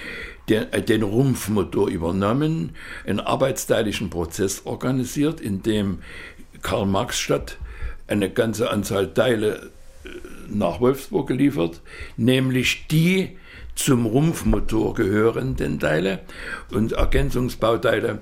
den, 0.49 0.71
äh, 0.73 0.81
den 0.81 1.03
Rumpfmotor 1.03 1.87
übernommen, 1.87 2.75
einen 3.05 3.21
arbeitsteiligen 3.21 4.09
Prozess 4.09 4.65
organisiert, 4.65 5.39
in 5.39 5.63
dem 5.63 5.99
Karl 6.61 6.85
Marx 6.85 7.19
Stadt 7.19 7.57
eine 8.07 8.29
ganze 8.29 8.69
Anzahl 8.69 9.13
Teile 9.13 9.71
äh, 10.03 10.09
nach 10.49 10.81
Wolfsburg 10.81 11.27
geliefert, 11.27 11.81
nämlich 12.17 12.87
die 12.87 13.37
zum 13.75 14.05
Rumpfmotor 14.05 14.93
gehörenden 14.95 15.79
Teile 15.79 16.21
und 16.71 16.93
Ergänzungsbauteile 16.93 18.19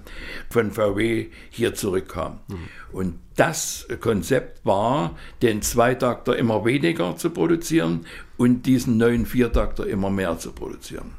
von 0.49 0.71
VW 0.71 1.27
hier 1.49 1.75
zurückkamen. 1.75 2.39
Mhm. 2.47 2.57
Und 2.91 3.19
das 3.35 3.87
Konzept 3.99 4.65
war, 4.65 5.15
den 5.41 5.61
Zweitakter 5.61 6.35
immer 6.35 6.65
weniger 6.65 7.15
zu 7.15 7.29
produzieren 7.29 8.05
und 8.37 8.65
diesen 8.65 8.97
neuen 8.97 9.25
Viertakter 9.25 9.87
immer 9.87 10.09
mehr 10.09 10.37
zu 10.37 10.51
produzieren. 10.51 11.13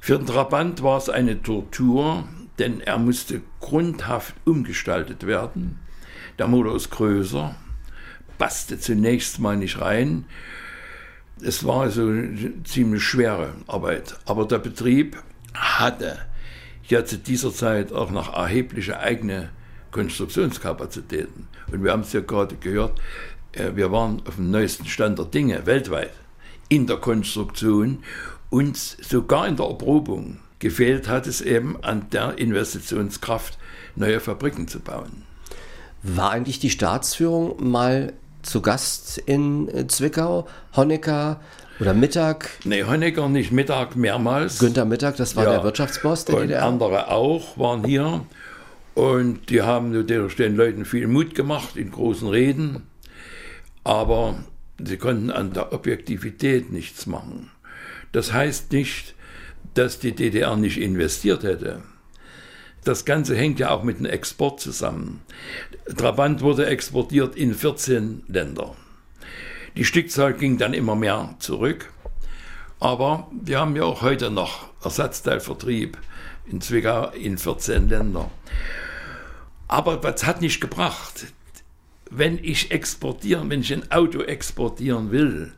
Für 0.00 0.18
den 0.18 0.26
Trabant 0.26 0.82
war 0.82 0.98
es 0.98 1.08
eine 1.08 1.42
Tortur, 1.42 2.26
denn 2.58 2.80
er 2.80 2.98
musste 2.98 3.42
grundhaft 3.60 4.34
umgestaltet 4.44 5.26
werden. 5.26 5.78
Der 6.38 6.48
Motor 6.48 6.76
ist 6.76 6.90
größer, 6.90 7.54
passte 8.38 8.78
zunächst 8.80 9.38
mal 9.38 9.56
nicht 9.56 9.80
rein 9.80 10.24
es 11.44 11.64
war 11.64 11.82
also 11.82 12.02
eine 12.02 12.62
ziemlich 12.64 13.02
schwere 13.02 13.54
Arbeit. 13.66 14.16
Aber 14.26 14.46
der 14.46 14.58
Betrieb 14.58 15.16
hatte 15.54 16.18
ja 16.88 17.04
zu 17.04 17.18
dieser 17.18 17.52
Zeit 17.52 17.92
auch 17.92 18.10
noch 18.10 18.34
erhebliche 18.34 18.98
eigene 18.98 19.50
Konstruktionskapazitäten. 19.90 21.48
Und 21.70 21.84
wir 21.84 21.92
haben 21.92 22.02
es 22.02 22.12
ja 22.12 22.20
gerade 22.20 22.56
gehört, 22.56 23.00
äh, 23.52 23.72
wir 23.74 23.92
waren 23.92 24.22
auf 24.26 24.36
dem 24.36 24.50
neuesten 24.50 24.86
Stand 24.86 25.18
der 25.18 25.26
Dinge 25.26 25.66
weltweit 25.66 26.12
in 26.68 26.86
der 26.86 26.96
Konstruktion 26.96 28.02
und 28.50 28.76
sogar 28.76 29.46
in 29.46 29.56
der 29.56 29.66
Erprobung. 29.66 30.38
Gefehlt 30.58 31.08
hat 31.08 31.26
es 31.26 31.40
eben 31.40 31.82
an 31.82 32.08
der 32.10 32.38
Investitionskraft, 32.38 33.58
neue 33.96 34.20
Fabriken 34.20 34.68
zu 34.68 34.80
bauen. 34.80 35.24
War 36.02 36.30
eigentlich 36.30 36.60
die 36.60 36.70
Staatsführung 36.70 37.70
mal 37.70 38.12
zu 38.42 38.60
Gast 38.60 39.18
in 39.18 39.68
äh, 39.68 39.86
Zwickau. 39.86 40.46
Honecker 40.76 41.40
oder 41.80 41.94
Mittag. 41.94 42.50
Nee, 42.64 42.84
Honecker 42.84 43.28
nicht, 43.28 43.52
Mittag 43.52 43.96
mehrmals. 43.96 44.58
Günter 44.58 44.84
Mittag, 44.84 45.16
das 45.16 45.36
war 45.36 45.44
ja. 45.44 45.50
der 45.52 45.64
Wirtschaftsboss 45.64 46.26
der 46.26 46.36
und 46.36 46.42
DDR. 46.42 46.64
andere 46.64 47.08
auch 47.08 47.58
waren 47.58 47.84
hier. 47.84 48.24
Und 48.94 49.48
die 49.48 49.62
haben 49.62 49.90
natürlich 49.92 50.36
den 50.36 50.54
Leuten 50.54 50.84
viel 50.84 51.06
Mut 51.06 51.34
gemacht 51.34 51.76
in 51.76 51.90
großen 51.90 52.28
Reden. 52.28 52.82
Aber 53.84 54.36
sie 54.82 54.96
konnten 54.96 55.30
an 55.30 55.52
der 55.52 55.72
Objektivität 55.72 56.70
nichts 56.70 57.06
machen. 57.06 57.50
Das 58.12 58.32
heißt 58.32 58.72
nicht, 58.72 59.14
dass 59.74 59.98
die 59.98 60.12
DDR 60.12 60.56
nicht 60.56 60.78
investiert 60.78 61.42
hätte. 61.42 61.82
Das 62.84 63.04
Ganze 63.04 63.36
hängt 63.36 63.60
ja 63.60 63.70
auch 63.70 63.84
mit 63.84 63.98
dem 63.98 64.06
Export 64.06 64.60
zusammen. 64.60 65.22
Trabant 65.96 66.40
wurde 66.40 66.66
exportiert 66.66 67.36
in 67.36 67.54
14 67.54 68.24
Länder. 68.26 68.74
Die 69.76 69.84
Stückzahl 69.84 70.34
ging 70.34 70.58
dann 70.58 70.74
immer 70.74 70.96
mehr 70.96 71.34
zurück. 71.38 71.92
Aber 72.80 73.30
wir 73.30 73.60
haben 73.60 73.76
ja 73.76 73.84
auch 73.84 74.02
heute 74.02 74.30
noch 74.30 74.66
Ersatzteilvertrieb 74.82 75.96
in 76.46 76.60
Zwickau 76.60 77.10
in 77.10 77.38
14 77.38 77.88
Ländern. 77.88 78.30
Aber 79.68 79.96
das 79.96 80.26
hat 80.26 80.40
nicht 80.40 80.60
gebracht. 80.60 81.26
Wenn 82.14 82.38
ich 82.44 82.70
exportieren, 82.70 83.48
wenn 83.48 83.62
ich 83.62 83.72
ein 83.72 83.90
Auto 83.90 84.20
exportieren 84.20 85.10
will, 85.12 85.52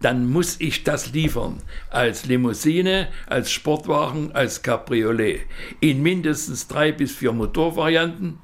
dann 0.00 0.28
muss 0.28 0.56
ich 0.58 0.82
das 0.82 1.12
liefern. 1.12 1.62
Als 1.88 2.26
Limousine, 2.26 3.06
als 3.26 3.52
Sportwagen, 3.52 4.32
als 4.32 4.62
Cabriolet. 4.62 5.42
In 5.78 6.02
mindestens 6.02 6.66
drei 6.66 6.90
bis 6.90 7.12
vier 7.12 7.32
Motorvarianten, 7.32 8.38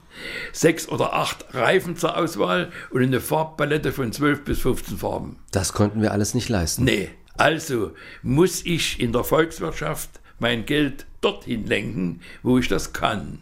sechs 0.52 0.88
oder 0.88 1.14
acht 1.14 1.44
Reifen 1.54 1.96
zur 1.96 2.16
Auswahl 2.16 2.70
und 2.90 3.02
eine 3.02 3.20
Farbpalette 3.20 3.90
von 3.90 4.12
zwölf 4.12 4.44
bis 4.44 4.60
15 4.60 4.98
Farben. 4.98 5.36
Das 5.50 5.72
konnten 5.72 6.00
wir 6.00 6.12
alles 6.12 6.34
nicht 6.34 6.48
leisten. 6.48 6.84
Nee. 6.84 7.10
Also 7.36 7.92
muss 8.22 8.64
ich 8.64 9.00
in 9.00 9.12
der 9.12 9.24
Volkswirtschaft 9.24 10.20
mein 10.38 10.66
Geld 10.66 11.04
dorthin 11.20 11.66
lenken, 11.66 12.20
wo 12.44 12.58
ich 12.58 12.68
das 12.68 12.92
kann. 12.92 13.40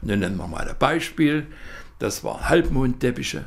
Und 0.00 0.10
dann 0.10 0.20
nennen 0.20 0.36
wir 0.36 0.46
mal 0.46 0.68
ein 0.68 0.78
Beispiel. 0.78 1.46
Das 1.98 2.22
waren 2.22 2.48
Halbmondteppiche, 2.48 3.44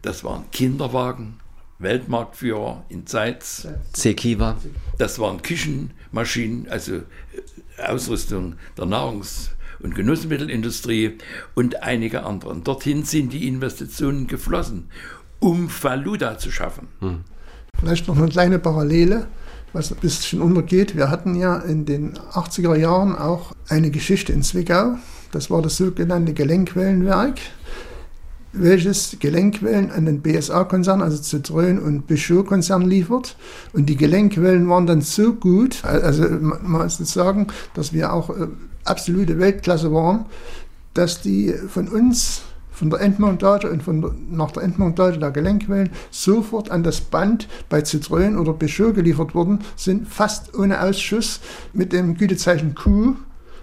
das 0.00 0.24
waren 0.24 0.50
Kinderwagen, 0.50 1.38
Weltmarktführer 1.78 2.84
in 2.88 3.06
Zeitz. 3.06 3.68
Zekiva. 3.92 4.56
Das 4.96 5.18
waren 5.18 5.42
Küchenmaschinen, 5.42 6.66
also 6.70 6.96
äh, 6.96 7.02
Ausrüstung 7.86 8.54
der 8.78 8.86
Nahrungs- 8.86 9.50
und 9.80 9.94
Genussmittelindustrie 9.94 11.18
und 11.54 11.82
einige 11.82 12.24
anderen. 12.24 12.64
Dorthin 12.64 13.04
sind 13.04 13.32
die 13.32 13.46
Investitionen 13.46 14.26
geflossen, 14.26 14.88
um 15.38 15.68
Faluda 15.68 16.38
zu 16.38 16.50
schaffen. 16.50 16.88
Hm. 17.00 17.20
Vielleicht 17.78 18.08
noch 18.08 18.16
eine 18.16 18.28
kleine 18.28 18.58
Parallele, 18.58 19.26
was 19.72 19.92
ein 19.92 19.98
bisschen 19.98 20.40
untergeht. 20.40 20.96
Wir 20.96 21.10
hatten 21.10 21.34
ja 21.34 21.58
in 21.58 21.84
den 21.84 22.16
80er 22.16 22.76
Jahren 22.76 23.16
auch 23.16 23.52
eine 23.68 23.90
Geschichte 23.90 24.32
in 24.32 24.42
Zwickau. 24.42 24.96
Das 25.32 25.50
war 25.50 25.62
das 25.62 25.76
sogenannte 25.76 26.34
Gelenkwellenwerk 26.34 27.38
welches 28.52 29.16
Gelenkwellen 29.20 29.90
an 29.90 30.06
den 30.06 30.22
BSA-Konzern, 30.22 31.02
also 31.02 31.18
Citroën 31.18 31.78
und 31.78 32.06
Peugeot-Konzern 32.06 32.82
liefert. 32.82 33.36
Und 33.72 33.86
die 33.86 33.96
Gelenkwellen 33.96 34.68
waren 34.68 34.86
dann 34.86 35.02
so 35.02 35.34
gut, 35.34 35.84
also 35.84 36.28
man 36.28 36.60
muss 36.62 36.98
sagen, 36.98 37.46
dass 37.74 37.92
wir 37.92 38.12
auch 38.12 38.30
äh, 38.30 38.48
absolute 38.84 39.38
Weltklasse 39.38 39.92
waren, 39.92 40.26
dass 40.94 41.20
die 41.20 41.54
von 41.68 41.88
uns 41.88 42.42
von 42.72 42.88
der 42.88 43.00
Endmontage 43.00 43.70
und 43.70 43.82
von 43.82 44.00
der, 44.00 44.12
nach 44.30 44.52
der 44.52 44.62
Endmontage 44.62 45.18
der 45.18 45.30
Gelenkwellen 45.30 45.90
sofort 46.10 46.70
an 46.70 46.82
das 46.82 47.02
Band 47.02 47.46
bei 47.68 47.80
Citroën 47.80 48.38
oder 48.38 48.54
Peugeot 48.54 48.94
geliefert 48.94 49.34
wurden, 49.34 49.60
sind 49.76 50.08
fast 50.08 50.56
ohne 50.58 50.80
Ausschuss 50.80 51.40
mit 51.74 51.92
dem 51.92 52.16
Gütezeichen 52.16 52.74
Q 52.74 53.16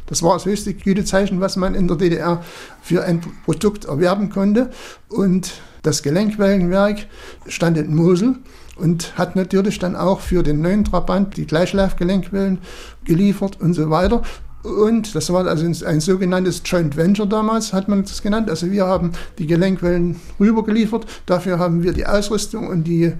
das 0.08 0.24
war 0.24 0.34
das 0.34 0.46
höchste 0.46 0.74
Gütezeichen, 0.74 1.40
was 1.40 1.56
man 1.56 1.76
in 1.76 1.88
der 1.88 1.98
DDR 1.98 2.44
für 2.82 3.04
ein 3.04 3.22
Produkt 3.46 3.86
erwerben 3.86 4.30
konnte. 4.30 4.72
Und 5.10 5.54
das 5.84 6.02
Gelenkwellenwerk 6.02 7.08
stand 7.48 7.78
in 7.78 7.96
Mosel 7.96 8.36
und 8.78 9.18
hat 9.18 9.36
natürlich 9.36 9.80
dann 9.80 9.96
auch 9.96 10.22
für 10.22 10.44
den 10.44 10.62
neuen 10.62 10.84
Trabant 10.84 11.38
die 11.38 11.46
Gleichlaufgelenkwellen 11.46 12.60
geliefert 13.06 13.60
und 13.62 13.74
so 13.74 13.90
weiter. 13.90 14.22
Und 14.64 15.16
das 15.16 15.32
war 15.32 15.46
also 15.48 15.66
ein 15.86 16.02
sogenanntes 16.02 16.62
Joint 16.66 16.98
Venture 16.98 17.28
damals, 17.28 17.74
hat 17.74 17.88
man 17.88 18.04
das 18.04 18.22
genannt. 18.22 18.50
Also 18.50 18.70
wir 18.72 18.86
haben 18.86 19.12
die 19.38 19.48
Gelenkwellen 19.48 20.20
rübergeliefert, 20.40 21.06
dafür 21.26 21.60
haben 21.60 21.84
wir 21.84 21.94
die 21.94 22.06
Ausrüstung 22.06 22.68
und 22.68 22.84
die, 22.84 23.14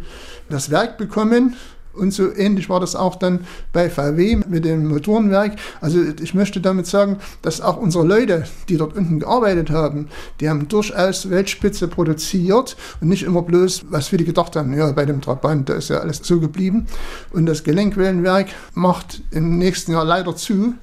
das 0.50 0.72
Werk 0.72 0.98
bekommen 0.98 1.56
und 1.98 2.12
so 2.12 2.34
ähnlich 2.34 2.70
war 2.70 2.80
das 2.80 2.96
auch 2.96 3.16
dann 3.16 3.42
bei 3.74 3.90
VW 3.90 4.38
mit 4.48 4.66
dem 4.66 4.88
Motorenwerk. 4.88 5.58
Also 5.82 6.00
ich 6.22 6.34
möchte 6.34 6.62
damit 6.62 6.88
sagen, 6.88 7.18
dass 7.42 7.62
auch 7.62 7.78
unsere 7.78 8.06
Leute, 8.06 8.46
die 8.70 8.78
dort 8.78 8.96
unten 8.96 9.20
gearbeitet 9.20 9.70
haben, 9.70 10.08
die 10.40 10.50
haben 10.50 10.68
durchaus 10.68 11.30
Weltspitze 11.30 11.88
produziert 11.88 12.78
und 13.02 13.10
nicht 13.10 13.24
immer 13.24 13.42
bloß, 13.42 13.86
was 13.90 14.08
viele 14.08 14.24
gedacht 14.24 14.56
haben, 14.56 14.74
ja, 14.74 14.92
bei 14.92 15.06
dem 15.06 15.22
Trabant, 15.22 15.70
da 15.70 15.74
ist 15.74 15.90
ja 15.90 16.00
alles 16.00 16.22
so 16.24 16.40
geblieben. 16.40 16.88
Und 17.32 17.46
das 17.46 17.64
Gelenkwellenwerk 17.64 18.48
macht 18.74 19.22
im 19.32 19.58
nächsten 19.58 19.92
Jahr 19.92 20.06
leider 20.06 20.36
zu 20.36 20.76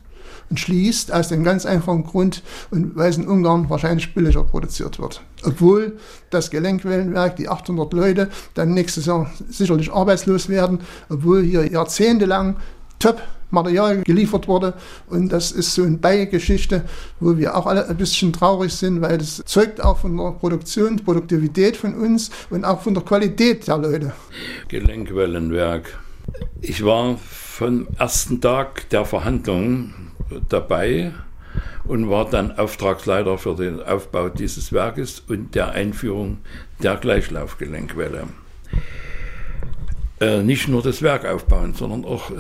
und 0.50 0.60
schließt 0.60 1.12
aus 1.12 1.28
dem 1.28 1.44
ganz 1.44 1.66
einfachen 1.66 2.04
Grund, 2.04 2.42
weil 2.70 3.10
es 3.10 3.16
in 3.16 3.26
Ungarn 3.26 3.68
wahrscheinlich 3.70 4.14
billiger 4.14 4.44
produziert 4.44 4.98
wird. 4.98 5.22
Obwohl 5.44 5.98
das 6.30 6.50
Gelenkwellenwerk, 6.50 7.36
die 7.36 7.48
800 7.48 7.92
Leute, 7.92 8.28
dann 8.54 8.74
nächstes 8.74 9.06
Jahr 9.06 9.30
sicherlich 9.48 9.92
arbeitslos 9.92 10.48
werden, 10.48 10.80
obwohl 11.08 11.42
hier 11.42 11.70
jahrzehntelang 11.70 12.56
top 12.98 13.20
Material 13.50 14.02
geliefert 14.02 14.48
wurde. 14.48 14.74
Und 15.06 15.30
das 15.30 15.52
ist 15.52 15.74
so 15.74 15.84
eine 15.84 15.96
Beigeschichte, 15.96 16.84
wo 17.20 17.38
wir 17.38 17.56
auch 17.56 17.66
alle 17.66 17.88
ein 17.88 17.96
bisschen 17.96 18.32
traurig 18.32 18.74
sind, 18.74 19.00
weil 19.00 19.16
das 19.16 19.42
zeugt 19.46 19.82
auch 19.82 19.98
von 19.98 20.16
der 20.16 20.32
Produktion, 20.32 20.96
Produktivität 20.96 21.76
von 21.76 21.94
uns 21.94 22.30
und 22.50 22.64
auch 22.64 22.82
von 22.82 22.92
der 22.92 23.02
Qualität 23.02 23.66
der 23.66 23.78
Leute. 23.78 24.12
Gelenkwellenwerk. 24.68 25.98
Ich 26.60 26.84
war 26.84 27.16
vom 27.18 27.86
ersten 27.98 28.40
Tag 28.40 28.88
der 28.90 29.04
Verhandlungen 29.04 30.12
dabei 30.48 31.12
und 31.84 32.10
war 32.10 32.28
dann 32.28 32.58
Auftragsleiter 32.58 33.38
für 33.38 33.54
den 33.54 33.82
Aufbau 33.82 34.28
dieses 34.28 34.72
Werkes 34.72 35.20
und 35.20 35.54
der 35.54 35.70
Einführung 35.70 36.38
der 36.82 36.96
Gleichlaufgelenkwelle. 36.96 38.28
Äh, 40.20 40.42
nicht 40.42 40.68
nur 40.68 40.82
das 40.82 41.02
Werk 41.02 41.26
aufbauen, 41.26 41.74
sondern 41.74 42.04
auch 42.04 42.30
äh, 42.30 42.34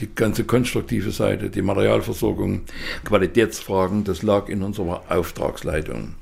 die 0.00 0.08
ganze 0.14 0.44
konstruktive 0.44 1.10
Seite, 1.10 1.50
die 1.50 1.62
Materialversorgung, 1.62 2.62
Qualitätsfragen, 3.04 4.04
das 4.04 4.22
lag 4.22 4.48
in 4.48 4.62
unserer 4.62 5.02
Auftragsleitung. 5.08 6.14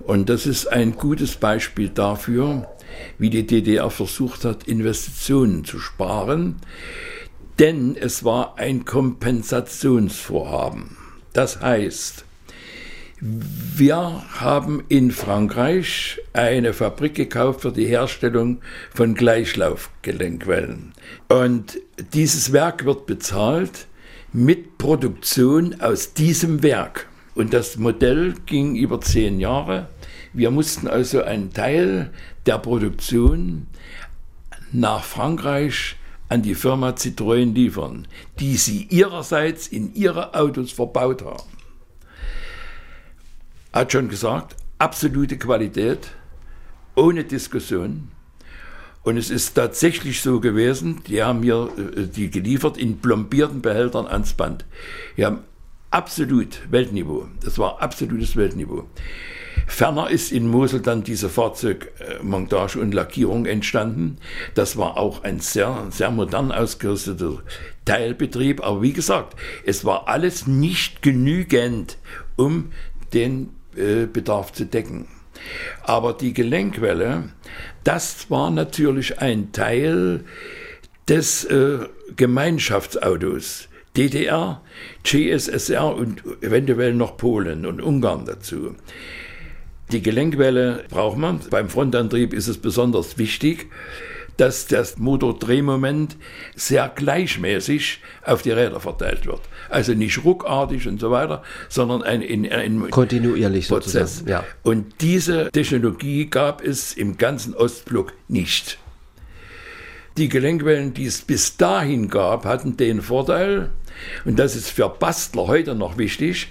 Und 0.00 0.28
das 0.28 0.46
ist 0.46 0.66
ein 0.66 0.96
gutes 0.96 1.36
Beispiel 1.36 1.90
dafür, 1.90 2.66
wie 3.18 3.30
die 3.30 3.46
DDR 3.46 3.90
versucht 3.90 4.44
hat, 4.44 4.64
Investitionen 4.64 5.64
zu 5.64 5.78
sparen, 5.78 6.56
denn 7.58 7.96
es 7.96 8.24
war 8.24 8.58
ein 8.58 8.84
Kompensationsvorhaben. 8.84 10.96
Das 11.32 11.60
heißt, 11.60 12.24
Wir 13.24 14.24
haben 14.40 14.82
in 14.88 15.12
Frankreich 15.12 16.20
eine 16.32 16.72
Fabrik 16.72 17.14
gekauft 17.14 17.60
für 17.60 17.70
die 17.70 17.86
Herstellung 17.86 18.60
von 18.92 19.14
Gleichlaufgelenkwellen. 19.14 20.92
Und 21.28 21.78
dieses 22.12 22.52
Werk 22.52 22.84
wird 22.84 23.06
bezahlt 23.06 23.86
mit 24.32 24.76
Produktion 24.76 25.80
aus 25.80 26.14
diesem 26.14 26.64
Werk. 26.64 27.06
Und 27.36 27.54
das 27.54 27.76
Modell 27.76 28.34
ging 28.46 28.74
über 28.74 29.00
zehn 29.00 29.38
Jahre. 29.38 29.86
Wir 30.32 30.50
mussten 30.50 30.88
also 30.88 31.22
einen 31.22 31.52
Teil 31.52 32.10
der 32.46 32.58
Produktion 32.58 33.68
nach 34.72 35.04
Frankreich 35.04 35.94
an 36.32 36.40
die 36.40 36.54
Firma 36.54 36.94
Citroën 36.94 37.52
liefern, 37.52 38.08
die 38.40 38.56
sie 38.56 38.86
ihrerseits 38.88 39.66
in 39.66 39.94
ihre 39.94 40.32
Autos 40.32 40.72
verbaut 40.72 41.22
haben. 41.22 41.50
Hat 43.74 43.92
schon 43.92 44.08
gesagt, 44.08 44.56
absolute 44.78 45.36
Qualität, 45.36 46.12
ohne 46.96 47.24
Diskussion. 47.24 48.08
Und 49.02 49.18
es 49.18 49.28
ist 49.28 49.52
tatsächlich 49.52 50.22
so 50.22 50.40
gewesen, 50.40 51.02
die 51.06 51.22
haben 51.22 51.40
mir 51.40 51.68
äh, 51.76 52.06
die 52.06 52.30
geliefert 52.30 52.78
in 52.78 52.98
plombierten 52.98 53.60
Behältern 53.60 54.06
ans 54.06 54.32
Band. 54.32 54.64
Die 55.18 55.26
haben 55.26 55.40
absolut 55.90 56.62
Weltniveau. 56.70 57.28
Das 57.42 57.58
war 57.58 57.82
absolutes 57.82 58.36
Weltniveau. 58.36 58.86
Ferner 59.66 60.10
ist 60.10 60.32
in 60.32 60.48
Mosel 60.48 60.80
dann 60.80 61.02
diese 61.02 61.28
Fahrzeugmontage 61.28 62.78
und 62.78 62.94
Lackierung 62.94 63.46
entstanden. 63.46 64.18
Das 64.54 64.76
war 64.76 64.96
auch 64.96 65.24
ein 65.24 65.40
sehr, 65.40 65.86
sehr 65.90 66.10
modern 66.10 66.52
ausgerüsteter 66.52 67.42
Teilbetrieb. 67.84 68.62
Aber 68.64 68.82
wie 68.82 68.92
gesagt, 68.92 69.36
es 69.64 69.84
war 69.84 70.08
alles 70.08 70.46
nicht 70.46 71.02
genügend, 71.02 71.98
um 72.36 72.72
den 73.12 73.50
äh, 73.76 74.06
Bedarf 74.06 74.52
zu 74.52 74.66
decken. 74.66 75.06
Aber 75.82 76.12
die 76.12 76.32
Gelenkwelle, 76.32 77.30
das 77.84 78.30
war 78.30 78.50
natürlich 78.50 79.18
ein 79.20 79.52
Teil 79.52 80.24
des 81.08 81.44
äh, 81.44 81.80
Gemeinschaftsautos. 82.16 83.68
DDR, 83.96 84.62
GSSR 85.04 85.94
und 85.94 86.22
eventuell 86.40 86.94
noch 86.94 87.18
Polen 87.18 87.66
und 87.66 87.82
Ungarn 87.82 88.24
dazu. 88.24 88.74
Die 89.92 90.02
Gelenkwelle 90.02 90.84
braucht 90.88 91.18
man. 91.18 91.40
Beim 91.50 91.68
Frontantrieb 91.68 92.32
ist 92.32 92.48
es 92.48 92.56
besonders 92.56 93.18
wichtig, 93.18 93.70
dass 94.38 94.66
das 94.66 94.96
Motordrehmoment 94.96 96.16
sehr 96.56 96.90
gleichmäßig 96.94 98.00
auf 98.24 98.40
die 98.40 98.52
Räder 98.52 98.80
verteilt 98.80 99.26
wird. 99.26 99.40
Also 99.68 99.92
nicht 99.92 100.24
ruckartig 100.24 100.88
und 100.88 100.98
so 100.98 101.10
weiter, 101.10 101.42
sondern 101.68 102.02
ein, 102.02 102.22
ein, 102.22 102.50
ein 102.50 102.90
kontinuierlich 102.90 103.68
Prozess. 103.68 104.18
Sozusagen. 104.20 104.30
Ja. 104.30 104.44
Und 104.62 104.94
diese 105.02 105.50
Technologie 105.52 106.26
gab 106.26 106.64
es 106.64 106.94
im 106.94 107.18
ganzen 107.18 107.54
Ostblock 107.54 108.14
nicht. 108.28 108.78
Die 110.16 110.30
Gelenkwellen, 110.30 110.94
die 110.94 111.06
es 111.06 111.20
bis 111.20 111.58
dahin 111.58 112.08
gab, 112.08 112.46
hatten 112.46 112.78
den 112.78 113.02
Vorteil, 113.02 113.70
und 114.24 114.38
das 114.38 114.56
ist 114.56 114.70
für 114.70 114.88
Bastler 114.88 115.46
heute 115.46 115.74
noch 115.74 115.98
wichtig, 115.98 116.48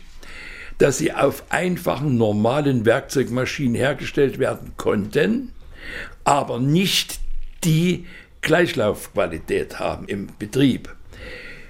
dass 0.81 0.97
sie 0.97 1.13
auf 1.13 1.43
einfachen, 1.49 2.17
normalen 2.17 2.85
Werkzeugmaschinen 2.85 3.75
hergestellt 3.75 4.39
werden 4.39 4.73
konnten, 4.77 5.51
aber 6.23 6.59
nicht 6.59 7.19
die 7.63 8.07
Gleichlaufqualität 8.41 9.79
haben 9.79 10.07
im 10.07 10.29
Betrieb. 10.39 10.95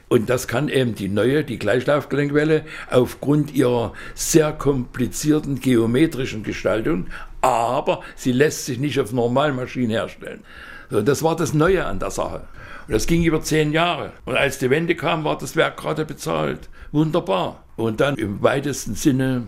Und 0.08 0.30
das 0.30 0.48
kann 0.48 0.70
eben 0.70 0.96
die 0.96 1.10
neue, 1.10 1.44
die 1.44 1.60
Gleichlaufgelenkwelle, 1.60 2.64
aufgrund 2.90 3.54
ihrer 3.54 3.92
sehr 4.16 4.54
komplizierten 4.54 5.60
geometrischen 5.60 6.44
Gestaltung, 6.44 7.08
aber 7.42 8.04
sie 8.16 8.32
lässt 8.32 8.66
sich 8.66 8.80
nicht 8.80 8.98
auf 8.98 9.12
Normalmaschinen 9.12 9.90
herstellen. 9.90 10.46
So, 10.90 11.02
das 11.02 11.22
war 11.22 11.36
das 11.36 11.54
Neue 11.54 11.86
an 11.86 12.00
der 12.00 12.12
Sache. 12.12 12.48
Und 12.88 12.94
das 12.94 13.08
ging 13.08 13.24
über 13.24 13.42
zehn 13.42 13.72
Jahre. 13.72 14.12
Und 14.26 14.36
als 14.36 14.58
die 14.60 14.70
Wende 14.70 14.96
kam, 14.96 15.24
war 15.24 15.38
das 15.38 15.56
Werk 15.56 15.78
gerade 15.78 16.06
bezahlt. 16.06 16.70
Wunderbar. 16.92 17.64
Und 17.78 18.02
dann 18.02 18.16
im 18.16 18.42
weitesten 18.42 18.96
Sinne 18.96 19.44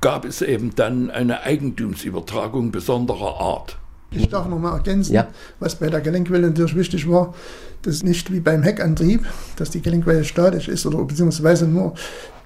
gab 0.00 0.24
es 0.24 0.42
eben 0.42 0.74
dann 0.74 1.10
eine 1.10 1.42
Eigentumsübertragung 1.42 2.70
besonderer 2.70 3.40
Art. 3.40 3.78
Ich 4.10 4.28
darf 4.28 4.46
noch 4.46 4.58
mal 4.58 4.76
ergänzen, 4.76 5.14
Ja. 5.14 5.26
was 5.58 5.74
bei 5.76 5.88
der 5.88 6.00
Gelenkwelle 6.00 6.48
natürlich 6.48 6.76
wichtig 6.76 7.08
war, 7.10 7.34
das 7.82 7.94
ist 7.96 8.02
nicht 8.04 8.32
wie 8.32 8.40
beim 8.40 8.62
Heckantrieb, 8.62 9.26
dass 9.56 9.70
die 9.70 9.82
Gelenkwelle 9.82 10.24
statisch 10.24 10.68
ist 10.68 10.86
oder 10.86 11.02
beziehungsweise 11.04 11.66
nur, 11.66 11.94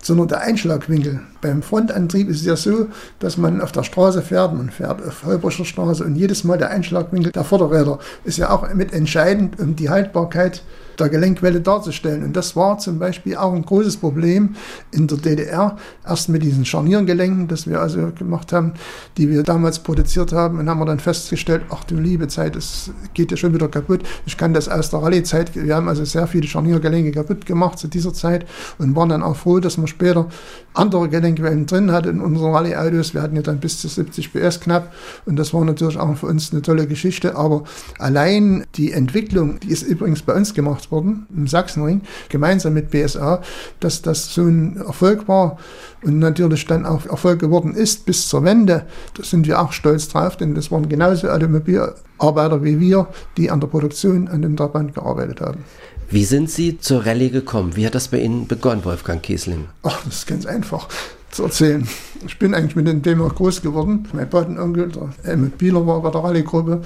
sondern 0.03 0.29
der 0.29 0.41
Einschlagwinkel. 0.41 1.21
Beim 1.41 1.63
Frontantrieb 1.63 2.29
ist 2.29 2.41
es 2.41 2.47
ja 2.47 2.57
so, 2.57 2.89
dass 3.19 3.37
man 3.37 3.61
auf 3.61 3.73
der 3.73 3.83
Straße 3.83 4.23
fährt, 4.23 4.55
man 4.55 4.71
fährt 4.71 5.07
auf 5.07 5.25
Holbrischer 5.25 5.65
Straße 5.65 6.05
und 6.05 6.17
jedes 6.17 6.45
Mal 6.45 6.59
der 6.59 6.71
Einschlagwinkel 6.71 7.33
der 7.33 7.45
Vorderräder 7.45 7.99
ist 8.25 8.39
ja 8.39 8.51
auch 8.51 8.73
mit 8.75 8.93
entscheidend, 8.93 9.59
um 9.61 9.77
die 9.77 9.91
Haltbarkeit 9.91 10.63
der 11.01 11.09
Gelenkwelle 11.09 11.61
darzustellen. 11.61 12.23
Und 12.23 12.37
das 12.37 12.55
war 12.55 12.79
zum 12.79 12.99
Beispiel 12.99 13.37
auch 13.37 13.53
ein 13.53 13.65
großes 13.65 13.97
Problem 13.97 14.55
in 14.93 15.07
der 15.07 15.19
DDR, 15.19 15.77
erst 16.07 16.29
mit 16.29 16.43
diesen 16.43 16.65
Scharniergelenken, 16.65 17.49
das 17.49 17.67
wir 17.67 17.81
also 17.81 18.13
gemacht 18.17 18.53
haben, 18.53 18.75
die 19.17 19.29
wir 19.31 19.43
damals 19.43 19.79
produziert 19.79 20.33
haben, 20.33 20.59
und 20.59 20.69
haben 20.69 20.79
wir 20.79 20.87
dann 20.87 21.01
festgestellt, 21.01 21.63
ach 21.71 21.85
du 21.85 21.97
liebe 21.97 22.29
Zeit, 22.29 22.57
das 22.57 22.91
geht 23.15 23.31
ja 23.31 23.37
schon 23.37 23.55
wieder 23.55 23.69
kaputt. 23.69 24.03
Ich 24.27 24.37
kann 24.37 24.55
das 24.55 24.69
aus 24.69 24.91
der 24.91 25.03
Rallye-Zeit, 25.03 25.55
wir 25.55 25.75
haben 25.75 25.89
also 25.89 26.05
sehr 26.05 26.27
viele 26.27 26.47
Scharniergelenke 26.47 27.13
kaputt 27.13 27.47
gemacht 27.47 27.79
zu 27.79 27.89
dieser 27.89 28.13
Zeit 28.13 28.47
und 28.79 28.95
waren 28.95 29.09
dann 29.09 29.23
auch 29.23 29.37
froh, 29.37 29.61
dass 29.61 29.79
wir 29.79 29.87
später 29.87 30.29
andere 30.75 31.09
Gelenkwellen 31.09 31.67
drin 31.67 31.91
hatten 31.91 32.11
in 32.11 32.21
unseren 32.21 32.53
Rallye-Autos. 32.53 33.15
Wir 33.15 33.23
hatten 33.23 33.37
ja 33.37 33.43
dann 33.43 33.61
bis 33.61 33.81
zu 33.81 33.89
70 33.89 34.33
PS 34.33 34.61
knapp 34.61 34.93
und 35.27 35.37
das 35.37 35.53
war 35.53 35.65
natürlich 35.65 35.99
auch 35.99 36.17
für 36.17 36.27
uns 36.27 36.53
eine 36.53 36.63
tolle 36.63 36.87
Geschichte, 36.87 37.37
aber 37.37 37.65
allein 37.99 38.65
die 38.77 38.93
Entwicklung, 38.93 39.59
die 39.61 39.71
ist 39.71 39.83
übrigens 39.83 40.23
bei 40.23 40.35
uns 40.35 40.55
gemacht 40.55 40.90
worden, 40.91 41.27
im 41.35 41.47
Sachsenring, 41.47 42.03
gemeinsam 42.29 42.75
mit 42.75 42.91
BSA, 42.91 43.43
dass 43.81 44.03
das 44.03 44.33
so 44.35 44.43
ein 44.43 44.77
Erfolg 44.77 45.29
war 45.29 45.59
und 46.03 46.19
natürlich 46.19 46.67
dann 46.67 46.87
auch 46.87 47.07
Erfolg 47.07 47.41
geworden 47.41 47.75
ist 47.75 48.07
bis 48.07 48.29
zur 48.29 48.45
Wende. 48.45 48.87
Da 49.15 49.23
sind 49.23 49.47
wir 49.47 49.61
auch 49.61 49.73
stolz 49.73 50.09
drauf, 50.09 50.37
denn 50.37 50.55
das 50.55 50.71
waren 50.71 50.89
genauso 50.89 51.29
Automobilarbeiter 51.29 52.63
wie 52.63 52.81
wir, 52.81 53.09
die 53.37 53.51
an 53.51 53.61
der 53.61 53.69
Produktion 53.69 54.29
an 54.29 54.43
dem 54.43 54.57
Trabant 54.57 54.95
gearbeitet 54.95 55.41
haben. 55.41 55.65
Wie 56.11 56.25
sind 56.25 56.51
Sie 56.51 56.79
zur 56.79 57.07
Rallye 57.07 57.31
gekommen? 57.31 57.77
Wie 57.77 57.87
hat 57.87 57.95
das 57.95 58.09
bei 58.09 58.19
Ihnen 58.19 58.49
begonnen, 58.49 58.85
Wolfgang 58.85 59.23
Kiesling? 59.23 59.67
Ach, 59.85 60.03
das 60.05 60.17
ist 60.17 60.27
ganz 60.27 60.45
einfach 60.45 60.89
zu 61.31 61.45
erzählen. 61.45 61.87
Ich 62.27 62.39
bin 62.39 62.53
eigentlich 62.55 62.75
mit 62.75 62.89
dem 62.89 63.03
Thema 63.03 63.29
groß 63.29 63.63
geworden. 63.63 64.09
Mein 64.13 64.29
Patenonkel, 64.29 64.89
der 64.89 65.11
Helmut 65.23 65.57
Bieler, 65.57 65.87
war 65.87 66.03
bei 66.03 66.11
der 66.11 66.25
Rallye-Gruppe. 66.25 66.83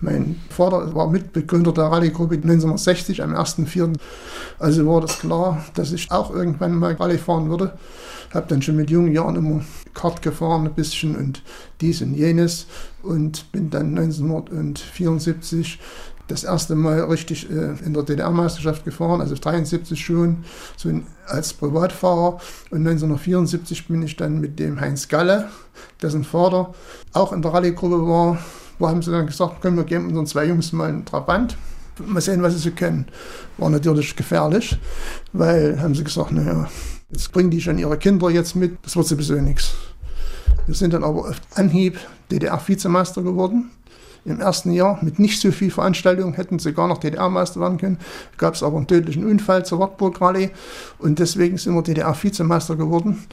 Mein 0.00 0.40
Vater 0.50 0.94
war 0.94 1.08
Mitbegründer 1.08 1.72
der 1.72 1.84
Rallye-Gruppe 1.84 2.34
1960 2.34 3.22
am 3.22 3.34
1.4. 3.34 3.94
Also 4.58 4.86
war 4.86 5.00
das 5.00 5.18
klar, 5.20 5.64
dass 5.74 5.92
ich 5.92 6.10
auch 6.10 6.30
irgendwann 6.30 6.74
mal 6.74 6.92
Rallye 6.94 7.18
fahren 7.18 7.48
würde. 7.48 7.72
Habe 8.34 8.46
dann 8.48 8.60
schon 8.60 8.76
mit 8.76 8.90
jungen 8.90 9.12
Jahren 9.12 9.36
immer 9.36 9.62
Kart 9.94 10.20
gefahren, 10.20 10.66
ein 10.66 10.74
bisschen 10.74 11.16
und 11.16 11.42
dies 11.80 12.02
und 12.02 12.14
jenes. 12.14 12.66
Und 13.02 13.50
bin 13.52 13.70
dann 13.70 13.96
1974 13.96 15.78
das 16.28 16.44
erste 16.44 16.74
Mal 16.74 17.00
richtig 17.04 17.48
äh, 17.50 17.74
in 17.84 17.94
der 17.94 18.02
DDR-Meisterschaft 18.02 18.84
gefahren, 18.84 19.20
also 19.20 19.36
73 19.36 20.04
schon, 20.04 20.44
so 20.76 20.90
als 21.26 21.52
Privatfahrer. 21.52 22.40
Und 22.70 22.78
1974 22.86 23.86
bin 23.88 24.02
ich 24.02 24.16
dann 24.16 24.40
mit 24.40 24.58
dem 24.58 24.80
Heinz 24.80 25.08
Galle, 25.08 25.48
dessen 26.02 26.24
Vater 26.24 26.74
auch 27.12 27.32
in 27.32 27.42
der 27.42 27.52
Rallye-Gruppe 27.52 28.06
war, 28.06 28.38
wo 28.78 28.88
haben 28.88 29.02
sie 29.02 29.10
dann 29.10 29.26
gesagt, 29.26 29.60
können 29.60 29.76
wir 29.76 29.84
geben 29.84 30.08
unseren 30.08 30.26
zwei 30.26 30.46
Jungs 30.46 30.72
mal 30.72 30.88
einen 30.88 31.04
Trabant. 31.04 31.56
Mal 32.04 32.20
sehen, 32.20 32.42
was 32.42 32.52
sie 32.52 32.58
so 32.58 32.70
können. 32.72 33.06
War 33.56 33.70
natürlich 33.70 34.14
gefährlich, 34.16 34.78
weil, 35.32 35.80
haben 35.80 35.94
sie 35.94 36.04
gesagt, 36.04 36.32
naja, 36.32 36.68
jetzt 37.10 37.32
bringen 37.32 37.50
die 37.50 37.60
schon 37.60 37.78
ihre 37.78 37.96
Kinder 37.96 38.28
jetzt 38.28 38.54
mit, 38.54 38.76
das 38.82 38.96
wird 38.96 39.06
sowieso 39.06 39.34
nichts. 39.34 39.72
Wir 40.66 40.74
sind 40.74 40.92
dann 40.92 41.04
aber 41.04 41.30
auf 41.30 41.40
Anhieb 41.54 41.98
DDR-Vizemeister 42.30 43.22
geworden 43.22 43.70
im 44.26 44.40
ersten 44.40 44.72
Jahr 44.72 44.98
mit 45.02 45.18
nicht 45.18 45.40
so 45.40 45.52
viel 45.52 45.70
Veranstaltungen, 45.70 46.34
hätten 46.34 46.58
sie 46.58 46.72
gar 46.72 46.88
noch 46.88 46.98
DDR-Meister 46.98 47.60
werden 47.60 47.78
können. 47.78 47.98
Gab 48.36 48.54
es 48.54 48.62
aber 48.62 48.76
einen 48.76 48.88
tödlichen 48.88 49.24
Unfall 49.24 49.64
zur 49.64 49.78
Wartburg 49.78 50.20
Rallye 50.20 50.50
und 50.98 51.18
deswegen 51.18 51.56
sind 51.56 51.74
wir 51.74 51.82
DDR-Vizemeister 51.82 52.76
geworden. 52.76 53.24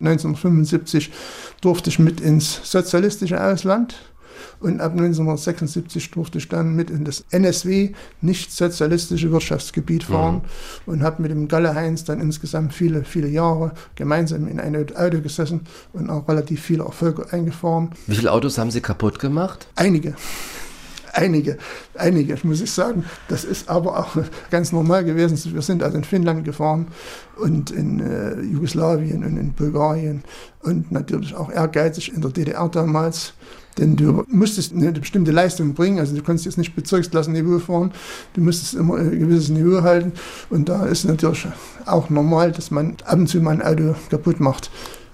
1975 0.00 1.10
durfte 1.60 1.90
ich 1.90 1.98
mit 1.98 2.20
ins 2.20 2.60
sozialistische 2.70 3.42
Ausland 3.42 3.94
und 4.60 4.80
ab 4.80 4.92
1976 4.92 6.10
durfte 6.10 6.38
ich 6.38 6.48
dann 6.48 6.74
mit 6.74 6.90
in 6.90 7.04
das 7.04 7.24
NSW, 7.30 7.92
nicht 8.20 8.52
sozialistische 8.52 9.30
Wirtschaftsgebiet 9.30 10.04
fahren 10.04 10.42
mhm. 10.86 10.92
und 10.92 11.02
habe 11.02 11.22
mit 11.22 11.30
dem 11.30 11.48
Galle 11.48 11.74
Heinz 11.74 12.04
dann 12.04 12.20
insgesamt 12.20 12.74
viele, 12.74 13.04
viele 13.04 13.28
Jahre 13.28 13.72
gemeinsam 13.94 14.48
in 14.48 14.60
einem 14.60 14.86
Auto 14.96 15.20
gesessen 15.20 15.62
und 15.92 16.10
auch 16.10 16.28
relativ 16.28 16.62
viele 16.62 16.84
Erfolge 16.84 17.32
eingefahren. 17.32 17.90
Wie 18.06 18.16
viele 18.16 18.32
Autos 18.32 18.58
haben 18.58 18.70
Sie 18.70 18.80
kaputt 18.80 19.18
gemacht? 19.18 19.68
Einige. 19.76 20.14
einige, 21.12 21.58
einige, 21.94 22.36
muss 22.42 22.60
ich 22.60 22.70
sagen. 22.70 23.04
Das 23.28 23.44
ist 23.44 23.68
aber 23.68 23.98
auch 23.98 24.16
ganz 24.50 24.72
normal 24.72 25.04
gewesen. 25.04 25.38
Wir 25.52 25.62
sind 25.62 25.82
also 25.82 25.96
in 25.96 26.04
Finnland 26.04 26.44
gefahren 26.44 26.88
und 27.36 27.70
in 27.70 28.00
äh, 28.00 28.40
Jugoslawien 28.40 29.24
und 29.24 29.36
in 29.36 29.52
Bulgarien 29.52 30.24
und 30.60 30.90
natürlich 30.90 31.34
auch 31.34 31.50
ehrgeizig 31.50 32.12
in 32.14 32.22
der 32.22 32.30
DDR 32.30 32.68
damals. 32.68 33.34
Denn 33.78 33.96
du 33.96 34.24
musstest 34.28 34.74
eine 34.74 34.92
bestimmte 34.92 35.30
Leistung 35.30 35.74
bringen, 35.74 35.98
also 35.98 36.14
du 36.14 36.22
konntest 36.22 36.44
jetzt 36.44 36.58
nicht 36.58 36.76
Bezirksklassen-Niveau 36.76 37.58
fahren, 37.58 37.92
du 38.34 38.42
musstest 38.42 38.74
immer 38.74 38.96
ein 38.96 39.18
gewisses 39.18 39.48
Niveau 39.48 39.82
halten 39.82 40.12
und 40.50 40.68
da 40.68 40.84
ist 40.84 41.04
natürlich 41.04 41.46
auch 41.86 42.10
normal, 42.10 42.52
dass 42.52 42.70
man 42.70 42.96
ab 43.04 43.18
und 43.18 43.28
zu 43.28 43.40
mal 43.40 43.52
ein 43.52 43.62
Auto 43.62 43.94
kaputt 44.10 44.40
macht. 44.40 44.70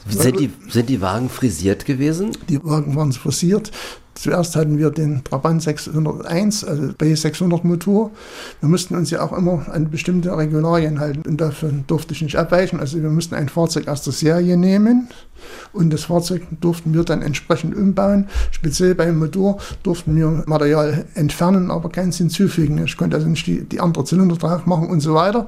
Sind 0.09 0.41
die, 0.41 0.51
sind 0.69 0.89
die 0.89 1.01
Wagen 1.01 1.29
frisiert 1.29 1.85
gewesen? 1.85 2.33
Die 2.49 2.63
Wagen 2.65 2.97
waren 2.97 3.13
frisiert. 3.13 3.71
Zuerst 4.15 4.57
hatten 4.57 4.79
wir 4.79 4.91
den 4.91 5.23
Trabant 5.23 5.63
601, 5.63 6.65
also 6.65 6.83
B600 6.89 7.65
Motor. 7.65 8.11
Wir 8.59 8.69
mussten 8.69 8.97
uns 8.97 9.11
ja 9.11 9.23
auch 9.23 9.33
immer 9.33 9.67
an 9.73 9.91
bestimmte 9.91 10.37
Regularien 10.37 10.99
halten 10.99 11.23
und 11.29 11.41
davon 11.41 11.85
durfte 11.87 12.15
ich 12.15 12.23
nicht 12.23 12.35
abweichen. 12.35 12.81
Also 12.81 13.01
wir 13.01 13.11
mussten 13.11 13.37
ein 13.37 13.49
Fahrzeug 13.49 13.87
aus 13.87 14.03
der 14.03 14.13
Serie 14.13 14.57
nehmen 14.57 15.09
und 15.73 15.91
das 15.91 16.05
Fahrzeug 16.05 16.43
durften 16.61 16.95
wir 16.95 17.05
dann 17.05 17.23
entsprechend 17.23 17.77
umbauen. 17.77 18.27
Speziell 18.51 18.97
beim 18.97 19.21
Motor 19.21 19.59
durften 19.85 20.17
wir 20.17 20.43
Material 20.47 21.05
entfernen, 21.15 21.71
aber 21.71 21.89
keins 21.89 22.19
hinzufügen. 22.19 22.83
Ich 22.85 22.97
konnte 22.97 23.17
also 23.17 23.29
nicht 23.29 23.47
die, 23.47 23.63
die 23.63 23.79
andere 23.79 24.05
Zylinder 24.05 24.35
drauf 24.35 24.67
machen 24.67 24.89
und 24.89 24.99
so 24.99 25.15
weiter. 25.15 25.47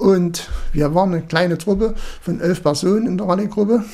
Und 0.00 0.48
wir 0.72 0.94
waren 0.94 1.12
eine 1.12 1.20
kleine 1.20 1.58
Truppe 1.58 1.94
von 2.22 2.40
elf 2.40 2.62
Personen 2.62 3.06
in 3.06 3.18
der 3.18 3.28
Rallye-Gruppe. 3.28 3.84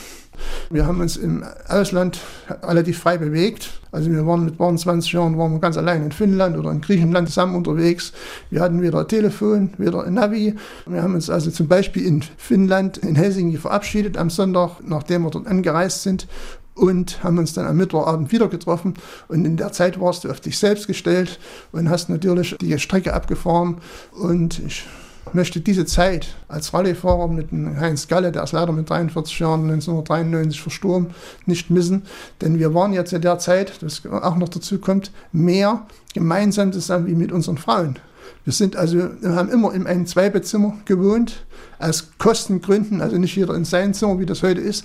Wir 0.70 0.86
haben 0.86 1.00
uns 1.00 1.16
im 1.16 1.42
Ausland 1.66 2.20
relativ 2.62 3.00
frei 3.00 3.18
bewegt. 3.18 3.80
Also 3.90 4.12
wir 4.12 4.24
waren 4.24 4.44
mit 4.44 4.56
20 4.56 5.10
Jahren 5.10 5.36
waren 5.36 5.54
wir 5.54 5.58
ganz 5.58 5.76
allein 5.76 6.04
in 6.04 6.12
Finnland 6.12 6.56
oder 6.56 6.70
in 6.70 6.80
Griechenland 6.80 7.28
zusammen 7.28 7.56
unterwegs. 7.56 8.12
Wir 8.50 8.60
hatten 8.60 8.82
weder 8.82 9.08
Telefon, 9.08 9.70
weder 9.78 10.04
ein 10.04 10.14
Navi. 10.14 10.54
Wir 10.86 11.02
haben 11.02 11.14
uns 11.16 11.28
also 11.28 11.50
zum 11.50 11.66
Beispiel 11.66 12.06
in 12.06 12.22
Finnland, 12.36 12.98
in 12.98 13.16
Helsinki 13.16 13.56
verabschiedet 13.56 14.16
am 14.16 14.30
Sonntag, 14.30 14.82
nachdem 14.86 15.22
wir 15.22 15.30
dort 15.30 15.48
angereist 15.48 16.04
sind 16.04 16.28
und 16.76 17.24
haben 17.24 17.38
uns 17.38 17.52
dann 17.52 17.66
am 17.66 17.78
Mittwochabend 17.78 18.30
wieder 18.30 18.46
getroffen. 18.46 18.94
Und 19.26 19.44
in 19.44 19.56
der 19.56 19.72
Zeit 19.72 19.98
warst 20.00 20.22
du 20.22 20.30
auf 20.30 20.38
dich 20.38 20.56
selbst 20.56 20.86
gestellt 20.86 21.40
und 21.72 21.90
hast 21.90 22.10
natürlich 22.10 22.56
die 22.60 22.78
Strecke 22.78 23.12
abgefahren. 23.12 23.78
Und 24.12 24.60
ich 24.60 24.84
möchte 25.32 25.60
diese 25.60 25.86
Zeit 25.86 26.28
als 26.48 26.72
Rallyefahrer 26.72 27.28
mit 27.28 27.48
Heinz 27.52 28.08
Galle, 28.08 28.32
der 28.32 28.44
ist 28.44 28.52
leider 28.52 28.72
mit 28.72 28.88
43 28.88 29.38
Jahren 29.38 29.62
1993 29.62 30.60
verstorben, 30.60 31.08
nicht 31.46 31.70
missen. 31.70 32.02
Denn 32.40 32.58
wir 32.58 32.74
waren 32.74 32.92
jetzt 32.92 33.12
in 33.12 33.22
der 33.22 33.38
Zeit, 33.38 33.82
das 33.82 34.06
auch 34.06 34.36
noch 34.36 34.48
dazu 34.48 34.78
kommt, 34.78 35.10
mehr 35.32 35.86
gemeinsam 36.14 36.72
zusammen 36.72 37.06
wie 37.06 37.14
mit 37.14 37.32
unseren 37.32 37.58
Frauen. 37.58 37.98
Wir 38.44 38.52
sind 38.52 38.76
also, 38.76 38.96
wir 39.20 39.34
haben 39.34 39.50
immer 39.50 39.72
in 39.74 39.86
einem 39.86 40.06
Zweibettzimmer 40.06 40.74
gewohnt, 40.84 41.44
aus 41.78 42.10
Kostengründen, 42.18 43.00
also 43.00 43.18
nicht 43.18 43.36
jeder 43.36 43.54
in 43.54 43.64
sein 43.64 43.92
Zimmer, 43.94 44.18
wie 44.18 44.26
das 44.26 44.42
heute 44.42 44.60
ist. 44.60 44.84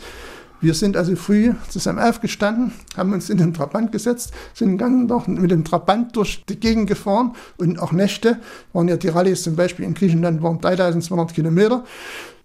Wir 0.62 0.74
sind 0.76 0.96
also 0.96 1.16
früh 1.16 1.54
zusammen 1.70 2.00
aufgestanden, 2.00 2.72
haben 2.96 3.14
uns 3.14 3.30
in 3.30 3.38
den 3.38 3.54
Trabant 3.54 3.92
gesetzt, 3.92 4.32
sind 4.54 4.70
den 4.70 4.78
ganzen 4.78 5.08
Tag 5.08 5.28
mit 5.28 5.50
dem 5.50 5.64
Trabant 5.64 6.16
durch 6.16 6.46
die 6.46 6.60
Gegend 6.60 6.88
gefahren 6.88 7.34
und 7.58 7.80
auch 7.80 7.92
Nächte 7.92 8.38
waren 8.74 8.88
ja 8.88 8.96
die 8.98 9.08
Rallyes 9.08 9.42
zum 9.44 9.56
Beispiel 9.56 9.86
in 9.86 9.94
Griechenland 9.96 10.42
waren 10.44 10.62
3200 10.62 11.34
Kilometer. 11.34 11.84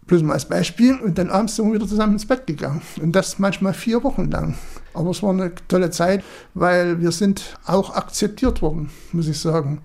Bloß 0.07 0.23
mal 0.23 0.35
als 0.35 0.45
Beispiel. 0.45 0.95
Und 0.95 1.19
dann 1.19 1.31
abends 1.31 1.57
sind 1.57 1.67
wir 1.67 1.75
wieder 1.75 1.89
zusammen 1.89 2.13
ins 2.13 2.27
Bett 2.27 2.47
gegangen. 2.47 2.81
Und 3.03 3.11
das 3.17 3.41
manchmal 3.41 3.75
vier 3.75 4.05
Wochen 4.05 4.31
lang. 4.31 4.55
Aber 4.95 5.11
es 5.11 5.21
war 5.21 5.31
eine 5.31 5.51
tolle 5.67 5.91
Zeit, 5.91 6.23
weil 6.55 7.01
wir 7.01 7.11
sind 7.11 7.57
auch 7.67 7.93
akzeptiert 7.97 8.63
worden, 8.63 8.91
muss 9.11 9.27
ich 9.27 9.41
sagen. 9.41 9.81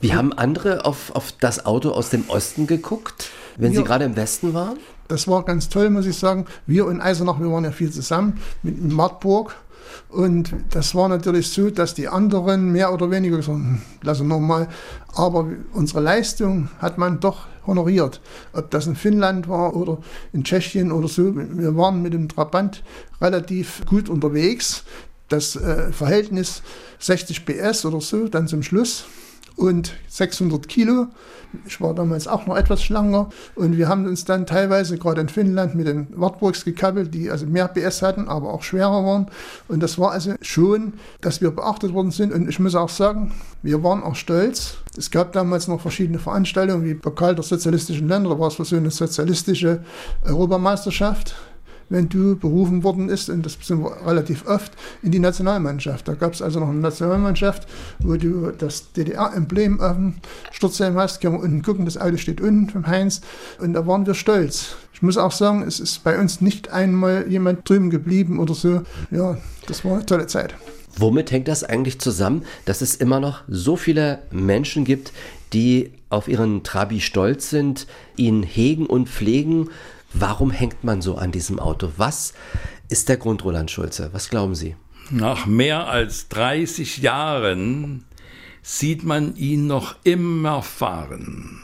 Wie 0.00 0.14
haben 0.14 0.32
andere 0.32 0.84
auf, 0.84 1.14
auf 1.14 1.30
das 1.38 1.64
Auto 1.64 1.92
aus 1.92 2.10
dem 2.10 2.24
Osten 2.28 2.66
geguckt, 2.66 3.30
wenn 3.56 3.70
Wir- 3.70 3.78
sie 3.78 3.84
gerade 3.84 4.04
im 4.04 4.16
Westen 4.16 4.52
waren? 4.52 4.78
Das 5.12 5.28
war 5.28 5.44
ganz 5.44 5.68
toll, 5.68 5.90
muss 5.90 6.06
ich 6.06 6.16
sagen. 6.16 6.46
Wir 6.66 6.88
in 6.88 7.02
Eisenach, 7.02 7.38
wir 7.38 7.52
waren 7.52 7.64
ja 7.64 7.70
viel 7.70 7.90
zusammen 7.90 8.40
mit 8.62 8.82
Martburg. 8.82 9.54
Und 10.08 10.54
das 10.70 10.94
war 10.94 11.06
natürlich 11.06 11.50
so, 11.50 11.68
dass 11.68 11.92
die 11.92 12.08
anderen 12.08 12.72
mehr 12.72 12.94
oder 12.94 13.10
weniger 13.10 13.36
gesagt 13.36 13.58
haben, 13.58 13.64
"Hm, 13.66 13.82
lassen 14.00 14.26
wir 14.28 14.38
mal. 14.38 14.68
Aber 15.14 15.48
unsere 15.74 16.00
Leistung 16.00 16.70
hat 16.78 16.96
man 16.96 17.20
doch 17.20 17.40
honoriert. 17.66 18.22
Ob 18.54 18.70
das 18.70 18.86
in 18.86 18.96
Finnland 18.96 19.48
war 19.50 19.76
oder 19.76 19.98
in 20.32 20.44
Tschechien 20.44 20.90
oder 20.90 21.08
so. 21.08 21.36
Wir 21.36 21.76
waren 21.76 22.00
mit 22.00 22.14
dem 22.14 22.30
Trabant 22.30 22.82
relativ 23.20 23.84
gut 23.84 24.08
unterwegs. 24.08 24.84
Das 25.28 25.56
äh, 25.56 25.92
Verhältnis 25.92 26.62
60 27.00 27.44
PS 27.44 27.84
oder 27.84 28.00
so, 28.00 28.28
dann 28.28 28.48
zum 28.48 28.62
Schluss 28.62 29.04
und 29.56 29.94
600 30.08 30.68
Kilo. 30.68 31.06
Ich 31.66 31.80
war 31.80 31.94
damals 31.94 32.26
auch 32.26 32.46
noch 32.46 32.56
etwas 32.56 32.82
schlanker 32.82 33.28
und 33.54 33.76
wir 33.76 33.88
haben 33.88 34.06
uns 34.06 34.24
dann 34.24 34.46
teilweise 34.46 34.96
gerade 34.96 35.20
in 35.20 35.28
Finnland 35.28 35.74
mit 35.74 35.86
den 35.86 36.08
Wartburgs 36.14 36.64
gekappelt, 36.64 37.12
die 37.12 37.30
also 37.30 37.46
mehr 37.46 37.68
PS 37.68 38.00
hatten, 38.00 38.28
aber 38.28 38.52
auch 38.52 38.62
schwerer 38.62 39.04
waren. 39.04 39.26
Und 39.68 39.82
das 39.82 39.98
war 39.98 40.12
also 40.12 40.34
schon, 40.40 40.94
dass 41.20 41.42
wir 41.42 41.50
beachtet 41.50 41.92
worden 41.92 42.10
sind. 42.10 42.32
Und 42.32 42.48
ich 42.48 42.58
muss 42.58 42.74
auch 42.74 42.88
sagen, 42.88 43.32
wir 43.62 43.82
waren 43.82 44.02
auch 44.02 44.16
stolz. 44.16 44.78
Es 44.96 45.10
gab 45.10 45.32
damals 45.32 45.68
noch 45.68 45.80
verschiedene 45.80 46.18
Veranstaltungen 46.18 46.84
wie 46.84 46.94
Pokal 46.94 47.34
der 47.34 47.44
sozialistischen 47.44 48.08
Länder, 48.08 48.30
da 48.30 48.38
war 48.38 48.48
es 48.48 48.56
so 48.56 48.76
eine 48.76 48.90
sozialistische 48.90 49.84
Europameisterschaft 50.24 51.34
wenn 51.92 52.08
du 52.08 52.36
berufen 52.36 52.82
worden 52.82 53.08
ist, 53.08 53.28
und 53.28 53.44
das 53.44 53.58
sind 53.62 53.82
wir 53.82 54.06
relativ 54.06 54.46
oft, 54.46 54.72
in 55.02 55.12
die 55.12 55.18
Nationalmannschaft. 55.18 56.08
Da 56.08 56.14
gab 56.14 56.32
es 56.32 56.40
also 56.40 56.58
noch 56.58 56.70
eine 56.70 56.80
Nationalmannschaft, 56.80 57.68
wo 58.00 58.16
du 58.16 58.50
das 58.50 58.92
DDR-Emblem 58.92 59.80
auf 59.80 59.96
dem 59.96 60.14
Sturzhelm 60.50 60.96
hast, 60.96 61.20
kann 61.20 61.32
man 61.32 61.42
unten 61.42 61.62
gucken, 61.62 61.84
das 61.84 61.98
Auto 61.98 62.16
steht 62.16 62.40
unten 62.40 62.70
vom 62.70 62.86
Heinz, 62.86 63.20
und 63.60 63.74
da 63.74 63.86
waren 63.86 64.06
wir 64.06 64.14
stolz. 64.14 64.74
Ich 64.94 65.02
muss 65.02 65.18
auch 65.18 65.32
sagen, 65.32 65.62
es 65.62 65.80
ist 65.80 66.02
bei 66.02 66.18
uns 66.18 66.40
nicht 66.40 66.70
einmal 66.70 67.26
jemand 67.28 67.68
drüben 67.68 67.90
geblieben 67.90 68.38
oder 68.38 68.54
so. 68.54 68.82
Ja, 69.10 69.36
das 69.66 69.84
war 69.84 69.94
eine 69.94 70.06
tolle 70.06 70.26
Zeit. 70.28 70.54
Womit 70.96 71.30
hängt 71.30 71.48
das 71.48 71.64
eigentlich 71.64 71.98
zusammen, 71.98 72.44
dass 72.64 72.82
es 72.82 72.94
immer 72.94 73.18
noch 73.18 73.42
so 73.48 73.76
viele 73.76 74.20
Menschen 74.30 74.84
gibt, 74.84 75.12
die 75.52 75.90
auf 76.08 76.28
ihren 76.28 76.62
Trabi 76.62 77.00
stolz 77.00 77.50
sind, 77.50 77.86
ihn 78.16 78.42
hegen 78.42 78.86
und 78.86 79.08
pflegen? 79.08 79.70
Warum 80.14 80.50
hängt 80.50 80.84
man 80.84 81.00
so 81.02 81.16
an 81.16 81.32
diesem 81.32 81.58
Auto? 81.58 81.92
Was 81.96 82.34
ist 82.88 83.08
der 83.08 83.16
Grund, 83.16 83.44
Roland 83.44 83.70
Schulze? 83.70 84.10
Was 84.12 84.28
glauben 84.28 84.54
Sie? 84.54 84.76
Nach 85.10 85.46
mehr 85.46 85.88
als 85.88 86.28
30 86.28 86.98
Jahren 86.98 88.04
sieht 88.62 89.04
man 89.04 89.36
ihn 89.36 89.66
noch 89.66 89.96
immer 90.04 90.62
fahren. 90.62 91.60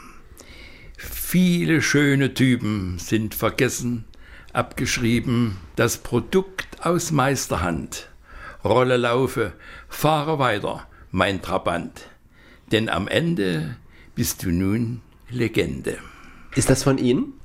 Viele 0.97 1.81
schöne 1.81 2.33
Typen 2.33 2.99
sind 2.99 3.35
vergessen, 3.35 4.05
abgeschrieben. 4.51 5.57
Das 5.75 5.97
Produkt 5.97 6.67
aus 6.81 7.11
Meisterhand. 7.11 8.09
Rolle 8.65 8.97
laufe, 8.97 9.53
fahre 9.87 10.39
weiter, 10.39 10.87
mein 11.11 11.41
Trabant. 11.41 12.07
Denn 12.71 12.89
am 12.89 13.07
Ende 13.07 13.77
bist 14.15 14.43
du 14.43 14.49
nun 14.51 15.01
Legende. 15.29 15.99
Ist 16.55 16.69
das 16.69 16.83
von 16.83 16.97
Ihnen? 16.97 17.33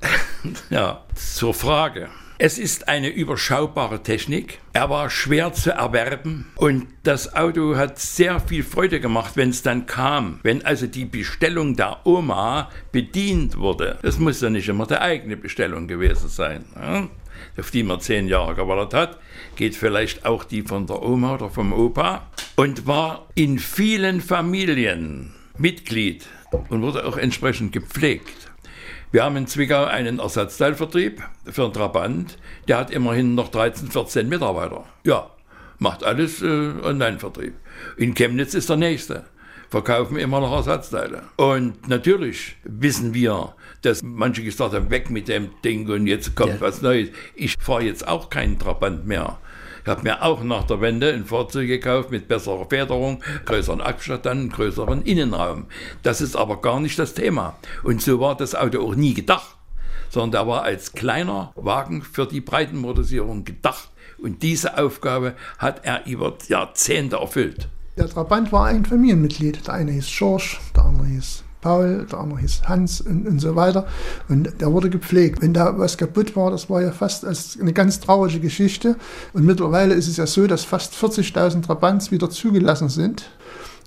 Ja, 0.69 1.03
zur 1.15 1.55
Frage. 1.55 2.11
Es 2.37 2.59
ist 2.59 2.89
eine 2.89 3.09
überschaubare 3.09 4.03
Technik. 4.03 4.59
Er 4.75 4.91
war 4.91 5.09
schwer 5.09 5.55
zu 5.55 5.71
erwerben 5.71 6.53
und 6.57 6.87
das 7.03 7.35
Auto 7.35 7.77
hat 7.77 7.99
sehr 7.99 8.41
viel 8.41 8.63
Freude 8.63 9.01
gemacht, 9.01 9.37
wenn 9.37 9.49
es 9.49 9.63
dann 9.63 9.87
kam. 9.87 10.41
Wenn 10.43 10.63
also 10.63 10.87
die 10.87 11.07
Bestellung 11.07 11.77
der 11.77 12.05
Oma 12.05 12.69
bedient 12.93 13.57
wurde. 13.57 13.99
Das 14.03 14.19
muss 14.19 14.43
ja 14.43 14.51
nicht 14.51 14.69
immer 14.69 14.87
die 14.87 15.01
eigene 15.01 15.39
Bestellung 15.39 15.89
gewesen 15.89 16.29
sein. 16.29 16.67
Ja? 16.77 17.09
Auf 17.57 17.71
die 17.71 17.85
man 17.85 18.01
zehn 18.01 18.29
Jahre 18.29 18.55
gewartet 18.55 18.93
hat, 18.93 19.19
geht 19.57 19.77
vielleicht 19.77 20.27
auch 20.27 20.45
die 20.45 20.63
von 20.63 20.87
der 20.87 21.03
Oma 21.03 21.37
oder 21.37 21.49
vom 21.49 21.73
Opa 21.73 22.27
und 22.57 22.87
war 22.87 23.29
in 23.35 23.59
vielen 23.59 24.21
Familien 24.21 25.33
Mitglied 25.57 26.27
und 26.69 26.83
wurde 26.83 27.07
auch 27.07 27.17
entsprechend 27.17 27.73
gepflegt. 27.73 28.44
Wir 29.15 29.23
haben 29.23 29.37
in 29.37 29.47
Zwickau 29.47 29.85
einen 29.85 30.19
Ersatzteilvertrieb 30.19 31.23
für 31.49 31.63
einen 31.63 31.73
Trabant. 31.73 32.37
Der 32.67 32.79
hat 32.79 32.91
immerhin 32.91 33.37
noch 33.37 33.47
13, 33.47 33.89
14 33.93 34.29
Mitarbeiter. 34.29 34.87
Ja, 35.05 35.31
macht 35.79 36.03
alles 36.03 36.43
äh, 36.43 36.73
Online-Vertrieb. 36.83 37.55
In 37.97 38.15
Chemnitz 38.15 38.55
ist 38.55 38.71
der 38.71 38.77
nächste. 38.77 39.25
Verkaufen 39.71 40.17
immer 40.17 40.41
noch 40.41 40.51
Ersatzteile. 40.51 41.23
Und 41.37 41.87
natürlich 41.87 42.57
wissen 42.65 43.15
wir, 43.15 43.55
dass 43.83 44.03
manche 44.03 44.43
gesagt 44.43 44.75
haben, 44.75 44.91
weg 44.91 45.11
mit 45.11 45.29
dem 45.29 45.51
Ding 45.65 45.89
und 45.89 46.09
jetzt 46.09 46.35
kommt 46.35 46.55
Ja. 46.55 46.61
was 46.61 46.83
Neues. 46.83 47.11
Ich 47.37 47.55
fahre 47.61 47.85
jetzt 47.85 48.09
auch 48.09 48.31
keinen 48.31 48.59
Trabant 48.59 49.07
mehr. 49.07 49.39
Ich 49.85 49.91
habe 49.91 50.03
mir 50.03 50.23
auch 50.23 50.43
nach 50.43 50.65
der 50.65 50.81
Wende 50.81 51.13
ein 51.13 51.27
Fahrzeug 51.27 51.69
gekauft 51.69 52.11
mit 52.11 52.27
besserer 52.27 52.65
Federung, 52.65 53.23
größeren 53.45 53.83
Abstand, 53.83 54.51
größeren 54.55 55.03
Innenraum. 55.03 55.67
Das 56.03 56.23
ist 56.23 56.37
aber 56.37 56.63
gar 56.63 56.81
nicht 56.81 56.99
das 56.99 57.13
Thema. 57.13 57.59
Und 57.83 58.01
so 58.01 58.19
war 58.19 58.35
das 58.35 58.55
Auto 58.55 58.81
auch 58.81 58.95
nie 58.95 59.13
gedacht, 59.13 59.59
sondern 60.09 60.31
der 60.31 60.49
war 60.49 60.63
als 60.63 60.93
kleiner 60.93 61.53
Wagen 61.55 62.01
für 62.01 62.25
die 62.25 62.41
Breitenmotorisierung 62.41 63.45
gedacht. 63.45 63.91
Und 64.17 64.43
diese 64.43 64.79
Aufgabe 64.79 65.35
hat 65.59 65.85
er 65.85 66.07
über 66.07 66.33
Jahrzehnte 66.49 67.17
erfüllt. 67.17 67.69
Der 67.99 68.09
Trabant 68.09 68.53
war 68.53 68.65
ein 68.65 68.87
Familienmitglied. 68.87 69.67
Der 69.67 69.75
eine 69.75 69.93
hieß 69.93 70.09
George, 70.17 70.57
der 70.75 70.85
andere 70.85 71.09
hieß 71.09 71.45
Paul, 71.65 72.07
der 72.13 72.19
andere 72.19 72.41
hieß 72.41 72.65
Hans 72.67 73.01
und, 73.01 73.27
und 73.27 73.41
so 73.41 73.57
weiter. 73.57 73.87
Und 74.29 74.61
der 74.61 74.71
wurde 74.71 74.91
gepflegt. 74.91 75.41
Wenn 75.41 75.55
da 75.55 75.79
was 75.79 75.97
kaputt 75.97 76.37
war, 76.37 76.51
das 76.51 76.69
war 76.69 76.83
ja 76.83 76.93
fast 76.93 77.25
eine 77.59 77.73
ganz 77.73 78.01
traurige 78.01 78.39
Geschichte. 78.39 78.97
Und 79.33 79.47
mittlerweile 79.47 79.95
ist 79.95 80.07
es 80.07 80.19
ja 80.19 80.27
so, 80.27 80.47
dass 80.47 80.63
fast 80.63 80.93
40.000 80.93 81.63
Trabants 81.63 82.11
wieder 82.11 82.29
zugelassen 82.29 82.91
sind. 82.91 83.31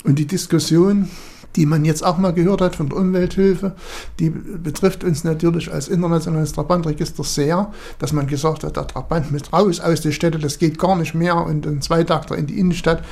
Und 0.04 0.18
die 0.18 0.26
Diskussion, 0.26 1.08
die 1.56 1.66
man 1.66 1.86
jetzt 1.86 2.06
auch 2.06 2.18
mal 2.18 2.34
gehört 2.34 2.62
hat 2.62 2.76
von 2.76 2.90
der 2.90 2.98
Umwelthilfe, 2.98 3.76
die 4.20 4.30
betrifft 4.30 5.04
uns 5.04 5.24
natürlich 5.24 5.72
als 5.72 5.88
internationales 5.88 6.54
Trabantregister 6.54 7.24
sehr, 7.24 7.72
dass 8.00 8.14
man 8.14 8.28
gesagt 8.28 8.64
hat, 8.64 8.78
der 8.78 8.88
Trabant 8.88 9.32
muss 9.32 9.52
raus 9.52 9.80
aus 9.80 10.02
der 10.02 10.12
Städte, 10.12 10.38
das 10.38 10.60
geht 10.60 10.78
gar 10.78 10.96
nicht 10.96 11.16
mehr 11.16 11.38
und 11.38 11.66
ein 11.66 11.82
Zweitakter 11.82 12.38
in 12.38 12.48
die 12.48 12.60
Innenstadt. 12.60 13.04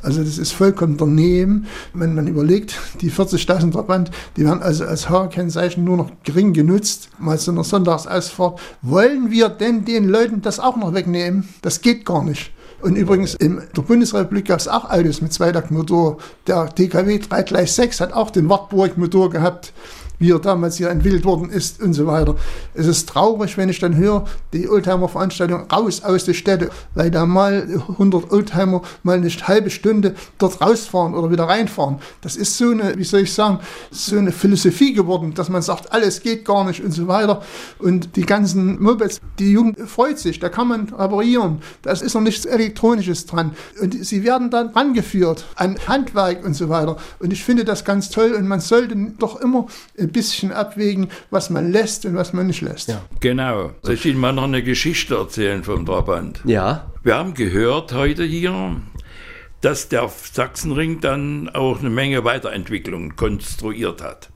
Also 0.00 0.22
das 0.22 0.38
ist 0.38 0.52
vollkommen 0.52 0.96
daneben, 0.96 1.66
wenn 1.92 2.14
man 2.14 2.28
überlegt, 2.28 2.78
die 3.00 3.10
40.000 3.10 3.72
Trabant, 3.72 4.12
die 4.36 4.44
werden 4.44 4.62
also 4.62 4.84
als 4.84 5.10
H-Kennzeichen 5.10 5.82
nur 5.82 5.96
noch 5.96 6.10
gering 6.22 6.52
genutzt, 6.52 7.10
mal 7.18 7.36
so 7.36 7.50
einer 7.50 7.64
Sonntagsausfahrt. 7.64 8.60
Wollen 8.82 9.32
wir 9.32 9.48
denn 9.48 9.84
den 9.84 10.08
Leuten 10.08 10.40
das 10.40 10.60
auch 10.60 10.76
noch 10.76 10.94
wegnehmen? 10.94 11.48
Das 11.62 11.80
geht 11.80 12.04
gar 12.04 12.22
nicht. 12.22 12.52
Und 12.80 12.96
übrigens 12.96 13.34
in 13.34 13.60
der 13.76 13.82
Bundesrepublik 13.82 14.46
gab 14.46 14.60
es 14.60 14.68
auch 14.68 14.88
Autos 14.88 15.20
mit 15.20 15.32
Zweitaktmotor. 15.32 16.18
Der 16.46 16.72
TKW 16.72 17.18
336 17.18 18.00
hat 18.00 18.12
auch 18.12 18.30
den 18.30 18.48
Wartburg-Motor 18.48 19.30
gehabt 19.30 19.72
wie 20.18 20.32
er 20.32 20.38
damals 20.38 20.76
hier 20.76 20.90
entwickelt 20.90 21.24
worden 21.24 21.50
ist 21.50 21.80
und 21.80 21.94
so 21.94 22.06
weiter. 22.06 22.36
Es 22.74 22.86
ist 22.86 23.08
traurig, 23.08 23.56
wenn 23.56 23.68
ich 23.68 23.78
dann 23.78 23.96
höre, 23.96 24.24
die 24.52 24.68
Oldtimer-Veranstaltung 24.68 25.70
raus 25.70 26.02
aus 26.02 26.24
der 26.24 26.34
Städte, 26.34 26.70
weil 26.94 27.10
da 27.10 27.26
mal 27.26 27.66
100 27.88 28.30
Oldtimer 28.32 28.82
mal 29.02 29.16
eine 29.16 29.28
halbe 29.28 29.70
Stunde 29.70 30.14
dort 30.38 30.60
rausfahren 30.60 31.14
oder 31.14 31.30
wieder 31.30 31.44
reinfahren. 31.44 31.98
Das 32.20 32.36
ist 32.36 32.56
so 32.56 32.70
eine, 32.70 32.96
wie 32.96 33.04
soll 33.04 33.20
ich 33.20 33.32
sagen, 33.32 33.60
so 33.90 34.16
eine 34.16 34.32
Philosophie 34.32 34.92
geworden, 34.92 35.34
dass 35.34 35.48
man 35.48 35.62
sagt, 35.62 35.92
alles 35.92 36.20
geht 36.20 36.44
gar 36.44 36.64
nicht 36.64 36.82
und 36.82 36.92
so 36.92 37.06
weiter. 37.08 37.42
Und 37.78 38.16
die 38.16 38.26
ganzen 38.26 38.82
Mopeds, 38.82 39.20
die 39.38 39.52
Jugend 39.52 39.78
freut 39.88 40.18
sich, 40.18 40.38
da 40.38 40.48
kann 40.48 40.68
man 40.68 40.88
reparieren. 40.88 41.58
Da 41.82 41.92
ist 41.92 42.14
noch 42.14 42.20
nichts 42.20 42.44
Elektronisches 42.44 43.26
dran. 43.26 43.52
Und 43.80 44.04
sie 44.04 44.24
werden 44.24 44.50
dann 44.50 44.68
rangeführt 44.68 45.46
an 45.56 45.76
Handwerk 45.86 46.44
und 46.44 46.54
so 46.54 46.68
weiter. 46.68 46.96
Und 47.18 47.32
ich 47.32 47.44
finde 47.44 47.64
das 47.64 47.84
ganz 47.84 48.10
toll 48.10 48.32
und 48.32 48.48
man 48.48 48.60
sollte 48.60 48.96
doch 49.18 49.40
immer 49.40 49.66
ein 50.08 50.12
bisschen 50.12 50.52
abwägen, 50.52 51.08
was 51.30 51.50
man 51.50 51.70
lässt 51.70 52.04
und 52.06 52.14
was 52.14 52.32
man 52.32 52.46
nicht 52.46 52.62
lässt. 52.62 52.88
Ja. 52.88 53.02
Genau. 53.20 53.72
Soll 53.82 53.94
ich 53.94 54.06
Ihnen 54.06 54.18
mal 54.18 54.32
noch 54.32 54.44
eine 54.44 54.62
Geschichte 54.62 55.16
erzählen 55.16 55.62
vom 55.62 55.86
Trabant? 55.86 56.40
Ja. 56.44 56.90
Wir 57.02 57.16
haben 57.16 57.34
gehört 57.34 57.92
heute 57.92 58.24
hier, 58.24 58.80
dass 59.60 59.88
der 59.88 60.08
Sachsenring 60.08 61.00
dann 61.00 61.48
auch 61.50 61.80
eine 61.80 61.90
Menge 61.90 62.24
Weiterentwicklungen 62.24 63.16
konstruiert 63.16 64.02
hat. 64.02 64.30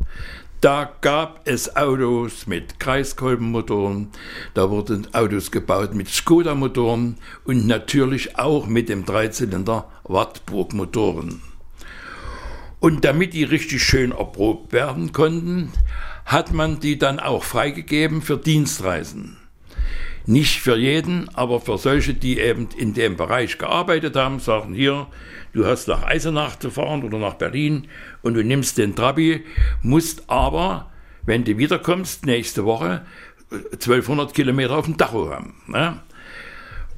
Da 0.60 0.92
gab 1.00 1.40
es 1.48 1.74
Autos 1.74 2.46
mit 2.46 2.78
Kreiskolbenmotoren, 2.78 4.10
da 4.54 4.70
wurden 4.70 5.12
Autos 5.12 5.50
gebaut 5.50 5.92
mit 5.92 6.08
Skoda-Motoren 6.08 7.16
und 7.44 7.66
natürlich 7.66 8.38
auch 8.38 8.68
mit 8.68 8.88
dem 8.88 9.04
Dreizylinder 9.04 9.90
Wartburg-Motoren. 10.04 11.42
Und 12.82 13.04
damit 13.04 13.32
die 13.32 13.44
richtig 13.44 13.80
schön 13.80 14.10
erprobt 14.10 14.72
werden 14.72 15.12
konnten, 15.12 15.72
hat 16.24 16.52
man 16.52 16.80
die 16.80 16.98
dann 16.98 17.20
auch 17.20 17.44
freigegeben 17.44 18.22
für 18.22 18.36
Dienstreisen. 18.36 19.36
Nicht 20.26 20.58
für 20.58 20.76
jeden, 20.76 21.28
aber 21.28 21.60
für 21.60 21.78
solche, 21.78 22.12
die 22.12 22.40
eben 22.40 22.68
in 22.76 22.92
dem 22.92 23.16
Bereich 23.16 23.56
gearbeitet 23.56 24.16
haben, 24.16 24.40
sagen 24.40 24.74
hier, 24.74 25.06
du 25.52 25.64
hast 25.64 25.86
nach 25.86 26.02
Eisenach 26.02 26.58
zu 26.58 26.72
fahren 26.72 27.04
oder 27.04 27.18
nach 27.18 27.34
Berlin 27.34 27.86
und 28.22 28.34
du 28.34 28.42
nimmst 28.42 28.78
den 28.78 28.96
Trabi, 28.96 29.44
musst 29.82 30.28
aber, 30.28 30.90
wenn 31.24 31.44
du 31.44 31.58
wiederkommst, 31.58 32.26
nächste 32.26 32.64
Woche 32.64 33.06
1200 33.74 34.34
Kilometer 34.34 34.76
auf 34.76 34.86
dem 34.86 34.96
Dacho 34.96 35.30
haben. 35.30 35.54
Ne? 35.68 36.00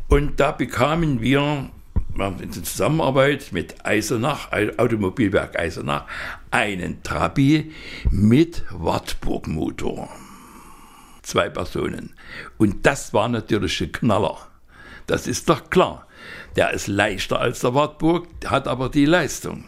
Und 0.09 0.41
da 0.41 0.51
bekamen 0.51 1.21
wir 1.21 1.69
in 2.17 2.53
Zusammenarbeit 2.53 3.53
mit 3.53 3.85
Eisenach, 3.85 4.53
Automobilwerk 4.53 5.59
Eisenach, 5.59 6.07
einen 6.51 7.03
Trabi 7.03 7.73
mit 8.11 8.65
Wartburg-Motor. 8.71 10.09
Zwei 11.23 11.49
Personen. 11.49 12.15
Und 12.59 12.87
das 12.87 13.13
war 13.15 13.29
natürlich 13.29 13.81
ein 13.81 13.93
Knaller. 13.93 14.39
Das 15.07 15.27
ist 15.27 15.49
doch 15.49 15.71
klar. 15.71 16.07
Der 16.57 16.73
ist 16.73 16.87
leichter 16.87 17.41
als 17.41 17.61
der 17.61 17.75
Wartburg, 17.75 18.29
hat 18.47 18.69
aber 18.69 18.89
die 18.89 19.07
Leistung. 19.07 19.65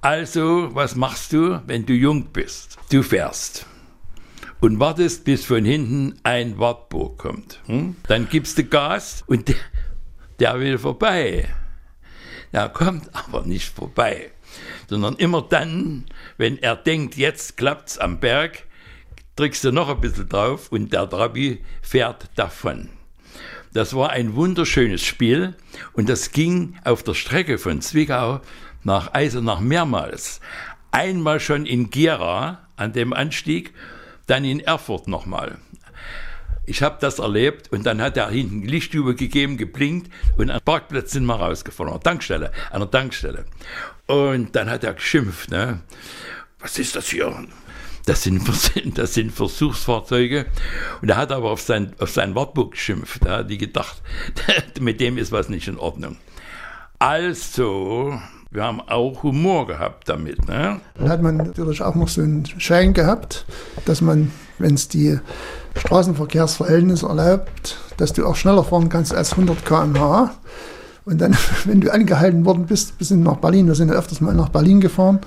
Also, 0.00 0.70
was 0.74 0.96
machst 0.96 1.32
du, 1.32 1.60
wenn 1.66 1.86
du 1.86 1.92
jung 1.92 2.26
bist? 2.32 2.78
Du 2.90 3.02
fährst 3.02 3.66
und 4.62 4.78
wartest, 4.78 5.24
bis 5.24 5.44
von 5.44 5.64
hinten 5.64 6.14
ein 6.22 6.58
Wartburg 6.58 7.18
kommt. 7.18 7.60
Hm? 7.66 7.96
Dann 8.06 8.28
gibst 8.28 8.56
du 8.56 8.64
Gas 8.64 9.24
und 9.26 9.54
der 10.38 10.60
will 10.60 10.78
vorbei. 10.78 11.48
Er 12.52 12.68
kommt 12.68 13.08
aber 13.14 13.42
nicht 13.42 13.74
vorbei, 13.74 14.30
sondern 14.88 15.16
immer 15.16 15.42
dann, 15.42 16.04
wenn 16.36 16.58
er 16.58 16.76
denkt, 16.76 17.16
jetzt 17.16 17.56
klappt's 17.56 17.98
am 17.98 18.20
Berg, 18.20 18.64
drückst 19.36 19.64
du 19.64 19.72
noch 19.72 19.88
ein 19.88 20.00
bisschen 20.00 20.28
drauf 20.28 20.70
und 20.70 20.92
der 20.92 21.08
Trabi 21.08 21.64
fährt 21.80 22.30
davon. 22.36 22.90
Das 23.72 23.94
war 23.96 24.10
ein 24.10 24.34
wunderschönes 24.34 25.02
Spiel 25.02 25.56
und 25.94 26.10
das 26.10 26.32
ging 26.32 26.76
auf 26.84 27.02
der 27.02 27.14
Strecke 27.14 27.56
von 27.56 27.80
Zwickau 27.80 28.42
nach 28.84 29.14
Eisenach 29.14 29.60
mehrmals. 29.60 30.40
Einmal 30.90 31.40
schon 31.40 31.64
in 31.64 31.88
Gera 31.88 32.68
an 32.76 32.92
dem 32.92 33.14
Anstieg, 33.14 33.72
dann 34.26 34.44
in 34.44 34.60
Erfurt 34.60 35.08
nochmal. 35.08 35.56
Ich 36.64 36.82
habe 36.82 36.98
das 37.00 37.18
erlebt 37.18 37.72
und 37.72 37.84
dann 37.84 38.00
hat 38.00 38.16
er 38.16 38.30
hinten 38.30 38.62
Lichtstube 38.62 39.14
gegeben, 39.16 39.56
geblinkt 39.56 40.12
und 40.36 40.50
am 40.50 40.60
Parkplatz 40.64 41.10
sind 41.10 41.24
wir 41.26 41.34
rausgefahren, 41.34 41.92
an 41.92 41.98
der 41.98 42.10
Tankstelle, 42.10 42.52
an 42.70 42.80
der 42.80 42.90
Tankstelle. 42.90 43.44
Und 44.06 44.54
dann 44.54 44.70
hat 44.70 44.84
er 44.84 44.94
geschimpft, 44.94 45.50
ne? 45.50 45.80
Was 46.60 46.78
ist 46.78 46.94
das 46.94 47.08
hier? 47.08 47.34
Das 48.06 48.22
sind, 48.22 48.42
das 48.98 49.14
sind 49.14 49.32
Versuchsfahrzeuge. 49.32 50.46
Und 51.00 51.10
er 51.10 51.16
hat 51.16 51.32
aber 51.32 51.50
auf 51.50 51.60
sein, 51.60 51.94
auf 51.98 52.10
sein 52.10 52.34
Wartburg 52.34 52.72
geschimpft. 52.72 53.24
Da 53.24 53.42
die 53.42 53.58
gedacht, 53.58 54.00
mit 54.80 55.00
dem 55.00 55.18
ist 55.18 55.32
was 55.32 55.48
nicht 55.48 55.66
in 55.66 55.78
Ordnung. 55.78 56.16
Also, 56.98 58.20
wir 58.52 58.62
haben 58.62 58.80
auch 58.80 59.24
Humor 59.24 59.66
gehabt 59.66 60.08
damit. 60.08 60.46
Ne? 60.46 60.80
Dann 60.94 61.08
hat 61.08 61.22
man 61.22 61.38
natürlich 61.38 61.82
auch 61.82 61.96
noch 61.96 62.08
so 62.08 62.20
einen 62.20 62.46
Schein 62.60 62.92
gehabt, 62.92 63.44
dass 63.84 64.00
man, 64.00 64.30
wenn 64.58 64.74
es 64.74 64.86
die 64.88 65.18
Straßenverkehrsverhältnisse 65.76 67.06
erlaubt, 67.06 67.78
dass 67.96 68.12
du 68.12 68.26
auch 68.26 68.36
schneller 68.36 68.64
fahren 68.64 68.88
kannst 68.88 69.14
als 69.14 69.32
100 69.32 69.64
km/h. 69.64 70.30
Und 71.04 71.20
dann, 71.20 71.36
wenn 71.64 71.80
du 71.80 71.92
angehalten 71.92 72.44
worden 72.44 72.66
bist, 72.66 72.98
bis 72.98 73.10
nach 73.10 73.36
Berlin, 73.36 73.66
wir 73.66 73.74
sind 73.74 73.88
ja 73.88 73.94
öfters 73.94 74.20
mal 74.20 74.34
nach 74.34 74.50
Berlin 74.50 74.80
gefahren, 74.80 75.20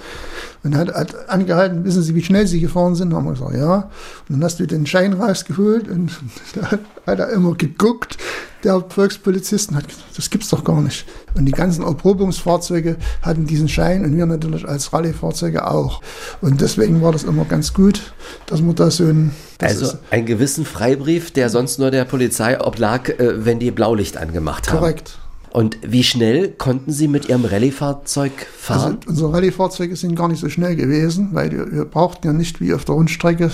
und 0.64 0.76
hat, 0.76 0.92
hat 0.94 1.30
angehalten, 1.30 1.86
wissen 1.86 2.02
Sie, 2.02 2.16
wie 2.16 2.24
schnell 2.24 2.48
Sie 2.48 2.60
gefahren 2.60 2.96
sind? 2.96 3.14
Haben 3.14 3.26
wir 3.26 3.34
gesagt, 3.34 3.54
ja. 3.54 3.92
Und 4.28 4.30
dann 4.30 4.44
hast 4.44 4.60
du 4.60 4.66
den 4.66 4.88
Schein 4.88 5.14
rausgeholt 5.14 5.88
und 5.88 6.12
da 6.56 6.72
hat 7.06 7.20
er 7.20 7.30
immer 7.30 7.54
geguckt, 7.54 8.18
der 8.64 8.84
Volkspolizist, 8.90 9.70
und 9.70 9.76
hat 9.76 9.88
gesagt, 9.88 10.18
das 10.18 10.30
gibt's 10.32 10.50
doch 10.50 10.64
gar 10.64 10.82
nicht. 10.82 11.06
Und 11.36 11.46
die 11.46 11.52
ganzen 11.52 11.84
Erprobungsfahrzeuge 11.84 12.98
hatten 13.22 13.46
diesen 13.46 13.68
Schein 13.68 14.04
und 14.04 14.18
wir 14.18 14.26
natürlich 14.26 14.68
als 14.68 14.92
Rallye-Fahrzeuge 14.92 15.68
auch. 15.68 16.02
Und 16.42 16.62
deswegen 16.62 17.02
war 17.04 17.12
das 17.12 17.26
immer 17.26 17.46
ganz 17.46 17.74
gut, 17.74 18.14
dass 18.48 18.62
man 18.62 18.74
da 18.74 18.90
so 18.90 19.04
ein... 19.04 19.32
Also 19.62 19.94
einen 20.10 20.26
gewissen 20.26 20.66
Freibrief, 20.66 21.32
der 21.32 21.50
sonst 21.50 21.78
nur 21.78 21.92
der 21.92 22.06
Polizei 22.06 22.60
oblag, 22.60 23.10
äh, 23.10 23.46
wenn 23.46 23.60
die 23.60 23.70
Blaulicht 23.70 24.18
angemacht 24.18 24.70
haben. 24.70 24.80
Korrekt. 24.80 25.20
Und 25.56 25.78
wie 25.88 26.04
schnell 26.04 26.50
konnten 26.50 26.92
Sie 26.92 27.08
mit 27.08 27.30
Ihrem 27.30 27.46
Rallye-Fahrzeug 27.46 28.34
fahren? 28.58 28.98
Also 29.08 29.10
unsere 29.10 29.34
Rallye-Fahrzeuge 29.36 29.96
sind 29.96 30.18
gar 30.18 30.28
nicht 30.28 30.42
so 30.42 30.50
schnell 30.50 30.76
gewesen, 30.76 31.30
weil 31.32 31.50
wir, 31.50 31.72
wir 31.72 31.86
brauchten 31.86 32.28
ja 32.28 32.34
nicht 32.34 32.60
wie 32.60 32.74
auf 32.74 32.84
der 32.84 32.96
Rundstrecke 32.96 33.50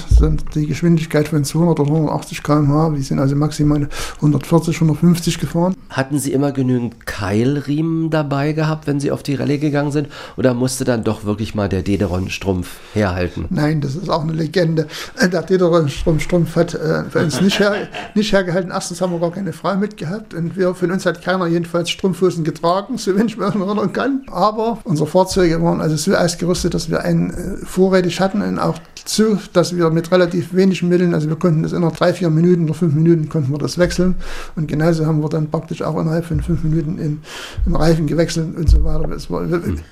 die 0.56 0.66
Geschwindigkeit 0.66 1.28
von 1.28 1.44
200 1.44 1.80
oder 1.80 1.92
180 1.92 2.42
km/h. 2.42 2.96
Wir 2.96 3.04
sind 3.04 3.20
also 3.20 3.36
maximal 3.36 3.88
140, 4.16 4.78
150 4.78 5.38
gefahren. 5.38 5.76
Hatten 5.92 6.18
Sie 6.18 6.34
immer 6.34 6.52
genügend 6.52 7.06
Keilriemen 7.06 8.10
dabei 8.10 8.54
gehabt, 8.54 8.88
wenn 8.88 9.00
Sie 9.00 9.12
auf 9.12 9.22
die 9.22 9.36
Rallye 9.36 9.60
gegangen 9.60 9.92
sind? 9.92 10.08
Oder 10.38 10.56
musste 10.56 10.86
dann 10.86 11.04
doch 11.04 11.24
wirklich 11.26 11.54
mal 11.54 11.70
der 11.70 11.84
Dederon-Strumpf 11.84 12.68
herhalten? 12.96 13.46
Nein, 13.52 13.80
das 13.80 13.94
ist 13.94 14.10
auch 14.10 14.24
eine 14.24 14.34
Legende. 14.34 14.88
Äh, 15.20 15.30
der 15.30 15.44
Dederon-Strumpf 15.44 16.56
hat 16.56 16.74
äh, 16.74 17.04
für 17.04 17.20
uns 17.20 17.42
nicht, 17.42 17.60
her, 17.60 17.88
nicht 18.16 18.34
hergehalten. 18.34 18.72
Erstens 18.72 19.02
haben 19.02 19.12
wir 19.12 19.20
gar 19.20 19.32
keine 19.32 19.54
Frau 19.54 19.76
mitgehabt 19.76 20.34
und 20.34 20.58
wir, 20.58 20.74
von 20.74 20.90
uns 20.90 21.06
hat 21.06 21.22
keiner 21.22 21.46
jedenfalls 21.46 21.91
Strumpfhosen 21.92 22.44
getragen, 22.44 22.98
so 22.98 23.16
wenn 23.16 23.28
ich 23.28 23.38
mich 23.38 23.48
erinnern 23.48 23.94
kann. 23.94 24.24
Aber 24.32 24.80
unsere 24.84 25.08
Fahrzeuge 25.08 25.62
waren 25.62 25.82
also 25.82 25.96
so 25.96 26.16
ausgerüstet, 26.16 26.74
dass 26.74 26.90
wir 26.90 27.02
einen 27.02 27.32
äh, 27.32 27.66
vorrätig 27.66 28.20
hatten 28.20 28.42
und 28.42 28.60
auch 28.60 28.80
so, 29.06 29.38
dass 29.54 29.76
wir 29.76 29.90
mit 29.90 30.12
relativ 30.12 30.54
wenigen 30.54 30.90
Mitteln, 30.90 31.14
also 31.14 31.28
wir 31.28 31.36
konnten 31.36 31.64
das 31.64 31.74
innerhalb 31.74 31.98
drei, 31.98 32.14
vier 32.14 32.30
Minuten 32.30 32.66
oder 32.66 32.74
fünf 32.74 32.94
Minuten 32.94 33.30
konnten 33.30 33.52
wir 33.52 33.58
das 33.58 33.78
wechseln. 33.78 34.16
Und 34.56 34.68
genauso 34.68 35.06
haben 35.06 35.22
wir 35.22 35.30
dann 35.30 35.50
praktisch 35.50 35.82
auch 35.82 36.00
innerhalb 36.00 36.26
von 36.26 36.42
fünf 36.42 36.64
Minuten 36.64 36.98
in, 36.98 37.22
in 37.66 37.76
Reifen 37.76 38.08
gewechselt 38.08 38.56
und 38.56 38.70
so 38.70 38.84
weiter. 38.84 39.08
Das 39.08 39.30
war, 39.30 39.44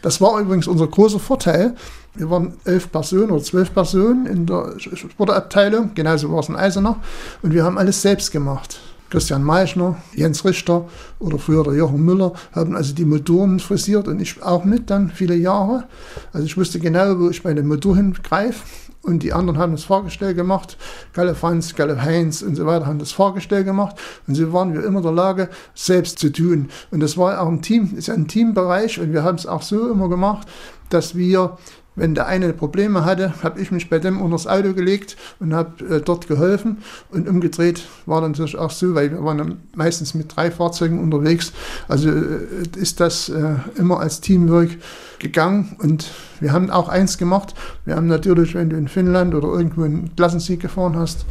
das 0.01 0.21
war 0.21 0.39
übrigens 0.39 0.67
unser 0.67 0.87
großer 0.87 1.19
Vorteil. 1.19 1.75
Wir 2.15 2.29
waren 2.29 2.53
elf 2.65 2.91
Personen 2.91 3.31
oder 3.31 3.43
zwölf 3.43 3.73
Personen 3.73 4.25
in 4.25 4.45
der 4.45 4.73
Sportabteilung, 4.77 5.91
genauso 5.95 6.31
war 6.31 6.39
es 6.39 6.49
in 6.49 6.55
Eisenach. 6.55 6.97
Und 7.41 7.53
wir 7.53 7.63
haben 7.63 7.77
alles 7.77 8.01
selbst 8.01 8.31
gemacht. 8.31 8.79
Christian 9.09 9.43
Meichner, 9.43 9.97
Jens 10.13 10.45
Richter 10.45 10.87
oder 11.19 11.39
früher 11.39 11.63
der 11.63 11.73
Jochen 11.73 12.03
Müller 12.05 12.33
haben 12.51 12.75
also 12.75 12.93
die 12.93 13.05
Motoren 13.05 13.59
frisiert 13.59 14.07
und 14.07 14.21
ich 14.21 14.43
auch 14.43 14.65
mit 14.65 14.89
dann 14.89 15.09
viele 15.09 15.35
Jahre. 15.35 15.85
Also 16.31 16.45
ich 16.45 16.57
wusste 16.57 16.79
genau, 16.79 17.19
wo 17.19 17.29
ich 17.29 17.41
bei 17.41 17.53
dem 17.53 17.67
Motor 17.67 17.95
hingreife 17.95 18.63
und 19.01 19.23
die 19.23 19.33
anderen 19.33 19.57
haben 19.57 19.71
das 19.71 19.83
Fahrgestell 19.83 20.33
gemacht. 20.33 20.77
Galle 21.13 21.33
Franz, 21.33 21.75
Galle 21.75 22.01
Heinz 22.01 22.41
und 22.41 22.55
so 22.55 22.65
weiter 22.65 22.85
haben 22.85 22.99
das 22.99 23.11
Fahrgestell 23.11 23.63
gemacht 23.63 23.95
und 24.27 24.35
so 24.35 24.53
waren 24.53 24.73
wir 24.73 24.83
immer 24.83 24.99
in 24.99 25.03
der 25.03 25.11
Lage, 25.11 25.49
selbst 25.73 26.19
zu 26.19 26.31
tun. 26.31 26.69
Und 26.91 26.99
das 26.99 27.17
war 27.17 27.41
auch 27.41 27.47
ein 27.47 27.61
Team, 27.61 27.93
ist 27.95 28.09
ein 28.09 28.27
Teambereich 28.27 28.99
und 28.99 29.13
wir 29.13 29.23
haben 29.23 29.35
es 29.35 29.47
auch 29.47 29.63
so 29.63 29.89
immer 29.89 30.09
gemacht, 30.09 30.47
dass 30.89 31.15
wir 31.15 31.57
wenn 31.99 32.15
der 32.15 32.27
eine 32.27 32.53
Probleme 32.53 33.03
hatte, 33.03 33.33
habe 33.43 33.59
ich 33.59 33.71
mich 33.71 33.89
bei 33.89 33.99
dem 33.99 34.21
unter 34.21 34.35
das 34.35 34.47
Auto 34.47 34.73
gelegt 34.73 35.17
und 35.39 35.53
habe 35.53 35.97
äh, 35.97 36.01
dort 36.01 36.27
geholfen. 36.27 36.77
Und 37.11 37.27
umgedreht 37.27 37.83
war 38.05 38.21
dann 38.21 38.31
natürlich 38.31 38.57
auch 38.57 38.71
so, 38.71 38.95
weil 38.95 39.11
wir 39.11 39.23
waren 39.23 39.57
meistens 39.75 40.13
mit 40.13 40.35
drei 40.35 40.49
Fahrzeugen 40.49 40.99
unterwegs. 40.99 41.51
Also 41.87 42.09
äh, 42.09 42.47
ist 42.77 42.99
das 42.99 43.29
äh, 43.29 43.55
immer 43.77 43.99
als 43.99 44.21
Teamwork 44.21 44.69
gegangen. 45.19 45.75
Und 45.79 46.09
wir 46.39 46.53
haben 46.53 46.69
auch 46.69 46.87
eins 46.87 47.17
gemacht. 47.17 47.53
Wir 47.85 47.95
haben 47.95 48.07
natürlich, 48.07 48.55
wenn 48.55 48.69
du 48.69 48.77
in 48.77 48.87
Finnland 48.87 49.35
oder 49.35 49.49
irgendwo 49.49 49.83
einen 49.83 50.15
Klassensieg 50.15 50.61
gefahren 50.61 50.95
hast, 50.95 51.25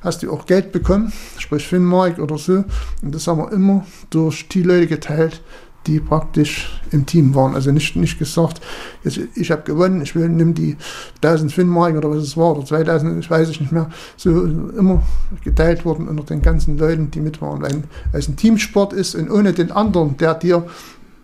hast 0.00 0.22
du 0.22 0.32
auch 0.32 0.46
Geld 0.46 0.72
bekommen, 0.72 1.12
sprich 1.38 1.66
Finnmark 1.66 2.18
oder 2.18 2.38
so. 2.38 2.64
Und 3.02 3.14
das 3.14 3.26
haben 3.26 3.38
wir 3.38 3.52
immer 3.52 3.86
durch 4.10 4.48
die 4.48 4.62
Leute 4.62 4.86
geteilt, 4.86 5.42
die 5.86 6.00
praktisch 6.00 6.80
im 6.90 7.06
Team 7.06 7.34
waren. 7.34 7.54
Also 7.54 7.70
nicht, 7.72 7.96
nicht 7.96 8.18
gesagt, 8.18 8.60
jetzt, 9.02 9.20
ich 9.34 9.50
habe 9.50 9.62
gewonnen, 9.62 10.02
ich 10.02 10.14
will, 10.14 10.28
nimm 10.28 10.54
die 10.54 10.76
1000 11.22 11.52
Finnmark 11.52 11.96
oder 11.96 12.10
was 12.10 12.22
es 12.22 12.36
war, 12.36 12.56
oder 12.56 12.64
2000, 12.64 13.18
ich 13.18 13.30
weiß 13.30 13.48
ich 13.50 13.60
nicht 13.60 13.72
mehr. 13.72 13.90
So 14.16 14.44
immer 14.44 15.02
geteilt 15.42 15.84
worden 15.84 16.08
unter 16.08 16.24
den 16.24 16.42
ganzen 16.42 16.78
Leuten, 16.78 17.10
die 17.10 17.20
mit 17.20 17.40
waren. 17.40 17.62
Weil 17.62 17.84
es 18.12 18.28
ein 18.28 18.36
Teamsport 18.36 18.92
ist 18.92 19.14
und 19.14 19.30
ohne 19.30 19.52
den 19.52 19.70
anderen, 19.70 20.16
der 20.16 20.34
dir 20.34 20.66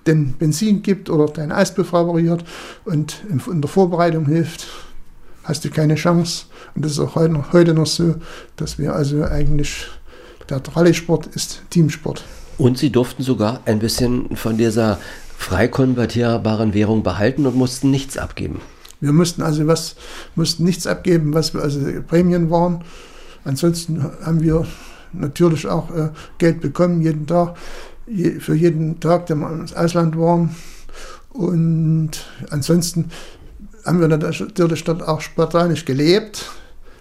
den 0.06 0.32
Benzin 0.32 0.82
gibt 0.82 1.10
oder 1.10 1.26
dein 1.26 1.52
Eispuff 1.52 1.92
repariert 1.92 2.44
und 2.84 3.22
in 3.28 3.60
der 3.60 3.68
Vorbereitung 3.68 4.26
hilft, 4.26 4.66
hast 5.44 5.64
du 5.64 5.70
keine 5.70 5.94
Chance. 5.94 6.46
Und 6.74 6.84
das 6.84 6.92
ist 6.92 6.98
auch 6.98 7.14
heute 7.14 7.32
noch, 7.32 7.52
heute 7.52 7.74
noch 7.74 7.86
so, 7.86 8.14
dass 8.56 8.78
wir 8.78 8.94
also 8.94 9.24
eigentlich, 9.24 9.86
der 10.48 10.62
Rallye-Sport 10.74 11.28
ist 11.28 11.62
Teamsport. 11.70 12.24
Und 12.60 12.76
sie 12.76 12.90
durften 12.90 13.22
sogar 13.22 13.60
ein 13.64 13.78
bisschen 13.78 14.36
von 14.36 14.58
dieser 14.58 14.98
frei 15.38 15.66
konvertierbaren 15.66 16.74
Währung 16.74 17.02
behalten 17.02 17.46
und 17.46 17.56
mussten 17.56 17.90
nichts 17.90 18.18
abgeben. 18.18 18.60
Wir 19.00 19.14
mussten 19.14 19.40
also 19.40 19.66
was, 19.66 19.96
mussten 20.34 20.64
nichts 20.64 20.86
abgeben, 20.86 21.32
was 21.32 21.56
also 21.56 21.80
Prämien 22.06 22.50
waren. 22.50 22.84
Ansonsten 23.44 24.04
haben 24.22 24.42
wir 24.42 24.66
natürlich 25.14 25.66
auch 25.66 25.90
äh, 25.90 26.10
Geld 26.36 26.60
bekommen, 26.60 27.00
jeden 27.00 27.26
Tag, 27.26 27.56
je, 28.06 28.38
für 28.40 28.54
jeden 28.54 29.00
Tag, 29.00 29.24
den 29.24 29.38
wir 29.38 29.50
ins 29.50 29.72
Ausland 29.72 30.18
waren. 30.18 30.54
Und 31.30 32.10
ansonsten 32.50 33.08
haben 33.86 34.02
wir 34.02 34.08
natürlich 34.08 34.84
dort 34.84 35.08
auch 35.08 35.22
spartanisch 35.22 35.86
gelebt. 35.86 36.50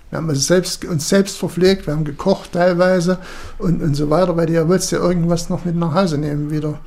Wir 0.10 0.18
haben 0.18 0.30
also 0.30 0.42
selbst, 0.42 0.86
uns 0.86 1.08
selbst 1.08 1.38
verpflegt, 1.38 1.86
wir 1.86 1.94
haben 1.94 2.04
gekocht 2.04 2.54
teilweise 2.54 3.20
und, 3.58 3.82
und 3.82 3.94
so 3.94 4.10
weiter, 4.10 4.36
weil 4.36 4.48
du 4.48 4.54
ja 4.54 4.68
wolltest 4.68 4.92
ja 4.92 5.00
irgendwas 5.00 5.50
noch 5.50 5.66
mit 5.66 5.76
nach 5.76 5.94
Hause 5.94 6.18
nehmen 6.18 6.50
wieder. 6.50 6.80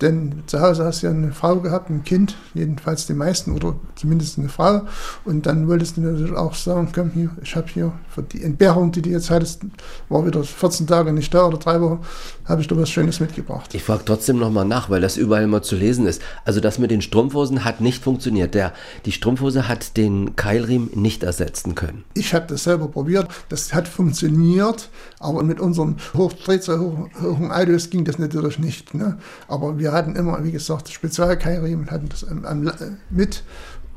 Denn 0.00 0.44
zu 0.46 0.60
Hause 0.60 0.84
hast 0.84 1.02
du 1.02 1.08
ja 1.08 1.12
eine 1.12 1.32
Frau 1.32 1.56
gehabt, 1.56 1.90
ein 1.90 2.04
Kind, 2.04 2.36
jedenfalls 2.54 3.06
die 3.06 3.14
meisten 3.14 3.52
oder 3.52 3.74
zumindest 3.96 4.38
eine 4.38 4.48
Frau. 4.48 4.82
Und 5.24 5.46
dann 5.46 5.66
wolltest 5.66 5.96
du 5.96 6.02
natürlich 6.02 6.36
auch 6.36 6.54
sagen, 6.54 6.90
komm 6.94 7.10
hier, 7.10 7.30
ich 7.42 7.56
habe 7.56 7.66
hier 7.68 7.92
für 8.08 8.22
die 8.22 8.42
Entbehrung, 8.44 8.92
die 8.92 9.02
du 9.02 9.10
jetzt 9.10 9.30
hattest, 9.30 9.62
war 10.08 10.24
wieder 10.24 10.44
14 10.44 10.86
Tage 10.86 11.12
nicht 11.12 11.34
da 11.34 11.46
oder 11.46 11.58
drei 11.58 11.80
Wochen, 11.80 12.00
habe 12.44 12.60
ich 12.60 12.68
dir 12.68 12.76
was 12.76 12.90
Schönes 12.90 13.18
mitgebracht. 13.18 13.74
Ich 13.74 13.82
frage 13.82 14.04
trotzdem 14.04 14.38
nochmal 14.38 14.64
nach, 14.64 14.88
weil 14.88 15.00
das 15.00 15.16
überall 15.16 15.42
immer 15.42 15.62
zu 15.62 15.74
lesen 15.74 16.06
ist. 16.06 16.22
Also 16.44 16.60
das 16.60 16.78
mit 16.78 16.92
den 16.92 17.02
Strumpfhosen 17.02 17.64
hat 17.64 17.80
nicht 17.80 18.04
funktioniert. 18.04 18.54
Der, 18.54 18.72
die 19.04 19.12
Strumpfhose 19.12 19.66
hat 19.66 19.96
den 19.96 20.36
Keilriemen 20.36 20.90
nicht 20.94 21.24
ersetzen 21.24 21.74
können. 21.74 22.04
Ich 22.14 22.34
habe 22.34 22.46
das 22.46 22.64
selber 22.64 22.88
probiert, 22.88 23.28
das 23.48 23.74
hat 23.74 23.88
funktioniert, 23.88 24.90
aber 25.18 25.42
mit 25.42 25.58
unseren 25.58 25.96
Hochdrehzahl, 26.14 27.08
hohen 27.20 27.50
Autos 27.50 27.90
ging 27.90 28.04
das 28.04 28.18
natürlich 28.18 28.60
nicht. 28.60 28.94
Ne? 28.94 29.18
Aber 29.48 29.78
wir 29.78 29.87
wir 29.88 29.96
hatten 29.96 30.16
immer, 30.16 30.44
wie 30.44 30.52
gesagt, 30.52 30.90
Spezialkeilriemen, 30.90 31.90
hatten 31.90 32.10
das 32.10 32.22
am, 32.24 32.44
am, 32.44 32.70
mit 33.08 33.42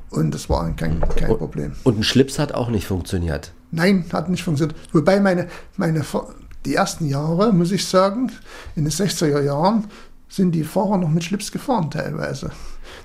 und 0.09 0.33
das 0.33 0.49
war 0.49 0.69
kein, 0.75 1.01
kein 1.17 1.37
Problem. 1.37 1.73
Und 1.83 1.99
ein 1.99 2.03
Schlips 2.03 2.39
hat 2.39 2.53
auch 2.53 2.69
nicht 2.69 2.87
funktioniert? 2.87 3.51
Nein, 3.71 4.05
hat 4.13 4.29
nicht 4.29 4.43
funktioniert. 4.43 4.77
Wobei 4.93 5.19
meine, 5.19 5.47
meine, 5.75 6.05
die 6.65 6.75
ersten 6.75 7.07
Jahre, 7.07 7.51
muss 7.51 7.71
ich 7.73 7.85
sagen, 7.85 8.31
in 8.75 8.85
den 8.85 8.91
60er 8.91 9.41
Jahren, 9.41 9.85
sind 10.29 10.53
die 10.53 10.63
Fahrer 10.63 10.97
noch 10.97 11.09
mit 11.09 11.25
Schlips 11.25 11.51
gefahren 11.51 11.91
teilweise. 11.91 12.51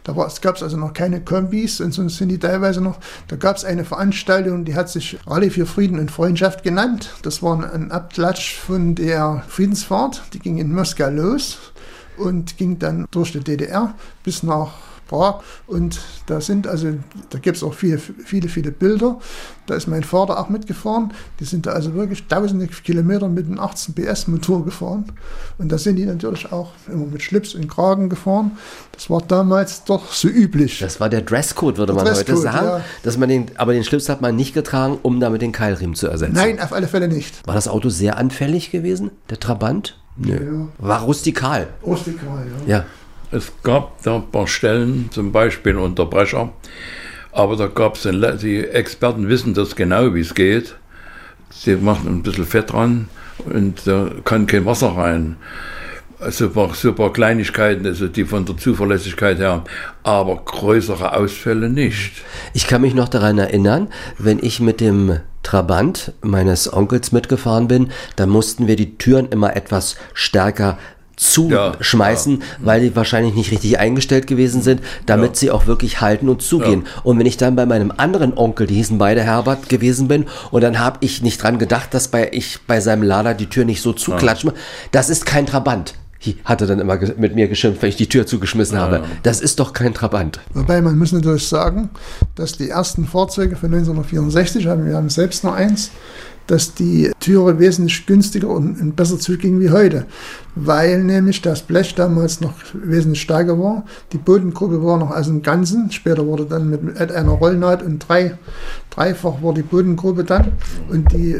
Da 0.04 0.12
gab 0.12 0.56
es 0.56 0.62
also 0.62 0.76
noch 0.76 0.92
keine 0.92 1.20
Kombis 1.20 1.80
und 1.80 1.92
sonst 1.92 2.18
sind 2.18 2.28
die 2.28 2.38
teilweise 2.38 2.80
noch. 2.80 2.98
Da 3.26 3.34
gab 3.34 3.56
es 3.56 3.64
eine 3.64 3.84
Veranstaltung, 3.84 4.64
die 4.64 4.76
hat 4.76 4.88
sich 4.88 5.18
Rallye 5.26 5.50
für 5.50 5.66
Frieden 5.66 5.98
und 5.98 6.12
Freundschaft 6.12 6.62
genannt. 6.62 7.10
Das 7.22 7.42
war 7.42 7.72
ein 7.72 7.90
Abklatsch 7.90 8.56
von 8.56 8.94
der 8.94 9.42
Friedensfahrt. 9.48 10.22
Die 10.34 10.38
ging 10.38 10.58
in 10.58 10.72
Moskau 10.72 11.10
los 11.10 11.72
und 12.16 12.56
ging 12.56 12.78
dann 12.78 13.06
durch 13.10 13.32
die 13.32 13.40
DDR 13.40 13.94
bis 14.24 14.42
nach 14.42 14.72
Prag. 15.06 15.40
Und 15.66 16.00
da 16.26 16.40
sind 16.40 16.66
also, 16.66 16.94
da 17.30 17.38
gibt 17.38 17.56
es 17.56 17.62
auch 17.62 17.74
viele, 17.74 17.98
viele, 17.98 18.48
viele 18.48 18.70
Bilder. 18.70 19.18
Da 19.66 19.74
ist 19.74 19.86
mein 19.86 20.04
Vater 20.04 20.38
auch 20.38 20.48
mitgefahren. 20.48 21.12
Die 21.40 21.44
sind 21.44 21.66
da 21.66 21.72
also 21.72 21.94
wirklich 21.94 22.26
tausende 22.26 22.66
Kilometer 22.66 23.28
mit 23.28 23.46
einem 23.46 23.58
18 23.58 23.94
PS 23.94 24.28
Motor 24.28 24.64
gefahren. 24.64 25.04
Und 25.58 25.70
da 25.70 25.78
sind 25.78 25.96
die 25.96 26.04
natürlich 26.04 26.52
auch 26.52 26.70
immer 26.88 27.06
mit 27.06 27.22
Schlips 27.22 27.54
und 27.54 27.68
Kragen 27.68 28.08
gefahren. 28.08 28.52
Das 28.92 29.10
war 29.10 29.22
damals 29.22 29.84
doch 29.84 30.12
so 30.12 30.28
üblich. 30.28 30.78
Das 30.80 31.00
war 31.00 31.08
der 31.08 31.22
Dresscode, 31.22 31.78
würde 31.78 31.94
der 31.94 32.02
man 32.02 32.12
Dresscode, 32.12 32.28
heute 32.28 32.42
sagen. 32.42 32.66
Ja. 32.66 32.80
Dass 33.02 33.16
man 33.16 33.28
den, 33.28 33.46
aber 33.56 33.72
den 33.72 33.84
Schlips 33.84 34.08
hat 34.08 34.20
man 34.20 34.36
nicht 34.36 34.54
getragen, 34.54 34.98
um 35.02 35.20
damit 35.20 35.42
den 35.42 35.52
Keilriemen 35.52 35.94
zu 35.94 36.08
ersetzen. 36.08 36.34
Nein, 36.34 36.60
auf 36.60 36.72
alle 36.72 36.88
Fälle 36.88 37.08
nicht. 37.08 37.46
War 37.46 37.54
das 37.54 37.68
Auto 37.68 37.88
sehr 37.88 38.16
anfällig 38.16 38.70
gewesen, 38.70 39.10
der 39.30 39.40
Trabant? 39.40 39.98
Nö. 40.16 40.34
Ja. 40.34 40.68
War 40.78 41.02
rustikal. 41.02 41.68
Rustikal, 41.82 42.46
ja. 42.66 42.78
ja. 42.78 42.84
Es 43.30 43.52
gab 43.62 44.02
da 44.02 44.16
ein 44.16 44.30
paar 44.30 44.46
Stellen, 44.46 45.10
zum 45.10 45.32
Beispiel 45.32 45.76
Unterbrecher, 45.76 46.52
aber 47.32 47.56
da 47.56 47.66
gab 47.66 47.96
es, 47.96 48.08
die 48.40 48.64
Experten 48.64 49.28
wissen 49.28 49.52
das 49.52 49.74
genau, 49.74 50.14
wie 50.14 50.20
es 50.20 50.34
geht. 50.34 50.76
Sie 51.50 51.76
machen 51.76 52.08
ein 52.08 52.22
bisschen 52.22 52.46
Fett 52.46 52.72
dran 52.72 53.08
und 53.44 53.86
da 53.86 54.10
kann 54.24 54.46
kein 54.46 54.64
Wasser 54.64 54.96
rein. 54.96 55.36
Super, 56.30 56.70
super 56.72 57.12
Kleinigkeiten, 57.12 57.84
also 57.84 58.08
die 58.08 58.24
von 58.24 58.46
der 58.46 58.56
Zuverlässigkeit 58.56 59.38
her, 59.38 59.64
aber 60.02 60.36
größere 60.36 61.14
Ausfälle 61.14 61.68
nicht. 61.68 62.22
Ich 62.54 62.66
kann 62.66 62.80
mich 62.80 62.94
noch 62.94 63.10
daran 63.10 63.38
erinnern, 63.38 63.88
wenn 64.16 64.38
ich 64.40 64.60
mit 64.60 64.80
dem 64.80 65.18
Trabant 65.46 66.12
meines 66.22 66.72
Onkels 66.72 67.12
mitgefahren 67.12 67.68
bin, 67.68 67.90
da 68.16 68.26
mussten 68.26 68.66
wir 68.66 68.74
die 68.74 68.98
Türen 68.98 69.28
immer 69.28 69.54
etwas 69.54 69.94
stärker 70.12 70.76
zuschmeißen, 71.14 72.40
ja, 72.40 72.44
ja. 72.44 72.54
weil 72.58 72.80
die 72.80 72.96
wahrscheinlich 72.96 73.36
nicht 73.36 73.52
richtig 73.52 73.78
eingestellt 73.78 74.26
gewesen 74.26 74.60
sind, 74.60 74.82
damit 75.06 75.30
ja. 75.30 75.34
sie 75.36 75.50
auch 75.52 75.68
wirklich 75.68 76.00
halten 76.00 76.28
und 76.28 76.42
zugehen. 76.42 76.84
Und 77.04 77.20
wenn 77.20 77.26
ich 77.26 77.36
dann 77.36 77.54
bei 77.54 77.64
meinem 77.64 77.92
anderen 77.96 78.36
Onkel, 78.36 78.66
die 78.66 78.74
hießen 78.74 78.98
beide 78.98 79.22
Herbert, 79.22 79.68
gewesen 79.68 80.08
bin 80.08 80.26
und 80.50 80.62
dann 80.62 80.80
habe 80.80 80.98
ich 81.00 81.22
nicht 81.22 81.40
dran 81.40 81.60
gedacht, 81.60 81.94
dass 81.94 82.08
bei 82.08 82.28
ich 82.32 82.58
bei 82.66 82.80
seinem 82.80 83.04
Lader 83.04 83.32
die 83.32 83.46
Tür 83.46 83.64
nicht 83.64 83.82
so 83.82 83.92
zuklatscht, 83.92 84.48
das 84.90 85.10
ist 85.10 85.26
kein 85.26 85.46
Trabant 85.46 85.94
hat 86.44 86.60
er 86.60 86.66
dann 86.66 86.80
immer 86.80 86.98
mit 87.18 87.34
mir 87.34 87.48
geschimpft, 87.48 87.82
wenn 87.82 87.88
ich 87.88 87.96
die 87.96 88.08
Tür 88.08 88.26
zugeschmissen 88.26 88.78
habe. 88.78 89.04
Das 89.22 89.40
ist 89.40 89.60
doch 89.60 89.72
kein 89.72 89.94
Trabant. 89.94 90.40
Wobei 90.54 90.80
man 90.80 90.98
muss 90.98 91.12
natürlich 91.12 91.46
sagen, 91.46 91.90
dass 92.34 92.56
die 92.56 92.68
ersten 92.68 93.06
Fahrzeuge 93.06 93.56
von 93.56 93.72
1964, 93.72 94.64
wir 94.64 94.96
haben 94.96 95.10
selbst 95.10 95.44
noch 95.44 95.54
eins, 95.54 95.90
dass 96.46 96.74
die 96.74 97.10
Türe 97.18 97.58
wesentlich 97.58 98.06
günstiger 98.06 98.48
und 98.48 98.94
besser 98.94 99.18
zuging 99.18 99.60
wie 99.60 99.70
heute, 99.70 100.06
weil 100.54 101.02
nämlich 101.02 101.42
das 101.42 101.62
Blech 101.62 101.94
damals 101.96 102.40
noch 102.40 102.54
wesentlich 102.72 103.22
stärker 103.22 103.58
war. 103.58 103.84
Die 104.12 104.18
Bodengruppe 104.18 104.82
war 104.82 104.96
noch 104.96 105.10
aus 105.10 105.26
dem 105.26 105.42
Ganzen, 105.42 105.90
später 105.90 106.24
wurde 106.24 106.44
dann 106.44 106.70
mit 106.70 107.10
einer 107.10 107.32
Rollnaht 107.32 107.82
und 107.82 107.98
drei, 107.98 108.38
dreifach 108.90 109.42
war 109.42 109.54
die 109.54 109.62
Bodengruppe 109.62 110.22
dann 110.22 110.52
und 110.88 111.12
die 111.12 111.36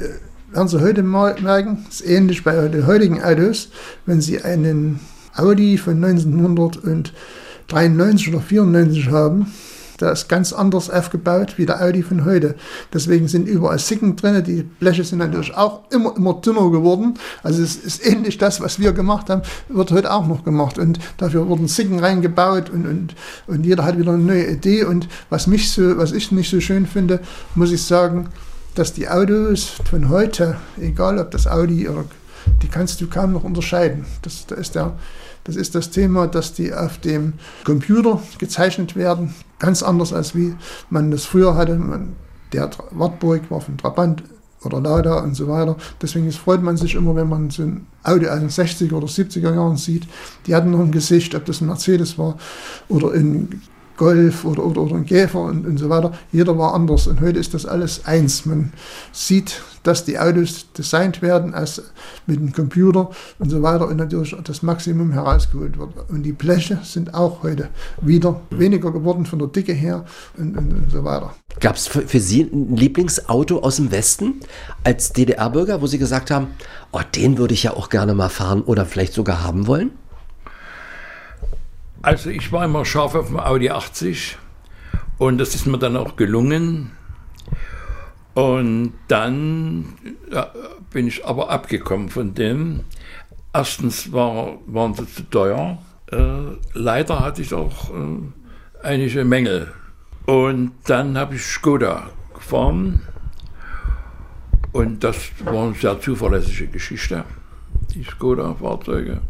werden 0.57 0.69
Sie 0.69 0.81
heute 0.81 1.03
merken, 1.03 1.85
ist 1.89 2.07
ähnlich 2.07 2.43
bei 2.43 2.69
den 2.69 2.87
heutigen 2.87 3.23
Autos, 3.23 3.69
wenn 4.07 4.23
Sie 4.23 4.41
einen 4.41 5.01
Audi 5.35 5.77
von 5.77 6.03
1993 6.03 8.31
oder 8.31 8.41
94 8.41 9.11
haben, 9.11 9.53
der 10.01 10.13
ist 10.13 10.31
ganz 10.31 10.55
anders 10.55 10.89
aufgebaut 10.89 11.59
wie 11.59 11.67
der 11.67 11.83
Audi 11.83 12.03
von 12.03 12.25
heute. 12.25 12.55
Deswegen 12.91 13.29
sind 13.29 13.47
überall 13.49 13.79
Sicken 13.79 14.17
drin. 14.17 14.43
Die 14.45 14.63
Bleche 14.63 15.05
sind 15.05 15.19
natürlich 15.19 15.55
auch 15.55 15.91
immer, 15.91 16.17
immer 16.17 16.33
dünner 16.35 16.71
geworden. 16.71 17.19
Also 17.43 17.63
es 17.63 17.77
ist 17.77 18.07
ähnlich 18.07 18.39
das, 18.39 18.63
was 18.63 18.79
wir 18.79 18.93
gemacht 18.93 19.29
haben, 19.29 19.43
wird 19.69 19.91
heute 19.91 20.11
auch 20.11 20.27
noch 20.27 20.43
gemacht. 20.43 20.79
Und 20.79 20.99
dafür 21.19 21.49
wurden 21.49 21.69
Sicken 21.69 21.99
reingebaut 21.99 22.71
und, 22.71 22.87
und, 22.87 23.15
und 23.47 23.67
jeder 23.67 23.85
hat 23.85 23.99
wieder 23.99 24.13
eine 24.13 24.23
neue 24.23 24.47
Idee. 24.47 24.85
Und 24.85 25.07
was 25.29 25.47
mich 25.47 25.71
so, 25.71 25.99
was 25.99 26.13
ich 26.13 26.33
nicht 26.33 26.51
so 26.51 26.61
schön 26.61 26.87
finde, 26.87 27.21
muss 27.55 27.73
ich 27.73 27.83
sagen, 27.83 28.31
dass 28.77 28.93
die 28.93 29.09
Autos 29.09 29.65
von 29.89 30.11
heute, 30.11 30.57
egal 30.79 31.19
ob 31.19 31.31
das 31.31 31.47
Audi 31.47 31.89
oder 31.89 32.05
die 32.63 32.69
kannst 32.69 33.01
du 33.01 33.09
kaum 33.09 33.33
noch 33.33 33.43
unterscheiden. 33.43 34.05
Das, 34.23 34.47
das, 34.47 34.59
ist 34.59 34.75
der, 34.75 34.93
das 35.45 35.57
ist 35.57 35.75
das 35.75 35.91
Thema, 35.91 36.29
dass 36.29 36.53
die 36.53 36.73
auf 36.73 36.99
dem 36.99 37.35
Computer 37.65 38.23
gezeichnet 38.39 38.95
werden, 38.95 39.35
ganz 39.59 39.83
anders 39.83 40.13
als 40.13 40.35
wie 40.35 40.55
man 40.91 41.11
das 41.11 41.25
früher 41.25 41.55
hatte. 41.55 41.77
Man, 41.77 42.15
der 42.53 42.71
Wartburg 42.91 43.51
war 43.51 43.61
von 43.61 43.79
Trabant 43.79 44.23
oder 44.63 44.81
Lada 44.81 45.21
und 45.21 45.35
so 45.35 45.49
weiter. 45.49 45.77
Deswegen 46.03 46.31
freut 46.33 46.63
man 46.63 46.77
sich 46.77 46.95
immer, 46.95 47.17
wenn 47.17 47.29
man 47.29 47.51
so 47.51 47.63
ein 47.63 47.87
Auto 48.03 48.27
aus 48.27 48.39
den 48.41 48.51
60er 48.51 48.93
oder 48.93 49.07
70er 49.07 49.55
Jahren 49.55 49.77
sieht. 49.77 50.07
Die 50.47 50.55
hatten 50.55 50.71
noch 50.71 50.81
ein 50.81 50.93
Gesicht, 50.93 51.35
ob 51.35 51.47
das 51.47 51.61
ein 51.61 51.67
Mercedes 51.67 52.19
war 52.19 52.37
oder 52.89 53.13
ein 53.13 53.63
Golf 53.97 54.45
oder, 54.45 54.65
oder, 54.65 54.83
oder 54.83 54.97
ein 54.97 55.07
Käfer 55.07 55.41
und, 55.41 55.67
und 55.67 55.79
so 55.79 55.89
weiter. 55.89 56.13
Jeder 56.33 56.57
war 56.59 56.75
anders 56.75 57.07
und 57.07 57.21
heute 57.21 57.39
ist 57.39 57.55
das 57.55 57.67
alles 57.67 58.05
eins. 58.07 58.47
Man 58.47 58.73
sieht, 59.13 59.63
dass 59.83 60.05
die 60.05 60.19
Autos 60.19 60.73
designt 60.73 61.23
werden 61.23 61.55
als 61.55 61.83
mit 62.27 62.41
dem 62.41 62.53
Computer 62.53 63.11
und 63.39 63.51
so 63.51 63.63
weiter 63.63 63.87
und 63.87 63.97
natürlich 63.97 64.37
das 64.45 64.63
Maximum 64.63 65.13
herausgeholt 65.13 65.79
wird. 65.79 65.91
Und 66.09 66.23
die 66.25 66.33
Bleche 66.33 66.81
sind 66.83 67.15
auch 67.15 67.43
heute 67.43 67.69
wieder 68.01 68.41
weniger 68.51 68.91
geworden 68.91 69.27
von 69.27 69.39
der 69.39 69.49
Dicke 69.49 69.73
her 69.73 70.05
und, 70.37 70.57
und, 70.57 70.73
und 70.73 70.91
so 70.91 71.05
weiter. 71.05 71.35
Gab 71.61 71.77
es 71.77 71.87
für, 71.87 72.03
für, 72.03 72.21
Sie 72.21 72.43
ein 72.43 72.77
Lieblingsauto 72.77 73.61
aus 73.61 73.77
dem 73.77 73.91
Westen 73.91 74.41
als 74.85 75.13
DDR-Bürger, 75.13 75.81
wo 75.81 75.87
Sie 75.87 75.99
gesagt 75.99 76.31
haben, 76.31 76.49
oh, 76.93 77.01
den 77.15 77.39
würde 77.39 77.55
ich 77.55 77.63
ja 77.63 77.73
auch 77.73 77.89
gerne 77.89 78.15
mal 78.15 78.29
fahren 78.29 78.63
oder 78.63 78.85
vielleicht 78.85 79.15
sogar 79.15 79.43
haben 79.43 79.67
wollen? 79.67 79.93
Also 82.07 82.31
ich 82.31 82.53
war 82.53 82.65
immer 82.65 82.85
scharf 82.85 83.17
auf 83.17 83.27
dem 83.27 83.41
Audi 83.41 83.69
80 83.69 84.39
und 85.19 85.39
das 85.39 85.57
ist 85.57 85.67
mir 85.67 85.77
dann 85.77 85.97
auch 85.97 86.15
gelungen. 86.15 86.93
Und 88.33 88.93
dann 89.09 89.95
ja, 90.31 90.53
bin 90.93 91.09
ich 91.09 91.27
aber 91.27 91.51
abgekommen 91.51 92.09
von 92.09 92.33
dem. 92.33 92.85
Erstens 93.53 94.13
war, 94.13 94.59
waren 94.67 94.95
sie 94.95 95.13
zu 95.13 95.29
teuer. 95.29 95.79
Äh, 96.13 96.55
leider 96.75 97.19
hatte 97.19 97.43
ich 97.43 97.53
auch 97.53 97.91
äh, 97.91 98.85
einige 98.85 99.25
Mängel. 99.25 99.73
Und 100.27 100.75
dann 100.85 101.19
habe 101.19 101.35
ich 101.35 101.43
Skoda 101.43 102.11
gefahren. 102.33 103.03
Und 104.71 105.03
das 105.03 105.33
war 105.45 105.65
eine 105.65 105.75
sehr 105.75 106.01
zuverlässige 106.01 106.69
Geschichte, 106.69 107.25
die 107.93 108.05
Skoda-Fahrzeuge. 108.05 109.23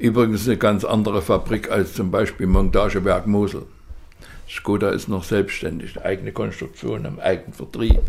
Übrigens 0.00 0.46
eine 0.46 0.56
ganz 0.56 0.84
andere 0.84 1.20
Fabrik 1.20 1.70
als 1.70 1.92
zum 1.92 2.10
Beispiel 2.10 2.46
Montagewerk 2.46 3.26
Mosel. 3.26 3.66
Skoda 4.48 4.88
ist 4.88 5.08
noch 5.08 5.24
selbstständig, 5.24 6.00
eigene 6.00 6.32
Konstruktion, 6.32 7.04
im 7.04 7.20
eigenen 7.20 7.52
Vertrieb. 7.52 8.00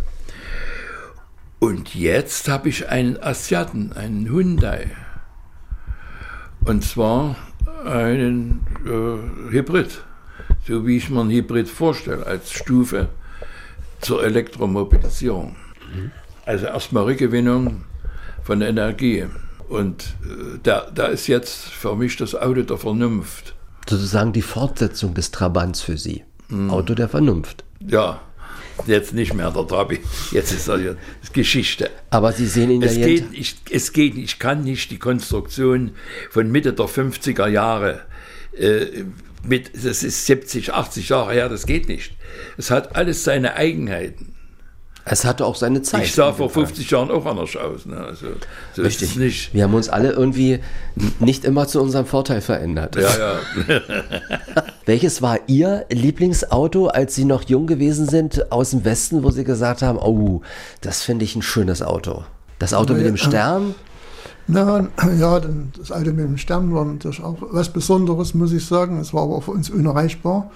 Und 1.60 1.94
jetzt 1.94 2.48
habe 2.48 2.70
ich 2.70 2.88
einen 2.88 3.22
Asiaten, 3.22 3.92
einen 3.92 4.26
Hyundai. 4.30 4.92
Und 6.64 6.86
zwar 6.86 7.36
einen 7.86 8.66
äh, 8.86 9.52
Hybrid, 9.52 10.02
so 10.66 10.88
wie 10.88 10.96
ich 10.96 11.10
mir 11.10 11.20
einen 11.20 11.30
Hybrid 11.30 11.68
vorstelle, 11.68 12.26
als 12.26 12.54
Stufe 12.54 13.10
zur 14.00 14.24
Elektromobilisierung. 14.24 15.58
Mhm. 15.94 16.12
Also 16.46 16.68
erstmal 16.68 17.04
Rückgewinnung 17.04 17.84
von 18.44 18.62
Energie. 18.62 19.26
Und 19.72 20.04
äh, 20.26 20.60
da, 20.64 20.92
da 20.94 21.06
ist 21.06 21.28
jetzt 21.28 21.64
für 21.64 21.96
mich 21.96 22.18
das 22.18 22.36
Auto 22.36 22.62
der 22.62 22.78
Vernunft. 22.78 23.56
Sozusagen 23.90 24.34
die 24.34 24.42
Fortsetzung 24.42 25.14
des 25.14 25.32
Trabants 25.32 25.80
für 25.80 25.98
Sie. 25.98 26.26
Hm. 26.50 26.70
Auto 26.70 26.94
der 26.94 27.08
Vernunft. 27.08 27.64
Ja, 27.80 28.20
jetzt 28.86 29.14
nicht 29.14 29.34
mehr 29.34 29.50
der 29.50 29.66
Trabi. 29.66 30.02
Jetzt 30.32 30.52
ist 30.52 30.68
er 30.68 30.98
Geschichte. 31.32 31.90
Aber 32.10 32.34
Sie 32.34 32.48
sehen 32.48 32.70
ihn 32.70 32.84
es 32.84 32.98
ja 32.98 33.06
geht, 33.06 33.28
ich, 33.32 33.56
Es 33.70 33.94
geht, 33.94 34.18
ich 34.18 34.40
kann 34.40 34.66
nicht 34.66 34.92
die 34.92 35.00
Konstruktion 35.00 35.92
von 36.30 36.52
Mitte 36.52 36.74
der 36.74 36.88
50er 36.88 37.48
Jahre 37.48 38.02
äh, 38.58 39.06
mit, 39.48 39.72
das 39.74 40.04
ist 40.04 40.26
70, 40.26 40.74
80 40.74 41.08
Jahre 41.08 41.32
her, 41.32 41.48
das 41.48 41.66
geht 41.66 41.88
nicht. 41.88 42.12
Es 42.58 42.72
hat 42.72 42.98
alles 42.98 43.24
seine 43.24 43.56
Eigenheiten. 43.56 44.31
Es 45.04 45.26
hatte 45.26 45.46
auch 45.46 45.56
seine 45.56 45.82
Zeit. 45.82 46.04
Ich 46.04 46.14
sah 46.14 46.32
vor 46.32 46.50
50 46.50 46.90
Jahren 46.92 47.10
auch 47.10 47.26
anders 47.26 47.56
aus. 47.56 47.86
Ne? 47.86 47.98
Also, 47.98 48.28
so 48.74 48.82
Richtig. 48.84 49.16
nicht. 49.16 49.54
Wir 49.54 49.64
haben 49.64 49.74
uns 49.74 49.90
alle 49.90 50.12
irgendwie 50.12 50.60
nicht 51.20 51.44
immer 51.44 51.68
zu 51.68 51.82
unserem 51.82 52.06
Vorteil 52.06 52.42
verändert. 52.42 52.96
Ja, 52.96 53.10
ja. 53.18 53.82
Welches 54.86 55.22
war 55.22 55.40
Ihr 55.48 55.86
Lieblingsauto, 55.90 56.88
als 56.88 57.16
Sie 57.16 57.26
noch 57.26 57.44
jung 57.44 57.66
gewesen 57.66 58.08
sind, 58.08 58.52
aus 58.52 58.72
dem 58.72 58.86
Westen, 58.86 59.24
wo 59.24 59.32
Sie 59.32 59.44
gesagt 59.44 59.82
haben, 59.82 59.98
oh, 59.98 60.42
das 60.82 61.02
finde 61.02 61.26
ich 61.26 61.36
ein 61.36 61.42
schönes 61.42 61.82
Auto? 61.82 62.24
Das 62.60 62.74
Auto 62.74 62.94
mit 62.94 63.06
dem 63.06 63.18
Stern? 63.18 63.74
Na, 64.48 64.88
ja, 65.18 65.40
das 65.40 65.92
Auto 65.92 66.12
mit 66.12 66.20
dem 66.20 66.38
Stern 66.38 66.74
war 66.76 66.86
natürlich 66.86 67.24
auch 67.24 67.38
was 67.40 67.70
Besonderes, 67.70 68.34
muss 68.36 68.52
ich 68.52 68.66
sagen. 68.66 69.00
Es 69.00 69.14
war 69.14 69.24
aber 69.24 69.42
für 69.42 69.52
uns 69.52 69.70
unerreichbar. 69.70 70.52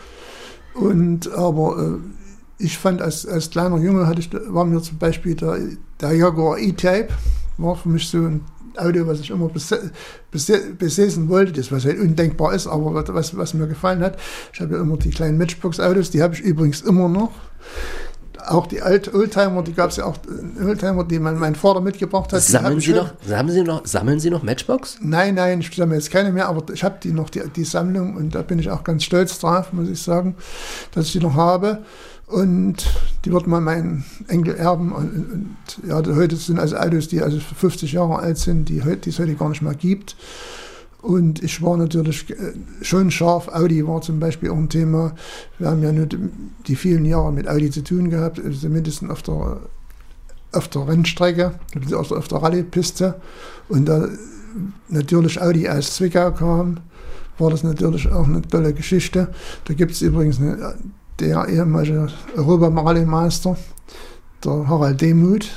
Und 0.75 1.31
aber 1.33 1.77
äh, 1.79 2.24
ich 2.57 2.77
fand, 2.77 3.01
als, 3.01 3.25
als 3.25 3.49
kleiner 3.49 3.77
Junge 3.77 4.07
hatte 4.07 4.19
ich, 4.19 4.29
war 4.47 4.65
mir 4.65 4.81
zum 4.81 4.97
Beispiel 4.97 5.35
der, 5.35 5.57
der 5.99 6.13
Jaguar 6.13 6.57
E-Type, 6.57 7.09
war 7.57 7.75
für 7.75 7.89
mich 7.89 8.07
so 8.07 8.19
ein 8.19 8.41
Auto, 8.77 9.07
was 9.07 9.21
ich 9.21 9.29
immer 9.29 9.49
besessen 10.31 11.29
wollte, 11.29 11.53
das 11.53 11.71
was 11.71 11.85
halt 11.85 11.99
undenkbar 11.99 12.53
ist, 12.53 12.67
aber 12.67 12.93
was, 13.13 13.37
was 13.37 13.53
mir 13.53 13.67
gefallen 13.67 14.01
hat. 14.01 14.17
Ich 14.53 14.59
habe 14.59 14.75
ja 14.75 14.81
immer 14.81 14.97
die 14.97 15.11
kleinen 15.11 15.37
Matchbox-Autos, 15.37 16.11
die 16.11 16.21
habe 16.21 16.33
ich 16.33 16.41
übrigens 16.41 16.81
immer 16.81 17.07
noch 17.07 17.31
auch 18.47 18.67
die 18.67 18.81
Alt 18.81 19.13
Oldtimer, 19.13 19.63
die 19.63 19.73
gab 19.73 19.89
es 19.89 19.97
ja 19.97 20.05
auch 20.05 20.17
äh, 20.59 20.63
Oldtimer, 20.63 21.03
die 21.03 21.19
mein, 21.19 21.37
mein 21.37 21.55
Vater 21.55 21.81
mitgebracht 21.81 22.31
hat. 22.33 22.41
Sammeln 22.41 22.79
Sie, 22.79 22.93
noch, 22.93 23.13
sammeln, 23.25 23.53
Sie 23.53 23.63
noch, 23.63 23.85
sammeln 23.85 24.19
Sie 24.19 24.29
noch 24.29 24.43
Matchbox? 24.43 24.97
Nein, 25.01 25.35
nein, 25.35 25.61
ich 25.61 25.75
sammle 25.75 25.95
jetzt 25.95 26.11
keine 26.11 26.31
mehr, 26.31 26.47
aber 26.47 26.73
ich 26.73 26.83
habe 26.83 26.97
die 27.01 27.11
noch, 27.11 27.29
die, 27.29 27.41
die 27.55 27.63
Sammlung 27.63 28.15
und 28.15 28.35
da 28.35 28.41
bin 28.41 28.59
ich 28.59 28.69
auch 28.69 28.83
ganz 28.83 29.03
stolz 29.03 29.39
drauf, 29.39 29.73
muss 29.73 29.89
ich 29.89 30.01
sagen, 30.01 30.35
dass 30.91 31.07
ich 31.07 31.13
die 31.13 31.19
noch 31.19 31.35
habe. 31.35 31.79
Und 32.27 32.87
die 33.23 33.31
wird 33.31 33.45
mal 33.45 33.61
mein 33.61 34.03
Enkel 34.27 34.55
erben. 34.55 34.91
Und, 34.91 35.31
und, 35.31 35.57
ja, 35.87 36.01
heute 36.15 36.35
sind 36.35 36.59
also 36.59 36.75
Autos, 36.75 37.07
die 37.07 37.21
also 37.21 37.39
50 37.39 37.91
Jahre 37.93 38.17
alt 38.17 38.37
sind, 38.37 38.69
die, 38.69 38.81
die 38.81 39.09
es 39.09 39.19
heute 39.19 39.35
gar 39.35 39.49
nicht 39.49 39.61
mehr 39.61 39.75
gibt. 39.75 40.15
Und 41.05 41.43
ich 41.43 41.61
war 41.61 41.77
natürlich 41.77 42.31
äh, 42.31 42.53
schon 42.81 43.11
scharf. 43.11 43.47
Audi 43.49 43.85
war 43.85 44.01
zum 44.01 44.19
Beispiel 44.19 44.49
auch 44.49 44.57
ein 44.57 44.69
Thema. 44.69 45.13
Wir 45.59 45.69
haben 45.69 45.83
ja 45.83 45.91
nur 45.91 46.07
die 46.65 46.75
vielen 46.75 47.05
Jahre 47.05 47.31
mit 47.31 47.47
Audi 47.47 47.69
zu 47.69 47.83
tun 47.83 48.09
gehabt, 48.09 48.43
also 48.43 48.69
mindestens 48.69 49.11
auf 49.11 49.21
der, 49.21 49.59
auf 50.51 50.67
der 50.67 50.87
Rennstrecke, 50.87 51.59
also 51.75 52.15
auf 52.15 52.27
der 52.27 52.41
Rallyepiste. 52.41 53.21
Und 53.69 53.85
da 53.85 54.09
natürlich 54.89 55.39
Audi 55.39 55.69
aus 55.69 55.95
Zwickau 55.95 56.31
kam, 56.31 56.77
war 57.37 57.51
das 57.51 57.61
natürlich 57.61 58.11
auch 58.11 58.25
eine 58.25 58.41
tolle 58.41 58.73
Geschichte. 58.73 59.31
Da 59.65 59.75
gibt 59.75 59.91
es 59.91 60.01
übrigens 60.01 60.39
eine, 60.39 60.75
der 61.19 61.47
ehemalige 61.47 62.07
Europameister, 62.35 63.57
der 64.43 64.67
Harald 64.67 65.01
Demuth, 65.01 65.47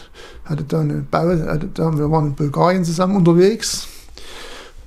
hatte 0.45 0.65
da 0.65 0.81
eine 0.81 1.05
Bau, 1.11 1.29
hatte 1.29 1.69
da, 1.73 1.97
wir 1.97 2.11
waren 2.11 2.29
in 2.29 2.35
Bulgarien 2.35 2.85
zusammen 2.85 3.17
unterwegs 3.17 3.89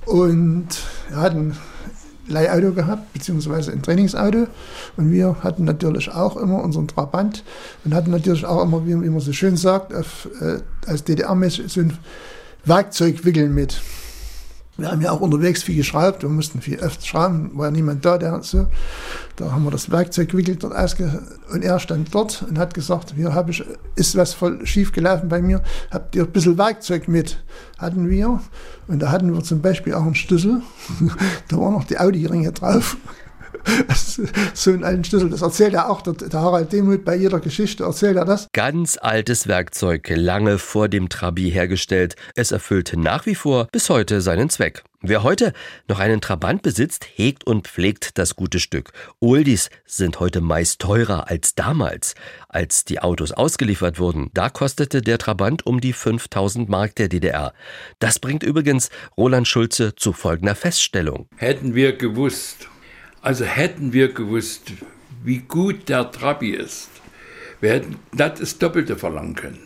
und 0.06 0.68
er 1.10 1.16
hat 1.16 1.32
ein 1.32 1.56
Leihauto 2.28 2.72
gehabt, 2.72 3.12
beziehungsweise 3.12 3.72
ein 3.72 3.82
Trainingsauto. 3.82 4.46
Und 4.96 5.10
wir 5.10 5.36
hatten 5.42 5.64
natürlich 5.64 6.10
auch 6.10 6.36
immer 6.36 6.62
unseren 6.62 6.88
Trabant 6.88 7.44
und 7.84 7.94
hatten 7.94 8.10
natürlich 8.10 8.44
auch 8.44 8.62
immer, 8.62 8.86
wie 8.86 8.94
man 8.94 9.20
so 9.20 9.32
schön 9.32 9.56
sagt, 9.56 9.94
auf, 9.94 10.28
äh, 10.40 10.58
als 10.86 11.04
DDR-mäßig 11.04 11.68
so 11.68 11.80
ein 11.80 11.98
Werkzeugwickel 12.64 13.48
mit. 13.48 13.80
Wir 14.78 14.90
haben 14.90 15.02
ja 15.02 15.10
auch 15.10 15.20
unterwegs 15.20 15.62
viel 15.62 15.76
geschraubt, 15.76 16.22
wir 16.22 16.30
mussten 16.30 16.62
viel 16.62 16.78
öfter 16.78 17.04
schrauben, 17.04 17.50
war 17.54 17.66
ja 17.66 17.70
niemand 17.70 18.04
da, 18.06 18.16
der 18.16 18.42
so. 18.42 18.68
Da 19.36 19.52
haben 19.52 19.64
wir 19.64 19.70
das 19.70 19.90
Werkzeug 19.90 20.30
gewickelt 20.30 20.62
dort 20.62 20.74
ausge 20.74 21.22
und 21.52 21.62
er 21.62 21.78
stand 21.78 22.14
dort 22.14 22.42
und 22.48 22.58
hat 22.58 22.72
gesagt, 22.72 23.12
hier 23.14 23.34
habe 23.34 23.50
ich, 23.50 23.62
ist 23.96 24.16
was 24.16 24.32
voll 24.32 24.66
schief 24.66 24.92
gelaufen 24.92 25.28
bei 25.28 25.42
mir, 25.42 25.62
habt 25.90 26.16
ihr 26.16 26.22
ein 26.22 26.30
bisschen 26.30 26.56
Werkzeug 26.56 27.06
mit? 27.06 27.42
Hatten 27.76 28.08
wir. 28.08 28.40
Und 28.88 29.00
da 29.00 29.10
hatten 29.10 29.32
wir 29.34 29.42
zum 29.42 29.60
Beispiel 29.60 29.92
auch 29.92 30.02
einen 30.02 30.14
Schlüssel, 30.14 30.62
da 31.48 31.58
waren 31.58 31.74
noch 31.74 31.84
die 31.84 31.98
Audi-Ringe 31.98 32.52
drauf. 32.52 32.96
so 34.54 34.70
einen 34.70 34.84
alten 34.84 35.04
Schlüssel. 35.04 35.30
Das 35.30 35.42
erzählt 35.42 35.74
er 35.74 35.90
auch, 35.90 36.02
der, 36.02 36.14
der 36.14 36.40
Harald 36.40 36.72
Demuth 36.72 37.04
bei 37.04 37.16
jeder 37.16 37.40
Geschichte 37.40 37.84
erzählt 37.84 38.16
er 38.16 38.24
das. 38.24 38.48
Ganz 38.52 38.98
altes 39.00 39.48
Werkzeug, 39.48 40.10
lange 40.14 40.58
vor 40.58 40.88
dem 40.88 41.08
Trabi 41.08 41.50
hergestellt. 41.50 42.16
Es 42.34 42.52
erfüllt 42.52 42.92
nach 42.96 43.26
wie 43.26 43.34
vor 43.34 43.68
bis 43.72 43.90
heute 43.90 44.20
seinen 44.20 44.50
Zweck. 44.50 44.82
Wer 45.04 45.24
heute 45.24 45.52
noch 45.88 45.98
einen 45.98 46.20
Trabant 46.20 46.62
besitzt, 46.62 47.04
hegt 47.16 47.44
und 47.44 47.66
pflegt 47.66 48.18
das 48.18 48.36
gute 48.36 48.60
Stück. 48.60 48.92
Oldies 49.18 49.68
sind 49.84 50.20
heute 50.20 50.40
meist 50.40 50.80
teurer 50.80 51.28
als 51.28 51.56
damals. 51.56 52.14
Als 52.48 52.84
die 52.84 53.00
Autos 53.00 53.32
ausgeliefert 53.32 53.98
wurden, 53.98 54.30
da 54.32 54.48
kostete 54.48 55.02
der 55.02 55.18
Trabant 55.18 55.66
um 55.66 55.80
die 55.80 55.92
5000 55.92 56.68
Mark 56.68 56.94
der 56.94 57.08
DDR. 57.08 57.52
Das 57.98 58.20
bringt 58.20 58.44
übrigens 58.44 58.90
Roland 59.16 59.48
Schulze 59.48 59.96
zu 59.96 60.12
folgender 60.12 60.54
Feststellung. 60.54 61.26
Hätten 61.34 61.74
wir 61.74 61.96
gewusst, 61.96 62.68
also 63.22 63.44
hätten 63.44 63.92
wir 63.92 64.12
gewusst, 64.12 64.72
wie 65.24 65.38
gut 65.38 65.88
der 65.88 66.10
Trabi 66.10 66.50
ist, 66.50 66.90
wir 67.60 67.70
hätten 67.70 67.96
das 68.12 68.58
Doppelte 68.58 68.96
verlangen 68.96 69.34
können. 69.34 69.60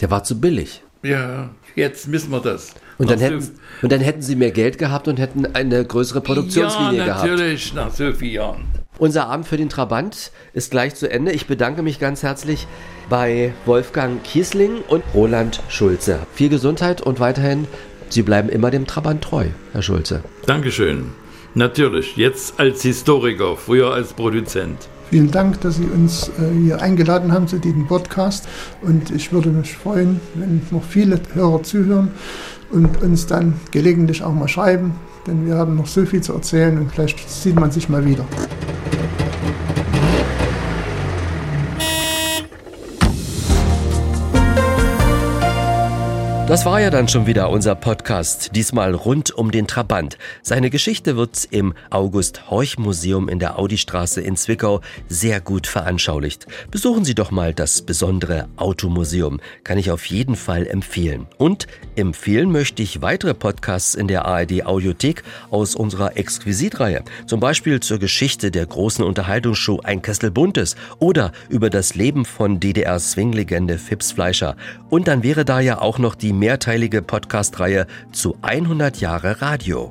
Der 0.00 0.10
war 0.10 0.24
zu 0.24 0.40
billig. 0.40 0.82
Ja, 1.02 1.50
jetzt 1.76 2.10
wissen 2.10 2.30
wir 2.30 2.40
das. 2.40 2.74
Und 2.98 3.10
dann, 3.10 3.18
hätten, 3.18 3.40
so 3.40 3.50
und 3.82 3.92
dann 3.92 4.00
hätten 4.00 4.22
Sie 4.22 4.36
mehr 4.36 4.52
Geld 4.52 4.78
gehabt 4.78 5.08
und 5.08 5.18
hätten 5.18 5.46
eine 5.54 5.84
größere 5.84 6.20
Produktionslinie 6.20 6.98
ja, 6.98 7.04
gehabt. 7.06 7.26
natürlich, 7.26 7.74
nach 7.74 7.92
so 7.92 8.12
vielen 8.12 8.32
Jahren. 8.32 8.64
Unser 8.98 9.26
Abend 9.26 9.46
für 9.46 9.56
den 9.56 9.68
Trabant 9.68 10.30
ist 10.52 10.70
gleich 10.70 10.94
zu 10.94 11.10
Ende. 11.10 11.32
Ich 11.32 11.46
bedanke 11.46 11.82
mich 11.82 11.98
ganz 11.98 12.22
herzlich 12.22 12.66
bei 13.10 13.52
Wolfgang 13.66 14.22
Kiesling 14.22 14.76
und 14.88 15.02
Roland 15.12 15.60
Schulze. 15.68 16.20
Viel 16.34 16.48
Gesundheit 16.48 17.02
und 17.02 17.18
weiterhin, 17.18 17.66
Sie 18.08 18.22
bleiben 18.22 18.48
immer 18.48 18.70
dem 18.70 18.86
Trabant 18.86 19.24
treu, 19.24 19.46
Herr 19.72 19.82
Schulze. 19.82 20.22
Dankeschön. 20.46 21.21
Natürlich, 21.54 22.16
jetzt 22.16 22.58
als 22.58 22.80
Historiker, 22.80 23.56
früher 23.56 23.92
als 23.92 24.14
Produzent. 24.14 24.88
Vielen 25.10 25.30
Dank, 25.30 25.60
dass 25.60 25.76
Sie 25.76 25.84
uns 25.84 26.28
äh, 26.28 26.50
hier 26.62 26.80
eingeladen 26.80 27.30
haben 27.30 27.46
zu 27.46 27.58
diesem 27.58 27.86
Podcast. 27.86 28.48
Und 28.80 29.10
ich 29.10 29.30
würde 29.32 29.50
mich 29.50 29.76
freuen, 29.76 30.18
wenn 30.34 30.62
noch 30.70 30.82
viele 30.82 31.20
Hörer 31.34 31.62
zuhören 31.62 32.12
und 32.70 33.02
uns 33.02 33.26
dann 33.26 33.60
gelegentlich 33.70 34.22
auch 34.22 34.32
mal 34.32 34.48
schreiben, 34.48 34.94
denn 35.26 35.44
wir 35.44 35.56
haben 35.56 35.76
noch 35.76 35.86
so 35.86 36.06
viel 36.06 36.22
zu 36.22 36.32
erzählen 36.32 36.78
und 36.78 36.90
vielleicht 36.90 37.28
sieht 37.28 37.56
man 37.56 37.70
sich 37.70 37.90
mal 37.90 38.06
wieder. 38.06 38.24
Das 46.52 46.66
war 46.66 46.82
ja 46.82 46.90
dann 46.90 47.08
schon 47.08 47.26
wieder 47.26 47.48
unser 47.48 47.74
Podcast, 47.74 48.50
diesmal 48.54 48.92
rund 48.92 49.30
um 49.30 49.50
den 49.50 49.66
Trabant. 49.66 50.18
Seine 50.42 50.68
Geschichte 50.68 51.16
wird 51.16 51.48
im 51.50 51.72
August-Horch-Museum 51.88 53.30
in 53.30 53.38
der 53.38 53.58
Audistraße 53.58 54.20
in 54.20 54.36
Zwickau 54.36 54.82
sehr 55.08 55.40
gut 55.40 55.66
veranschaulicht. 55.66 56.46
Besuchen 56.70 57.06
Sie 57.06 57.14
doch 57.14 57.30
mal 57.30 57.54
das 57.54 57.80
besondere 57.80 58.48
Automuseum, 58.56 59.40
kann 59.64 59.78
ich 59.78 59.90
auf 59.90 60.04
jeden 60.04 60.36
Fall 60.36 60.66
empfehlen. 60.66 61.26
Und 61.38 61.68
empfehlen 61.96 62.52
möchte 62.52 62.82
ich 62.82 63.00
weitere 63.00 63.32
Podcasts 63.32 63.94
in 63.94 64.06
der 64.06 64.26
ARD 64.26 64.66
Audiothek 64.66 65.22
aus 65.48 65.74
unserer 65.74 66.18
Exquisit-Reihe. 66.18 67.02
Zum 67.24 67.40
Beispiel 67.40 67.80
zur 67.80 67.98
Geschichte 67.98 68.50
der 68.50 68.66
großen 68.66 69.02
Unterhaltungsshow 69.02 69.80
Ein 69.84 70.02
Kessel 70.02 70.30
Buntes 70.30 70.76
oder 70.98 71.32
über 71.48 71.70
das 71.70 71.94
Leben 71.94 72.26
von 72.26 72.60
DDR-Swing-Legende 72.60 73.78
Fips 73.78 74.12
Fleischer. 74.12 74.54
Und 74.90 75.08
dann 75.08 75.22
wäre 75.22 75.46
da 75.46 75.58
ja 75.58 75.80
auch 75.80 75.98
noch 75.98 76.14
die 76.14 76.41
mehrteilige 76.42 77.02
Podcast-Reihe 77.02 77.86
zu 78.10 78.36
100 78.42 78.96
Jahre 78.96 79.40
Radio. 79.40 79.88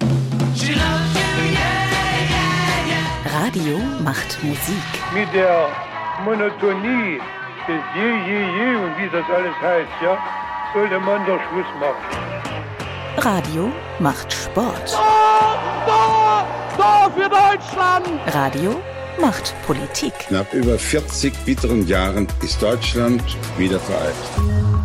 Radio 3.23 3.77
macht 4.03 4.37
Musik. 4.43 4.87
Mit 5.13 5.33
der 5.33 5.69
Monotonie 6.25 7.21
des 7.69 7.81
Je, 7.95 8.09
Je, 8.27 8.39
Je 8.57 8.75
und 8.83 8.97
wie 8.97 9.09
das 9.13 9.23
alles 9.33 9.55
heißt, 9.61 9.95
ja, 10.03 10.17
sollte 10.73 10.99
man 10.99 11.25
doch 11.25 11.39
Schluss 11.47 11.71
machen. 11.79 12.03
Radio 13.19 13.71
macht 13.99 14.33
Sport. 14.33 14.91
Da, 15.87 16.45
da 16.77 17.09
für 17.15 17.29
Deutschland! 17.29 18.09
Radio 18.27 18.81
macht 19.19 19.53
Politik. 19.65 20.13
Nach 20.29 20.51
über 20.53 20.77
40 20.77 21.33
bitteren 21.45 21.87
Jahren 21.87 22.27
ist 22.43 22.61
Deutschland 22.61 23.23
wieder 23.57 23.79
vereint. 23.79 24.15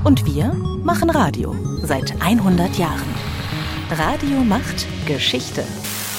Und 0.05 0.24
wir 0.27 0.53
machen 0.83 1.11
Radio 1.11 1.55
seit 1.83 2.20
100 2.20 2.77
Jahren. 2.79 3.14
Radio 3.91 4.39
macht 4.39 4.87
Geschichte. 5.07 5.64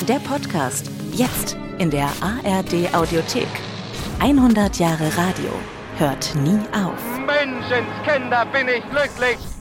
Der 0.07 0.19
Podcast 0.19 0.89
jetzt 1.13 1.57
in 1.79 1.89
der 1.89 2.09
ARD 2.21 2.93
Audiothek. 2.93 3.47
100 4.19 4.77
Jahre 4.79 5.05
Radio 5.17 5.51
hört 5.97 6.33
nie 6.43 6.59
auf. 6.73 7.01
Menschenskinder, 7.25 8.45
bin 8.47 8.67
ich 8.67 8.83
glücklich! 8.89 9.56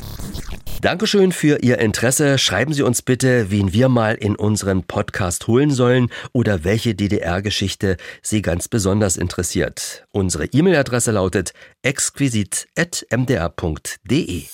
Dankeschön 0.81 1.33
für 1.33 1.63
Ihr 1.63 1.79
Interesse. 1.79 2.39
Schreiben 2.39 2.73
Sie 2.73 2.83
uns 2.83 3.03
bitte, 3.03 3.51
wen 3.51 3.73
wir 3.73 3.89
mal 3.89 4.15
in 4.15 4.37
unseren 4.37 4.85
Podcast 4.85 5.47
holen 5.47 5.71
sollen 5.71 6.11
oder 6.33 6.65
welche 6.65 6.95
DDR-Geschichte 6.95 7.97
Sie 8.23 8.43
ganz 8.43 8.69
besonders 8.69 9.17
interessiert. 9.17 10.07
Unsere 10.13 10.47
E-Mail-Adresse 10.47 11.13
lautet 11.13 11.53
exquisit.mdr.de. 11.83 14.45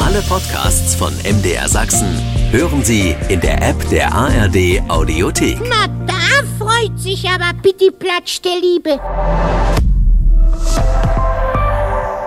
Alle 0.00 0.22
Podcasts 0.22 0.94
von 0.94 1.12
MDR 1.18 1.68
Sachsen 1.68 2.08
hören 2.50 2.82
Sie 2.82 3.14
in 3.28 3.40
der 3.40 3.60
App 3.60 3.86
der 3.90 4.10
ARD 4.12 4.80
Audiothek. 4.88 5.58
Na, 5.68 5.86
da 6.06 6.14
freut 6.58 6.98
sich 6.98 7.28
aber 7.28 7.52
Pitti 7.62 7.90
Platsch 7.90 8.40
der 8.40 8.58
Liebe. 8.58 8.98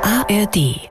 ARD 0.03 0.90